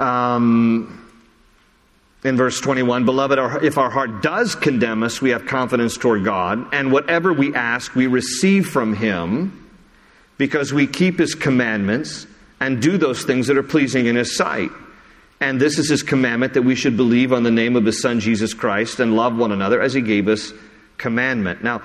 um, 0.00 1.00
in 2.24 2.36
verse 2.36 2.60
21, 2.60 3.04
Beloved, 3.04 3.64
if 3.64 3.78
our 3.78 3.90
heart 3.90 4.22
does 4.22 4.54
condemn 4.54 5.02
us, 5.02 5.22
we 5.22 5.30
have 5.30 5.46
confidence 5.46 5.96
toward 5.96 6.24
God, 6.24 6.74
and 6.74 6.92
whatever 6.92 7.32
we 7.32 7.54
ask, 7.54 7.94
we 7.94 8.06
receive 8.06 8.66
from 8.66 8.94
Him 8.94 9.70
because 10.36 10.72
we 10.72 10.86
keep 10.86 11.18
His 11.18 11.34
commandments 11.34 12.26
and 12.60 12.82
do 12.82 12.98
those 12.98 13.24
things 13.24 13.46
that 13.46 13.56
are 13.56 13.62
pleasing 13.62 14.06
in 14.06 14.16
His 14.16 14.36
sight. 14.36 14.70
And 15.40 15.58
this 15.58 15.78
is 15.78 15.88
His 15.88 16.02
commandment 16.02 16.54
that 16.54 16.62
we 16.62 16.74
should 16.74 16.96
believe 16.96 17.32
on 17.32 17.42
the 17.42 17.50
name 17.50 17.76
of 17.76 17.86
His 17.86 18.02
Son, 18.02 18.20
Jesus 18.20 18.52
Christ, 18.52 19.00
and 19.00 19.16
love 19.16 19.36
one 19.36 19.52
another 19.52 19.80
as 19.80 19.94
He 19.94 20.02
gave 20.02 20.28
us 20.28 20.52
commandment. 20.98 21.62
Now, 21.64 21.82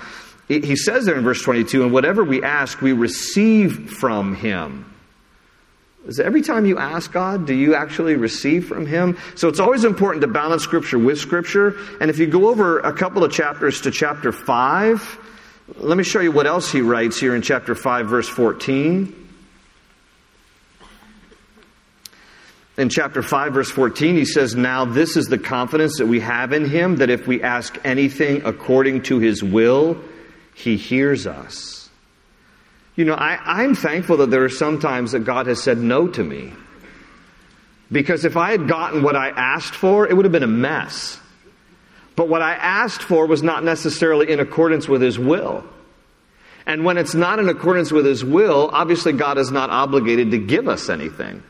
He 0.50 0.76
says 0.76 1.06
there 1.06 1.16
in 1.16 1.24
verse 1.24 1.42
22, 1.42 1.84
and 1.84 1.94
whatever 1.94 2.26
we 2.26 2.44
ask, 2.44 2.82
we 2.82 2.92
receive 2.92 3.92
from 3.92 4.36
Him. 4.36 4.95
Is 6.08 6.20
every 6.20 6.44
time 6.44 6.68
you 6.68 6.78
ask 6.78 7.12
God, 7.12 7.48
do 7.48 7.54
you 7.54 7.74
actually 7.74 8.16
receive 8.16 8.68
from 8.68 8.86
Him? 8.86 9.18
So 9.36 9.48
it's 9.48 9.60
always 9.60 9.84
important 9.84 10.22
to 10.22 10.28
balance 10.28 10.64
Scripture 10.64 11.00
with 11.00 11.18
Scripture. 11.18 11.76
And 12.00 12.12
if 12.12 12.20
you 12.20 12.28
go 12.28 12.48
over 12.48 12.80
a 12.80 12.94
couple 12.94 13.24
of 13.24 13.32
chapters 13.32 13.82
to 13.82 13.92
chapter 13.92 14.32
5, 14.32 15.20
let 15.78 15.98
me 15.98 16.04
show 16.04 16.20
you 16.20 16.32
what 16.32 16.46
else 16.46 16.72
he 16.72 16.82
writes 16.82 17.20
here 17.20 17.36
in 17.36 17.42
chapter 17.42 17.74
5, 17.74 18.08
verse 18.08 18.30
14. 18.30 19.24
In 22.78 22.90
chapter 22.90 23.24
5, 23.24 23.54
verse 23.54 23.72
14, 23.72 24.16
he 24.16 24.26
says, 24.26 24.54
Now 24.54 24.86
this 24.86 25.16
is 25.18 25.28
the 25.28 25.40
confidence 25.40 25.98
that 25.98 26.06
we 26.06 26.20
have 26.20 26.54
in 26.54 26.66
him, 26.66 26.98
that 26.98 27.10
if 27.10 27.26
we 27.26 27.42
ask 27.42 27.80
anything 27.84 28.44
according 28.46 29.04
to 29.04 29.18
his 29.18 29.44
will, 29.44 29.98
He 30.54 30.78
hears 30.78 31.26
us. 31.26 31.75
You 32.96 33.06
know, 33.06 33.14
I, 33.14 33.40
I'm 33.62 33.76
thankful 33.76 34.18
that 34.18 34.32
there 34.32 34.44
are 34.44 34.50
some 34.50 34.80
times 34.80 35.12
that 35.12 35.22
God 35.22 35.48
has 35.48 35.62
said 35.62 35.78
no 35.78 36.08
to 36.08 36.24
me. 36.24 36.54
Because 37.92 38.26
if 38.26 38.38
I 38.38 38.52
had 38.52 38.68
gotten 38.68 39.04
what 39.04 39.16
I 39.16 39.30
asked 39.30 39.76
for, 39.76 40.08
it 40.08 40.16
would 40.16 40.26
have 40.26 40.32
been 40.32 40.44
a 40.44 40.48
mess. 40.48 41.20
But 42.16 42.30
what 42.30 42.42
I 42.42 42.54
asked 42.54 43.04
for 43.04 43.28
was 43.28 43.44
not 43.44 43.64
necessarily 43.64 44.32
in 44.32 44.40
accordance 44.40 44.88
with 44.88 45.02
His 45.02 45.20
will. 45.20 45.64
And 46.66 46.84
when 46.84 46.98
it's 46.98 47.14
not 47.14 47.40
in 47.40 47.50
accordance 47.50 47.92
with 47.92 48.06
His 48.06 48.24
will, 48.24 48.70
obviously 48.72 49.14
God 49.14 49.38
is 49.38 49.52
not 49.52 49.70
obligated 49.70 50.32
to 50.32 50.38
give 50.38 50.68
us 50.68 50.90
anything. 50.90 51.44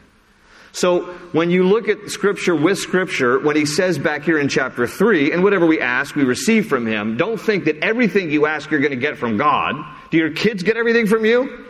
So 0.75 1.05
when 1.31 1.51
you 1.51 1.63
look 1.63 1.87
at 1.87 2.09
Scripture 2.09 2.53
with 2.53 2.77
Scripture, 2.77 3.39
when 3.39 3.55
He 3.55 3.65
says 3.65 3.97
back 3.97 4.23
here 4.23 4.37
in 4.37 4.49
chapter 4.49 4.85
3, 4.85 5.31
and 5.31 5.41
whatever 5.41 5.65
we 5.65 5.79
ask, 5.79 6.15
we 6.15 6.25
receive 6.25 6.67
from 6.67 6.85
Him, 6.85 7.15
don't 7.15 7.39
think 7.39 7.65
that 7.65 7.77
everything 7.81 8.29
you 8.29 8.45
ask 8.45 8.69
you're 8.69 8.81
going 8.81 8.91
to 8.91 8.97
get 8.97 9.17
from 9.17 9.37
God. 9.37 9.75
Do 10.11 10.17
your 10.17 10.31
kids 10.31 10.63
get 10.63 10.75
everything 10.75 11.07
from 11.07 11.23
you? 11.23 11.65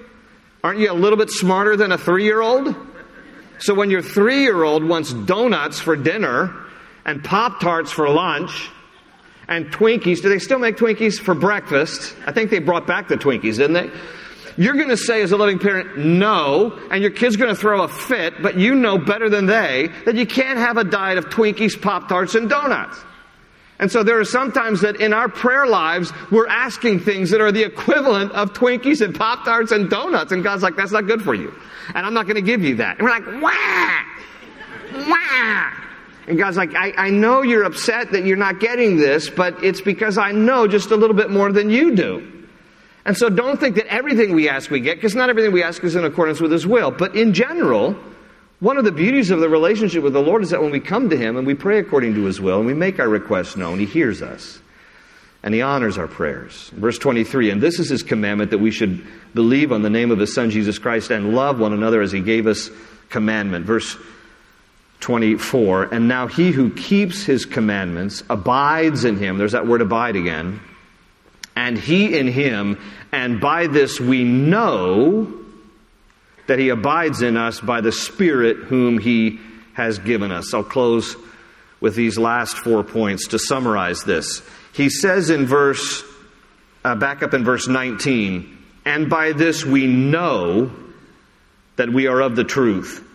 Aren't 0.64 0.80
you 0.80 0.92
a 0.92 0.94
little 0.94 1.18
bit 1.18 1.30
smarter 1.30 1.78
than 1.78 1.92
a 1.92 1.98
three 2.00 2.24
year 2.24 2.42
old? 2.42 2.76
So 3.60 3.76
when 3.76 3.92
your 3.92 4.02
three 4.02 4.42
year 4.42 4.64
old 4.64 4.84
wants 4.84 5.14
donuts 5.14 5.80
for 5.80 5.96
dinner 5.96 6.56
and 7.06 7.24
Pop 7.24 7.60
Tarts 7.60 7.92
for 7.92 8.10
lunch, 8.10 8.72
and 9.48 9.68
Twinkies. 9.68 10.22
Do 10.22 10.30
they 10.30 10.40
still 10.40 10.60
make 10.60 10.78
Twinkies 10.78 11.20
for 11.20 11.36
breakfast? 11.36 12.16
I 12.26 12.32
think 12.32 12.50
they 12.50 12.60
brought 12.60 12.88
back 12.88 13.08
the 13.08 13.16
Twinkies, 13.16 13.58
didn't 13.58 13.74
they? 13.74 13.92
You're 14.58 14.76
going 14.76 14.90
to 14.90 14.98
say, 14.98 15.22
as 15.22 15.32
a 15.34 15.38
loving 15.38 15.60
parent, 15.60 15.98
no, 15.98 16.80
and 16.90 17.02
your 17.02 17.12
kid's 17.12 17.36
going 17.36 17.54
to 17.54 17.60
throw 17.60 17.82
a 17.82 17.88
fit, 17.90 18.42
but 18.42 18.58
you 18.58 18.74
know 18.74 18.98
better 18.98 19.30
than 19.30 19.48
they 19.48 19.90
that 20.06 20.16
you 20.16 20.26
can't 20.26 20.58
have 20.58 20.78
a 20.78 20.84
diet 20.84 21.18
of 21.18 21.26
Twinkies, 21.26 21.82
Pop 21.82 22.08
Tarts, 22.08 22.36
and 22.36 22.50
donuts. 22.50 22.98
And 23.80 23.92
so 23.92 24.04
there 24.04 24.18
are 24.20 24.26
sometimes 24.26 24.82
that 24.82 25.02
in 25.02 25.12
our 25.12 25.28
prayer 25.28 25.68
lives, 25.68 26.14
we're 26.32 26.48
asking 26.48 27.02
things 27.02 27.32
that 27.32 27.42
are 27.42 27.52
the 27.52 27.64
equivalent 27.64 28.32
of 28.32 28.54
Twinkies 28.54 29.02
and 29.02 29.14
Pop 29.14 29.44
Tarts 29.44 29.74
and 29.74 29.90
donuts, 29.90 30.32
and 30.32 30.42
God's 30.44 30.64
like, 30.64 30.78
that's 30.78 30.94
not 30.94 31.08
good 31.08 31.22
for 31.22 31.34
you. 31.34 31.54
And 31.94 32.06
I'm 32.06 32.14
not 32.14 32.26
going 32.26 32.38
to 32.38 32.42
give 32.42 32.64
you 32.64 32.76
that. 32.76 33.00
And 33.00 33.06
we're 33.06 33.12
like, 33.12 33.42
wah! 33.42 35.10
Wah! 35.10 35.72
And 36.28 36.38
God's 36.38 36.56
like, 36.56 36.74
I, 36.74 36.94
I 36.98 37.10
know 37.10 37.42
you're 37.42 37.64
upset 37.64 38.14
that 38.14 38.26
you're 38.26 38.38
not 38.38 38.62
getting 38.62 38.96
this, 38.96 39.30
but 39.30 39.62
it's 39.64 39.82
because 39.82 40.18
I 40.18 40.32
know 40.32 40.68
just 40.68 40.92
a 40.92 40.96
little 40.96 41.16
bit 41.16 41.30
more 41.30 41.52
than 41.52 41.70
you 41.70 41.96
do. 41.96 42.32
And 43.06 43.16
so 43.16 43.30
don't 43.30 43.60
think 43.60 43.76
that 43.76 43.86
everything 43.88 44.34
we 44.34 44.50
ask 44.50 44.72
we 44.72 44.80
get, 44.80 44.98
because 44.98 45.16
not 45.16 45.30
everything 45.30 45.52
we 45.52 45.64
ask 45.64 45.84
is 45.84 45.96
in 45.96 46.04
accordance 46.04 46.42
with 46.42 46.52
His 46.52 46.66
will. 46.66 46.92
But 46.92 47.16
in 47.16 47.34
general, 47.34 47.96
one 48.60 48.78
of 48.78 48.84
the 48.84 48.92
beauties 48.92 49.30
of 49.30 49.40
the 49.40 49.50
relationship 49.50 50.04
with 50.04 50.14
the 50.14 50.22
Lord 50.22 50.42
is 50.42 50.50
that 50.50 50.62
when 50.62 50.72
we 50.72 50.80
come 50.80 51.10
to 51.10 51.18
Him 51.18 51.38
and 51.38 51.46
we 51.46 51.54
pray 51.54 51.78
according 51.80 52.16
to 52.16 52.24
His 52.26 52.42
will 52.42 52.58
and 52.58 52.66
we 52.66 52.74
make 52.74 53.00
our 53.00 53.08
requests 53.08 53.56
known, 53.56 53.80
He 53.80 53.86
hears 53.86 54.22
us. 54.22 54.60
And 55.44 55.54
He 55.54 55.62
honors 55.62 56.00
our 56.00 56.08
prayers. 56.08 56.72
Verse 56.74 56.98
23, 56.98 57.52
and 57.52 57.62
this 57.62 57.80
is 57.80 57.90
His 57.90 58.02
commandment 58.02 58.50
that 58.50 58.58
we 58.58 58.72
should 58.72 59.06
believe 59.36 59.72
on 59.72 59.84
the 59.84 59.90
name 59.92 60.10
of 60.10 60.18
His 60.18 60.34
Son 60.34 60.50
Jesus 60.50 60.80
Christ 60.80 61.12
and 61.12 61.36
love 61.36 61.60
one 61.60 61.74
another 61.74 62.02
as 62.02 62.12
He 62.12 62.22
gave 62.22 62.48
us 62.48 62.72
commandment. 63.10 63.66
Verse 63.66 63.96
24, 65.02 65.94
and 65.94 66.08
now 66.08 66.26
he 66.26 66.52
who 66.52 66.72
keeps 66.72 67.24
his 67.26 67.46
commandments 67.46 68.24
abides 68.30 69.06
in 69.06 69.18
him. 69.18 69.38
There's 69.38 69.52
that 69.52 69.68
word 69.68 69.82
abide 69.82 70.16
again. 70.16 70.60
And 71.56 71.78
he 71.78 72.18
in 72.18 72.28
him, 72.28 72.80
and 73.12 73.40
by 73.40 73.68
this 73.68 74.00
we 74.00 74.24
know 74.24 75.32
that 76.48 76.60
he 76.60 76.70
abides 76.70 77.22
in 77.22 77.38
us 77.38 77.60
by 77.60 77.82
the 77.82 77.92
Spirit 77.92 78.58
whom 78.58 79.00
he 79.00 79.40
has 79.74 80.00
given 80.00 80.32
us. 80.32 80.54
I'll 80.54 80.64
close 80.64 81.16
with 81.80 81.96
these 81.96 82.18
last 82.18 82.58
four 82.58 82.84
points 82.84 83.30
to 83.30 83.40
summarize 83.40 84.04
this. 84.04 84.42
He 84.74 84.90
says 84.90 85.30
in 85.30 85.46
verse, 85.46 86.04
uh, 86.84 86.96
back 86.96 87.24
up 87.24 87.34
in 87.34 87.44
verse 87.44 87.68
19, 87.68 88.58
and 88.86 89.10
by 89.10 89.32
this 89.32 89.66
we 89.66 89.88
know 89.88 90.72
that 91.78 91.90
we 91.90 92.08
are 92.08 92.22
of 92.22 92.36
the 92.36 92.44
truth 92.44 93.06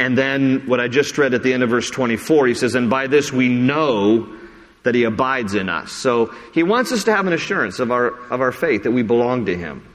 and 0.00 0.16
then 0.16 0.62
what 0.66 0.80
I 0.80 0.88
just 0.88 1.18
read 1.18 1.34
at 1.34 1.42
the 1.42 1.52
end 1.52 1.62
of 1.62 1.68
verse 1.68 1.90
24, 1.90 2.46
he 2.46 2.54
says, 2.54 2.74
And 2.74 2.88
by 2.88 3.06
this 3.06 3.30
we 3.30 3.50
know 3.50 4.34
that 4.82 4.94
he 4.94 5.04
abides 5.04 5.54
in 5.54 5.68
us. 5.68 5.92
So 5.92 6.34
he 6.54 6.62
wants 6.62 6.92
us 6.92 7.04
to 7.04 7.14
have 7.14 7.26
an 7.26 7.32
assurance 7.32 7.78
of 7.78 7.90
our, 7.90 8.08
of 8.30 8.40
our 8.40 8.52
faith 8.52 8.84
that 8.84 8.92
we 8.92 9.02
belong 9.02 9.46
to 9.46 9.56
him. 9.56 9.86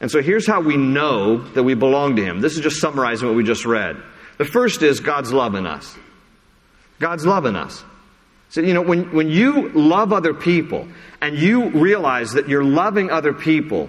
And 0.00 0.10
so 0.10 0.20
here's 0.20 0.46
how 0.46 0.60
we 0.60 0.76
know 0.76 1.38
that 1.38 1.62
we 1.62 1.74
belong 1.74 2.16
to 2.16 2.24
him. 2.24 2.40
This 2.40 2.54
is 2.54 2.60
just 2.60 2.80
summarizing 2.80 3.28
what 3.28 3.36
we 3.36 3.44
just 3.44 3.64
read. 3.64 3.96
The 4.38 4.44
first 4.44 4.82
is 4.82 5.00
God's 5.00 5.32
love 5.32 5.54
in 5.54 5.66
us. 5.66 5.96
God's 6.98 7.24
love 7.24 7.46
in 7.46 7.56
us. 7.56 7.84
So, 8.50 8.60
you 8.60 8.74
know, 8.74 8.82
when, 8.82 9.12
when 9.12 9.30
you 9.30 9.70
love 9.70 10.12
other 10.12 10.34
people 10.34 10.88
and 11.20 11.38
you 11.38 11.70
realize 11.70 12.32
that 12.32 12.48
you're 12.48 12.64
loving 12.64 13.10
other 13.10 13.32
people 13.32 13.88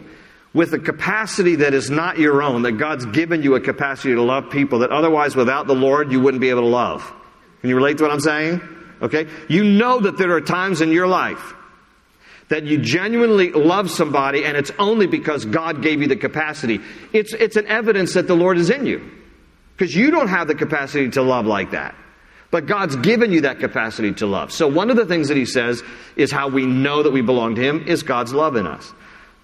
with 0.54 0.74
a 0.74 0.80
capacity 0.80 1.58
that 1.58 1.74
is 1.74 1.90
not 1.90 2.18
your 2.18 2.42
own, 2.42 2.62
that 2.64 2.74
God's 2.74 3.06
given 3.08 3.44
you 3.44 3.56
a 3.56 3.60
capacity 3.60 4.16
to 4.16 4.22
love 4.22 4.50
people 4.50 4.80
that 4.80 4.92
otherwise 4.92 5.36
without 5.36 5.68
the 5.68 5.76
Lord 5.76 6.12
you 6.12 6.20
wouldn't 6.20 6.42
be 6.42 6.50
able 6.50 6.62
to 6.62 6.68
love. 6.68 7.14
Can 7.62 7.70
you 7.70 7.76
relate 7.76 7.98
to 7.98 8.04
what 8.04 8.12
I'm 8.12 8.20
saying? 8.20 8.62
Okay? 9.02 9.28
You 9.48 9.64
know 9.64 10.00
that 10.00 10.18
there 10.18 10.32
are 10.32 10.42
times 10.42 10.82
in 10.82 10.92
your 10.92 11.08
life 11.08 11.54
that 12.50 12.64
you 12.64 12.78
genuinely 12.78 13.52
love 13.52 13.90
somebody 13.90 14.46
and 14.46 14.56
it's 14.56 14.72
only 14.78 15.08
because 15.08 15.46
God 15.46 15.82
gave 15.82 16.02
you 16.02 16.08
the 16.08 16.16
capacity. 16.16 16.80
It's, 17.12 17.34
it's 17.34 17.56
an 17.56 17.68
evidence 17.68 18.14
that 18.14 18.28
the 18.28 18.36
Lord 18.36 18.58
is 18.58 18.70
in 18.70 18.86
you. 18.86 19.12
Because 19.76 19.96
you 19.96 20.12
don't 20.12 20.30
have 20.30 20.48
the 20.48 20.56
capacity 20.56 21.10
to 21.12 21.22
love 21.22 21.46
like 21.46 21.72
that. 21.72 21.96
But 22.52 22.68
God's 22.68 22.96
given 22.96 23.32
you 23.32 23.42
that 23.42 23.60
capacity 23.60 24.14
to 24.14 24.28
love. 24.28 24.52
So 24.52 24.68
one 24.68 24.90
of 24.90 24.96
the 24.96 25.06
things 25.06 25.28
that 25.28 25.38
he 25.38 25.46
says 25.46 25.84
is 26.16 26.32
how 26.32 26.48
we 26.48 26.66
know 26.66 27.04
that 27.04 27.12
we 27.12 27.22
belong 27.22 27.56
to 27.56 27.62
him 27.62 27.86
is 27.88 28.04
God's 28.04 28.34
love 28.34 28.56
in 28.56 28.66
us. 28.66 28.94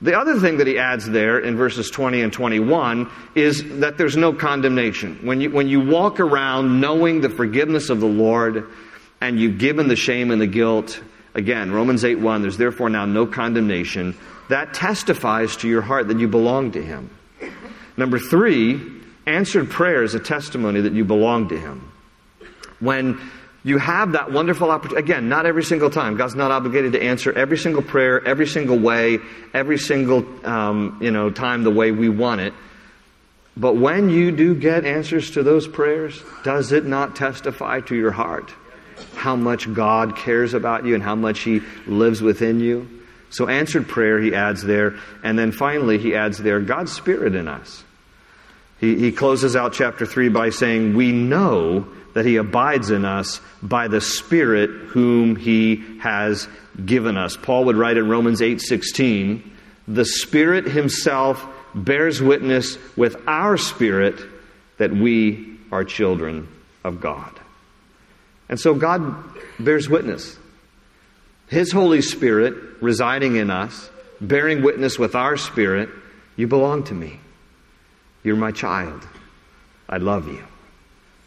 The 0.01 0.17
other 0.17 0.39
thing 0.39 0.57
that 0.57 0.67
he 0.67 0.79
adds 0.79 1.07
there 1.09 1.39
in 1.39 1.57
verses 1.57 1.91
20 1.91 2.21
and 2.21 2.33
21 2.33 3.09
is 3.35 3.79
that 3.79 3.97
there's 3.97 4.17
no 4.17 4.33
condemnation. 4.33 5.19
When 5.23 5.41
you, 5.41 5.51
when 5.51 5.67
you 5.67 5.81
walk 5.81 6.19
around 6.19 6.79
knowing 6.79 7.21
the 7.21 7.29
forgiveness 7.29 7.89
of 7.89 7.99
the 7.99 8.07
Lord 8.07 8.67
and 9.21 9.39
you've 9.39 9.59
given 9.59 9.87
the 9.87 9.95
shame 9.95 10.31
and 10.31 10.41
the 10.41 10.47
guilt, 10.47 11.01
again, 11.35 11.71
Romans 11.71 12.03
8 12.03 12.15
1, 12.15 12.41
there's 12.41 12.57
therefore 12.57 12.89
now 12.89 13.05
no 13.05 13.25
condemnation. 13.25 14.17
That 14.49 14.73
testifies 14.73 15.55
to 15.57 15.69
your 15.69 15.81
heart 15.81 16.07
that 16.09 16.19
you 16.19 16.27
belong 16.27 16.71
to 16.73 16.83
him. 16.83 17.09
Number 17.95 18.19
three, 18.19 18.81
answered 19.27 19.69
prayer 19.69 20.03
is 20.03 20.15
a 20.15 20.19
testimony 20.19 20.81
that 20.81 20.93
you 20.93 21.05
belong 21.05 21.49
to 21.49 21.59
him. 21.59 21.91
When 22.79 23.21
you 23.63 23.77
have 23.77 24.13
that 24.13 24.31
wonderful 24.31 24.71
opportunity. 24.71 25.03
Again, 25.03 25.29
not 25.29 25.45
every 25.45 25.63
single 25.63 25.91
time. 25.91 26.17
God's 26.17 26.33
not 26.33 26.49
obligated 26.49 26.93
to 26.93 27.03
answer 27.03 27.31
every 27.31 27.59
single 27.59 27.83
prayer, 27.83 28.25
every 28.27 28.47
single 28.47 28.79
way, 28.79 29.19
every 29.53 29.77
single 29.77 30.25
um, 30.43 30.97
you 30.99 31.11
know 31.11 31.29
time 31.29 31.63
the 31.63 31.69
way 31.69 31.91
we 31.91 32.09
want 32.09 32.41
it. 32.41 32.55
But 33.55 33.75
when 33.75 34.09
you 34.09 34.31
do 34.31 34.55
get 34.55 34.83
answers 34.83 35.31
to 35.31 35.43
those 35.43 35.67
prayers, 35.67 36.23
does 36.43 36.71
it 36.71 36.85
not 36.85 37.15
testify 37.15 37.81
to 37.81 37.95
your 37.95 38.09
heart 38.09 38.51
how 39.15 39.35
much 39.35 39.71
God 39.73 40.15
cares 40.15 40.53
about 40.53 40.85
you 40.85 40.95
and 40.95 41.03
how 41.03 41.15
much 41.15 41.39
He 41.39 41.61
lives 41.87 42.21
within 42.21 42.59
you? 42.59 42.87
So, 43.29 43.47
answered 43.47 43.87
prayer, 43.87 44.19
He 44.19 44.35
adds 44.35 44.63
there. 44.63 44.95
And 45.23 45.37
then 45.37 45.51
finally, 45.51 45.97
He 45.97 46.15
adds 46.15 46.37
there 46.37 46.59
God's 46.59 46.91
Spirit 46.91 47.35
in 47.35 47.47
us. 47.47 47.83
He, 48.79 48.97
he 48.97 49.11
closes 49.11 49.55
out 49.55 49.73
chapter 49.73 50.05
3 50.05 50.29
by 50.29 50.49
saying, 50.49 50.95
We 50.95 51.11
know 51.11 51.87
that 52.13 52.25
he 52.25 52.35
abides 52.37 52.89
in 52.89 53.05
us 53.05 53.41
by 53.61 53.87
the 53.87 54.01
spirit 54.01 54.69
whom 54.89 55.35
he 55.35 55.99
has 55.99 56.47
given 56.85 57.17
us 57.17 57.37
paul 57.37 57.65
would 57.65 57.75
write 57.75 57.97
in 57.97 58.09
romans 58.09 58.41
8:16 58.41 59.41
the 59.87 60.05
spirit 60.05 60.65
himself 60.65 61.45
bears 61.73 62.21
witness 62.21 62.77
with 62.95 63.15
our 63.27 63.57
spirit 63.57 64.19
that 64.77 64.91
we 64.91 65.57
are 65.71 65.83
children 65.83 66.47
of 66.83 67.01
god 67.01 67.39
and 68.51 68.59
so 68.59 68.75
god 68.75 69.01
bears 69.59 69.89
witness 69.89 70.37
his 71.47 71.71
holy 71.71 72.03
spirit 72.03 72.53
residing 72.81 73.35
in 73.35 73.49
us 73.49 73.89
bearing 74.21 74.61
witness 74.61 74.99
with 74.99 75.15
our 75.15 75.35
spirit 75.35 75.89
you 76.35 76.45
belong 76.45 76.83
to 76.83 76.93
me 76.93 77.19
you're 78.23 78.35
my 78.35 78.51
child 78.51 79.07
i 79.89 79.97
love 79.97 80.27
you 80.27 80.45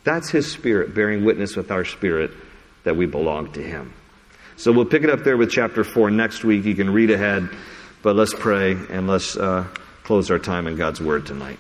that's 0.05 0.29
His 0.29 0.51
Spirit 0.53 0.95
bearing 0.95 1.25
witness 1.25 1.57
with 1.57 1.71
our 1.71 1.85
spirit 1.85 2.31
that 2.85 2.97
we 2.97 3.07
belong 3.07 3.51
to 3.53 3.63
Him. 3.63 3.93
So 4.57 4.71
we'll 4.71 4.85
pick 4.85 5.03
it 5.03 5.11
up 5.11 5.25
there 5.25 5.37
with 5.37 5.51
chapter 5.51 5.83
4 5.83 6.11
next 6.11 6.45
week. 6.45 6.65
You 6.65 6.75
can 6.75 6.91
read 6.91 7.11
ahead, 7.11 7.49
but 8.03 8.15
let's 8.15 8.35
pray 8.35 8.73
and 8.73 9.09
let's 9.09 9.37
uh, 9.37 9.65
close 10.05 10.31
our 10.31 10.39
time 10.39 10.67
in 10.69 10.77
God's 10.77 11.01
Word 11.01 11.27
tonight. 11.27 11.59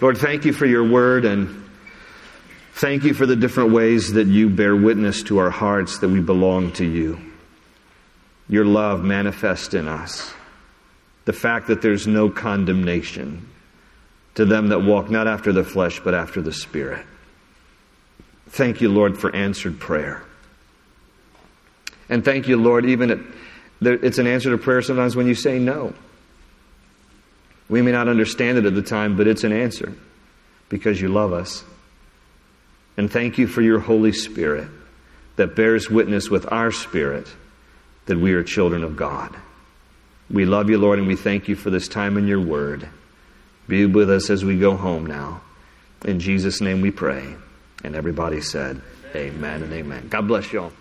Lord, 0.00 0.16
thank 0.16 0.46
you 0.46 0.52
for 0.54 0.66
your 0.66 0.88
Word 0.88 1.26
and 1.26 1.69
thank 2.80 3.04
you 3.04 3.12
for 3.12 3.26
the 3.26 3.36
different 3.36 3.72
ways 3.72 4.14
that 4.14 4.26
you 4.26 4.48
bear 4.48 4.74
witness 4.74 5.22
to 5.24 5.36
our 5.36 5.50
hearts 5.50 5.98
that 5.98 6.08
we 6.08 6.20
belong 6.20 6.72
to 6.72 6.84
you. 6.84 7.20
Your 8.48 8.64
love 8.64 9.04
manifest 9.04 9.74
in 9.74 9.86
us. 9.86 10.32
The 11.26 11.34
fact 11.34 11.66
that 11.66 11.82
there's 11.82 12.06
no 12.06 12.30
condemnation 12.30 13.46
to 14.34 14.46
them 14.46 14.68
that 14.68 14.80
walk 14.80 15.10
not 15.10 15.28
after 15.28 15.52
the 15.52 15.62
flesh, 15.62 16.00
but 16.00 16.14
after 16.14 16.40
the 16.40 16.52
Spirit. 16.52 17.04
Thank 18.48 18.80
you, 18.80 18.88
Lord, 18.88 19.18
for 19.18 19.34
answered 19.36 19.78
prayer. 19.78 20.24
And 22.08 22.24
thank 22.24 22.48
you, 22.48 22.56
Lord, 22.56 22.86
even 22.86 23.10
at, 23.10 23.18
It's 23.82 24.18
an 24.18 24.26
answer 24.26 24.50
to 24.50 24.58
prayer 24.58 24.80
sometimes 24.80 25.14
when 25.14 25.26
you 25.26 25.34
say 25.34 25.58
no. 25.58 25.92
We 27.68 27.82
may 27.82 27.92
not 27.92 28.08
understand 28.08 28.56
it 28.56 28.64
at 28.64 28.74
the 28.74 28.82
time, 28.82 29.16
but 29.16 29.28
it's 29.28 29.44
an 29.44 29.52
answer 29.52 29.94
because 30.70 30.98
you 31.00 31.08
love 31.08 31.34
us. 31.34 31.62
And 32.96 33.10
thank 33.10 33.38
you 33.38 33.46
for 33.46 33.62
your 33.62 33.80
Holy 33.80 34.12
Spirit 34.12 34.68
that 35.36 35.56
bears 35.56 35.88
witness 35.88 36.28
with 36.28 36.50
our 36.52 36.70
spirit 36.70 37.26
that 38.06 38.18
we 38.18 38.32
are 38.32 38.42
children 38.42 38.84
of 38.84 38.96
God. 38.96 39.34
We 40.30 40.44
love 40.44 40.70
you, 40.70 40.78
Lord, 40.78 40.98
and 40.98 41.08
we 41.08 41.16
thank 41.16 41.48
you 41.48 41.56
for 41.56 41.70
this 41.70 41.88
time 41.88 42.16
in 42.16 42.26
your 42.26 42.40
word. 42.40 42.88
Be 43.68 43.86
with 43.86 44.10
us 44.10 44.30
as 44.30 44.44
we 44.44 44.58
go 44.58 44.76
home 44.76 45.06
now. 45.06 45.40
In 46.04 46.20
Jesus' 46.20 46.60
name 46.60 46.80
we 46.80 46.90
pray. 46.90 47.34
And 47.82 47.94
everybody 47.94 48.40
said, 48.40 48.80
Amen, 49.14 49.34
amen 49.36 49.62
and 49.62 49.72
amen. 49.72 50.08
God 50.08 50.28
bless 50.28 50.52
you 50.52 50.62
all. 50.62 50.72